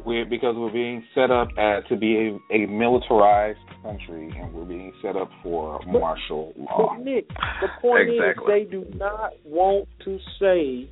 [0.04, 4.64] We're because we're being set up at, to be a, a militarized country and we're
[4.64, 6.94] being set up for martial law.
[6.96, 8.44] But Nick, the point Exactly.
[8.44, 10.90] is they do not want to say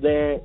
[0.00, 0.42] that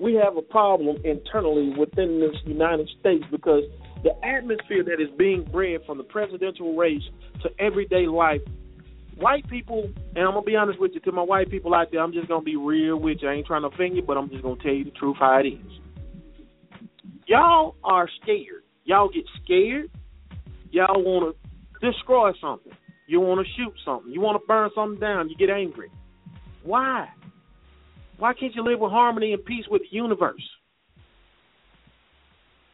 [0.00, 3.64] we have a problem internally within this United States because
[4.02, 7.02] the atmosphere that is being bred from the presidential race
[7.42, 8.40] to everyday life,
[9.16, 12.00] white people, and I'm gonna be honest with you, to my white people out there,
[12.00, 13.28] I'm just gonna be real with you.
[13.28, 15.38] I ain't trying to offend you, but I'm just gonna tell you the truth how
[15.38, 15.80] it is.
[17.30, 18.64] Y'all are scared.
[18.82, 19.88] Y'all get scared.
[20.72, 21.36] Y'all want
[21.80, 22.72] to destroy something.
[23.06, 24.10] You want to shoot something.
[24.10, 25.28] You want to burn something down.
[25.28, 25.92] You get angry.
[26.64, 27.08] Why?
[28.18, 30.42] Why can't you live with harmony and peace with the universe?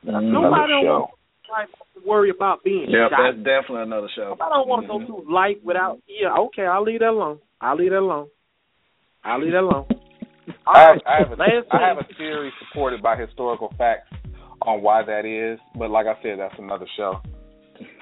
[0.03, 1.11] Nobody don't want
[1.51, 3.19] life to worry about being Yep, shot.
[3.20, 4.39] that's definitely another show.
[4.41, 5.07] I don't want to go mm-hmm.
[5.07, 5.99] through life without.
[6.09, 7.41] Yeah, okay, I'll leave that alone.
[7.61, 8.28] I'll leave that alone.
[9.23, 9.85] I'll leave that alone.
[10.66, 14.09] All I have, I have, a, last I have a theory supported by historical facts
[14.62, 17.20] on why that is, but like I said, that's another show.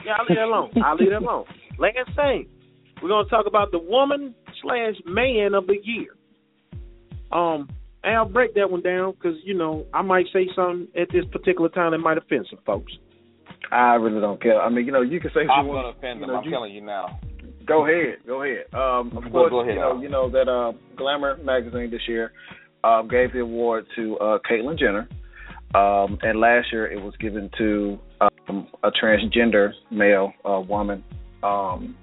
[0.05, 0.70] Yeah, I'll leave it alone.
[0.85, 1.44] I'll leave that alone.
[1.78, 2.48] Last thing,
[3.02, 6.14] we're gonna talk about the woman slash man of the year.
[7.32, 7.68] Um,
[8.05, 11.24] and I'll break that one down because you know I might say something at this
[11.32, 12.93] particular time that might offend some folks.
[13.72, 14.60] I really don't care.
[14.60, 15.94] I mean, you know, you can say what I'm you going want.
[15.94, 16.35] to offend you them.
[16.35, 17.18] know, I'm you- telling you now.
[17.66, 18.66] Go ahead, go ahead.
[18.74, 20.02] Um, of Go- course, go ahead, you know, Al.
[20.02, 22.32] you know that uh, Glamour magazine this year
[22.85, 25.09] um, gave the award to uh, Caitlyn Jenner,
[25.74, 31.02] um, and last year it was given to um, a transgender male uh, woman,
[31.42, 31.96] um,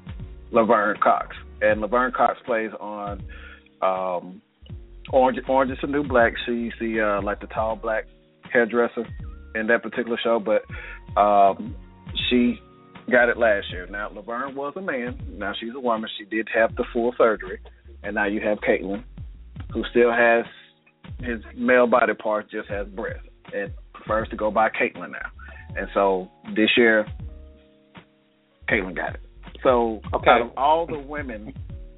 [0.51, 3.23] Laverne Cox, and Laverne Cox plays on
[3.81, 4.41] um,
[5.11, 6.33] Orange Orange is the New Black.
[6.45, 8.05] She's the uh, like the tall black
[8.51, 9.07] hairdresser
[9.55, 10.63] in that particular show, but
[11.19, 11.75] um,
[12.29, 12.59] she
[13.11, 13.87] got it last year.
[13.87, 15.19] Now Laverne was a man.
[15.37, 16.09] Now she's a woman.
[16.17, 17.59] She did have the full surgery,
[18.03, 19.03] and now you have Caitlyn,
[19.73, 20.45] who still has
[21.19, 25.29] his male body parts, just has breasts, and prefers to go by Caitlyn now.
[25.77, 27.05] And so this year,
[28.69, 29.21] Caitlyn got it.
[29.63, 30.29] So Okay.
[30.29, 31.53] out of all the women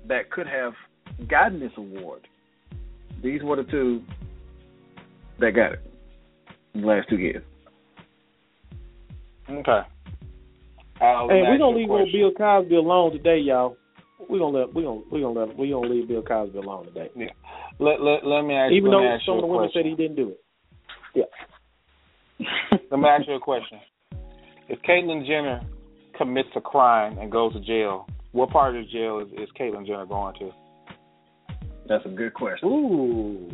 [0.08, 0.74] that could have
[1.28, 2.28] gotten this award,
[3.22, 4.02] these were the two
[5.40, 5.80] that got it
[6.74, 7.44] in the last two years.
[9.50, 9.82] Okay.
[11.02, 12.12] Al, let Hey, we're ask gonna leave old.
[12.12, 13.78] Bill Cosby alone today, y'all.
[14.30, 17.10] We're gonna let we gonna we gonna let we gonna leave Bill Cosby alone today.
[17.80, 18.78] Let, let, let me ask, you.
[18.78, 19.82] Even let me though ask some you of the women question.
[19.84, 20.43] said he didn't do it.
[21.16, 23.80] Let me ask you a question.
[24.70, 25.62] If Caitlyn Jenner
[26.18, 29.86] commits a crime and goes to jail, what part of the jail is, is Caitlyn
[29.86, 30.52] Jenner going to?
[31.88, 32.68] That's a good question.
[32.70, 33.50] Ooh.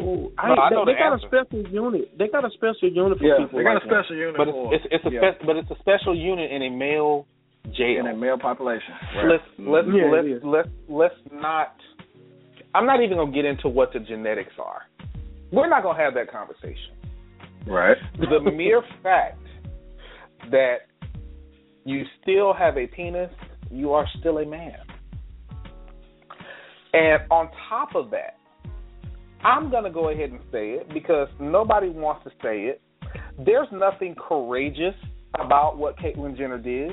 [0.00, 0.32] Ooh.
[0.38, 1.26] I, No, I they, know they the got answer.
[1.26, 2.18] a special unit.
[2.18, 4.48] They got a special unit for Yeah, people they got like a special unit But
[4.48, 7.26] for it's it's, it's a yeah, spe- but it's a special unit in a male
[7.74, 8.00] jail.
[8.00, 8.92] in a male population.
[9.26, 9.96] Let's let's mm-hmm.
[9.96, 11.74] Yeah, it let's, let's let's not.
[12.74, 14.82] I'm not even gonna get into what the genetics are.
[15.56, 16.92] We're not gonna have that conversation.
[17.66, 17.96] right.
[18.18, 19.40] The mere fact
[20.50, 20.80] that
[21.86, 23.30] you still have a penis,
[23.70, 24.76] you are still a man.
[26.92, 28.38] And on top of that,
[29.44, 32.80] I'm going to go ahead and say it because nobody wants to say it.
[33.44, 34.94] There's nothing courageous
[35.38, 36.92] about what Caitlyn Jenner did.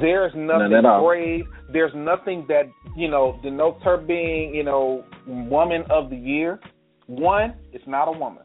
[0.00, 1.44] There's nothing None brave.
[1.72, 6.60] There's nothing that, you know, denotes her being, you know, woman of the year.
[7.08, 8.44] One, it's not a woman.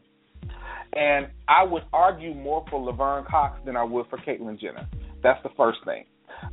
[0.94, 4.88] And I would argue more for Laverne Cox than I would for Caitlyn Jenner.
[5.22, 6.04] That's the first thing.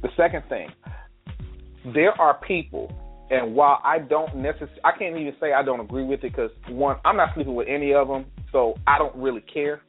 [0.02, 0.70] The second thing,
[1.94, 2.92] there are people,
[3.30, 6.52] and while I don't necessarily, I can't even say I don't agree with it because
[6.70, 9.82] one, I'm not sleeping with any of them, so I don't really care.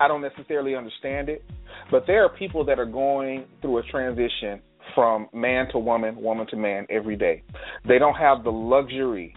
[0.00, 1.44] I don't necessarily understand it,
[1.90, 4.60] but there are people that are going through a transition
[4.94, 7.42] from man to woman, woman to man every day.
[7.86, 9.34] They don't have the luxury.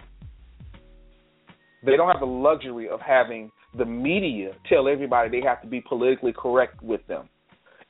[1.86, 5.82] They don't have the luxury of having the media tell everybody they have to be
[5.82, 7.30] politically correct with them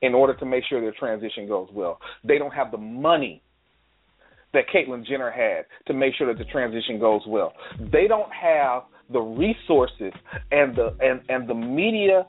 [0.01, 1.99] in order to make sure their transition goes well.
[2.23, 3.41] They don't have the money
[4.53, 7.53] that Caitlyn Jenner had to make sure that the transition goes well.
[7.91, 10.13] They don't have the resources
[10.51, 12.25] and the and, and the media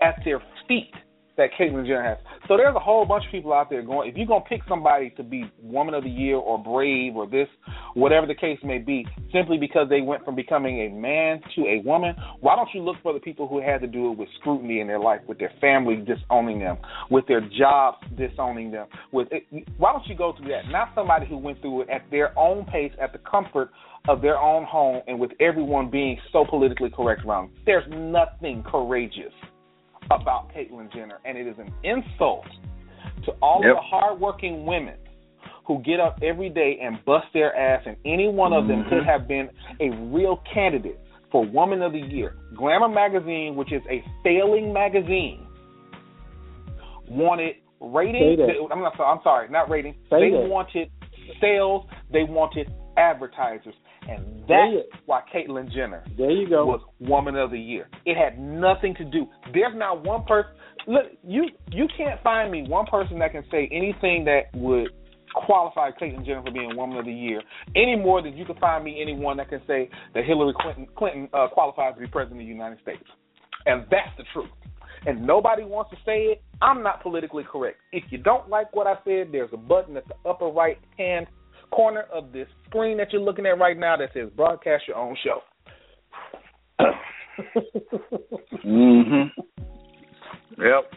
[0.00, 0.92] at their feet
[1.36, 2.18] that Caitlyn Jenner has.
[2.48, 4.08] So there's a whole bunch of people out there going.
[4.10, 7.48] If you're gonna pick somebody to be Woman of the Year or Brave or this,
[7.94, 11.82] whatever the case may be, simply because they went from becoming a man to a
[11.84, 14.80] woman, why don't you look for the people who had to do it with scrutiny
[14.80, 16.78] in their life, with their family disowning them,
[17.10, 18.86] with their jobs disowning them?
[19.12, 19.44] With it,
[19.76, 20.68] why don't you go through that?
[20.70, 23.70] Not somebody who went through it at their own pace, at the comfort
[24.08, 27.50] of their own home, and with everyone being so politically correct around.
[27.64, 29.32] There's nothing courageous
[30.06, 32.46] about Caitlyn Jenner, and it is an insult
[33.24, 33.72] to all yep.
[33.72, 34.94] of the hardworking women
[35.66, 38.90] who get up every day and bust their ass, and any one of them mm-hmm.
[38.90, 39.48] could have been
[39.80, 41.00] a real candidate
[41.32, 42.36] for Woman of the Year.
[42.56, 45.46] Glamour magazine, which is a failing magazine,
[47.08, 48.40] wanted ratings.
[48.70, 48.98] I'm not.
[49.00, 49.96] I'm sorry, not ratings.
[50.10, 50.48] Say they that.
[50.48, 50.90] wanted
[51.40, 51.86] sales.
[52.12, 53.74] They wanted advertisers.
[54.08, 56.66] And that's why Caitlyn Jenner there you go.
[56.66, 57.88] was Woman of the Year.
[58.04, 59.26] It had nothing to do.
[59.52, 60.52] There's not one person.
[60.86, 64.90] Look, you you can't find me one person that can say anything that would
[65.34, 67.42] qualify Caitlyn Jenner for being Woman of the Year
[67.74, 71.28] any more than you can find me anyone that can say that Hillary Clinton, Clinton
[71.32, 73.04] uh, qualifies to be president of the United States.
[73.66, 74.50] And that's the truth.
[75.04, 76.42] And nobody wants to say it.
[76.62, 77.78] I'm not politically correct.
[77.92, 81.26] If you don't like what I said, there's a button at the upper right hand
[81.70, 85.16] corner of this screen that you're looking at right now that says broadcast your own
[85.22, 85.40] show.
[88.64, 89.30] mhm.
[90.58, 90.92] Yep.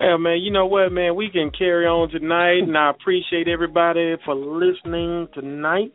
[0.00, 1.16] Yeah, man, you know what, man?
[1.16, 5.94] We can carry on tonight, and I appreciate everybody for listening tonight.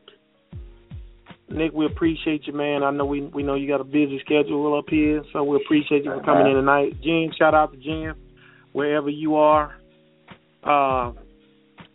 [1.49, 2.81] Nick, we appreciate you, man.
[2.81, 6.03] I know we we know you got a busy schedule up here, so we appreciate
[6.03, 6.93] you for coming in tonight.
[7.03, 8.13] Jen, shout out to Jen,
[8.71, 9.75] wherever you are.
[10.63, 11.11] Uh,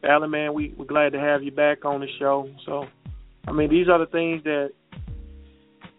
[0.04, 2.48] Alan, man, we, we're glad to have you back on the show.
[2.64, 2.86] So,
[3.46, 4.70] I mean, these are the things that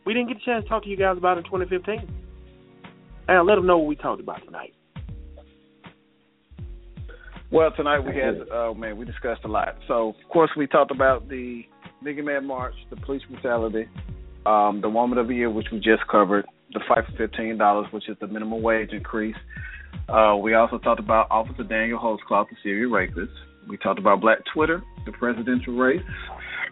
[0.06, 2.08] we didn't get a chance to talk to you guys about in 2015.
[3.30, 4.74] And let them know what we talked about tonight.
[7.52, 9.78] Well, tonight we had, oh man, we discussed a lot.
[9.88, 11.64] So, of course, we talked about the
[12.02, 13.88] Million Man March, the police brutality,
[14.46, 17.88] um, the Woman of the Year, which we just covered, the fight for fifteen dollars,
[17.92, 19.36] which is the minimum wage increase.
[20.10, 23.32] Uh, we also talked about Officer Daniel Holtzclaw, the serial rapist.
[23.70, 26.02] We talked about Black Twitter, the presidential race,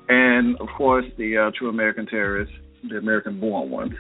[0.08, 2.54] and of course the uh, true American terrorists,
[2.90, 3.94] the American-born ones.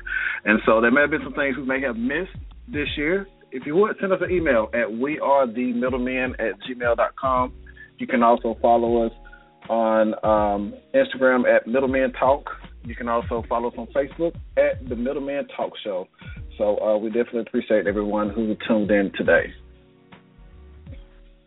[0.45, 2.35] And so there may have been some things we may have missed
[2.67, 3.27] this year.
[3.51, 7.53] If you would send us an email at wearethemiddlemen at gmail.com.
[7.97, 9.11] You can also follow us
[9.69, 12.49] on um, Instagram at Middleman Talk.
[12.83, 16.07] You can also follow us on Facebook at the Middleman Talk Show.
[16.57, 19.53] So uh, we definitely appreciate everyone who tuned in today.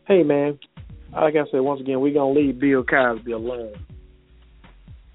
[0.06, 0.58] Hey man,
[1.12, 3.74] like I said, once again, we're gonna leave Bill Cosby alone.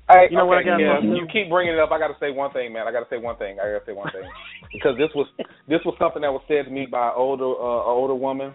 [0.10, 0.78] Hey, you know okay, what I got?
[0.78, 1.92] Yeah, you keep bringing it up.
[1.92, 2.88] I got to say one thing, man.
[2.88, 3.58] I got to say one thing.
[3.60, 4.28] I got to say one thing
[4.74, 5.28] because this was
[5.68, 8.54] this was something that was said to me by an older uh, older woman,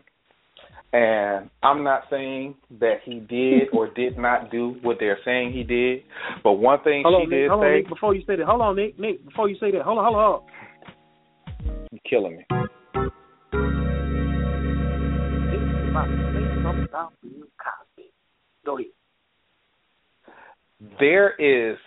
[0.93, 5.62] and I'm not saying that he did or did not do what they're saying he
[5.62, 6.02] did,
[6.44, 7.66] but one thing hold she on, did Nick, hold say.
[7.66, 8.98] On, Nick, before you say that, hold on, Nick.
[8.98, 10.23] Nick, before you say that, hold on, hold on.
[10.23, 11.89] Hold on.
[11.90, 12.44] You're killing me.
[15.99, 18.12] About Bill Cosby.
[18.65, 18.87] Go ahead.
[21.01, 21.79] There is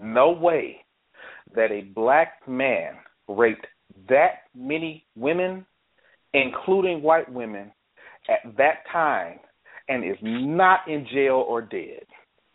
[0.00, 0.84] no way
[1.54, 2.94] that a black man
[3.28, 3.66] raped
[4.08, 5.64] that many women,
[6.34, 7.72] including white women,
[8.28, 9.38] at that time
[9.88, 12.04] and is not in jail or dead.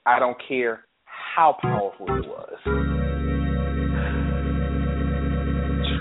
[0.05, 2.57] I don't care how powerful he was.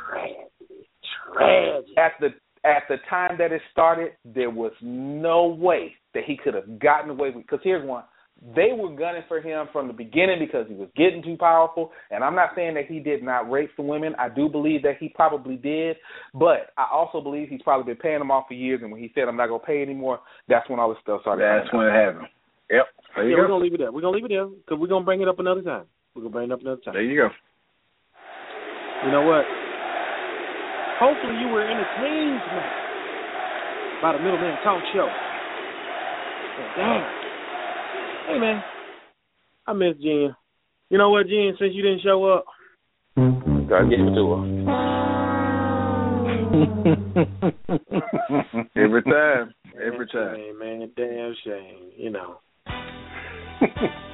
[0.08, 0.88] Tragedy.
[1.32, 1.94] Tragedy.
[1.96, 2.30] At the
[2.64, 7.10] at the time that it started, there was no way that he could have gotten
[7.10, 7.46] away with.
[7.46, 8.04] Because here's one:
[8.54, 11.92] they were gunning for him from the beginning because he was getting too powerful.
[12.10, 14.14] And I'm not saying that he did not rape the women.
[14.18, 15.96] I do believe that he probably did,
[16.34, 18.80] but I also believe he's probably been paying them off for years.
[18.82, 21.44] And when he said, "I'm not gonna pay anymore," that's when all this stuff started.
[21.44, 22.28] That's when it happened.
[22.70, 22.86] Yep.
[23.16, 23.92] There yeah, we're gonna leave it there.
[23.92, 25.84] We're gonna leave it there because we're gonna bring it up another time.
[26.14, 26.94] We're gonna bring it up another time.
[26.94, 27.28] There you go.
[29.04, 29.44] You know what?
[31.00, 35.08] Hopefully you were entertained tonight by the Middleman Talk Show.
[36.58, 37.06] Oh, damn.
[38.28, 38.62] Hey man,
[39.66, 40.36] I miss Jen.
[40.90, 41.56] You know what, Jen?
[41.58, 42.44] Since you didn't show up,
[43.16, 44.44] gotta give it to her.
[48.76, 49.54] Every time.
[49.82, 50.36] Every time.
[50.36, 50.90] shame, man.
[50.96, 51.92] Damn shame.
[51.96, 52.40] You know.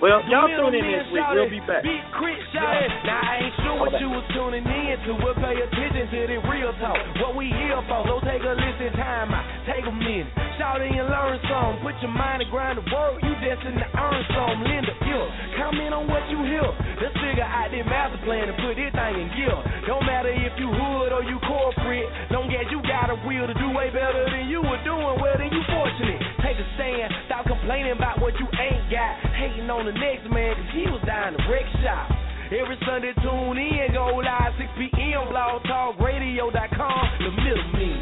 [0.00, 1.24] well, y'all tune in this week.
[1.32, 1.82] We'll be back.
[1.86, 2.92] Big crit shouted.
[3.06, 5.12] Now I ain't sure what you was tuning in to.
[5.22, 6.98] We'll pay attention to the real talk.
[7.22, 8.04] What we here for?
[8.04, 9.46] So take a listen, time out.
[9.64, 10.28] Take a minute.
[10.60, 11.80] Shout in and learn some.
[11.80, 13.20] Put your mind to grind the work.
[13.22, 14.64] You destined to earn some.
[14.64, 15.20] Linda, you
[15.56, 16.68] comment on what you hear.
[17.00, 19.56] Let's figure out this master plan and put this thing in gear.
[19.86, 22.08] Don't matter if you hood or you corporate.
[22.32, 25.36] Don't as you got a will to do way better than you were doing, well
[25.36, 26.25] then you fortunate.
[26.46, 27.10] Take a stand.
[27.26, 29.18] Stop complaining about what you ain't got.
[29.34, 32.06] Hating on the next man cause he was down the wreck shop.
[32.54, 35.26] Every Sunday tune in, go live 6 p.m.
[35.34, 37.02] blogtalkradio.com.
[37.18, 37.98] The middle mean.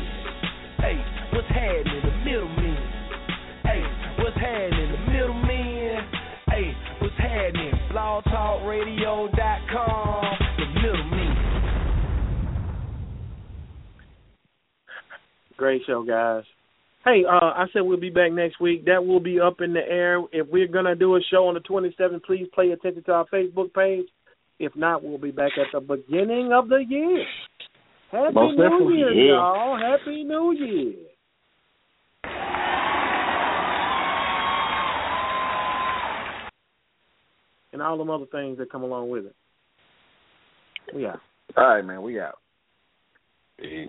[0.77, 1.01] Hey,
[1.33, 2.05] what's happening?
[2.05, 2.85] The middle mean.
[3.65, 3.81] Hey,
[4.21, 4.93] what's happening?
[4.93, 6.05] The middle mean.
[6.53, 7.73] Hey, what's happening?
[7.97, 10.21] blogtalkradio.com.
[10.61, 11.33] The middle mean.
[15.57, 16.45] Great show, guys.
[17.05, 18.87] Hey, uh, I said we'll be back next week.
[18.87, 20.21] That will be up in the air.
[20.33, 23.75] If we're gonna do a show on the 27th, please pay attention to our Facebook
[23.75, 24.07] page.
[24.59, 27.27] If not, we'll be back at the beginning of the year.
[28.11, 29.33] Happy Most New definitely, Year, yeah.
[29.33, 29.79] y'all!
[29.79, 30.95] Happy New Year.
[37.73, 39.35] And all them other things that come along with it.
[40.95, 41.21] We out.
[41.57, 42.03] All right, man.
[42.03, 42.39] We out.
[43.59, 43.89] Peace.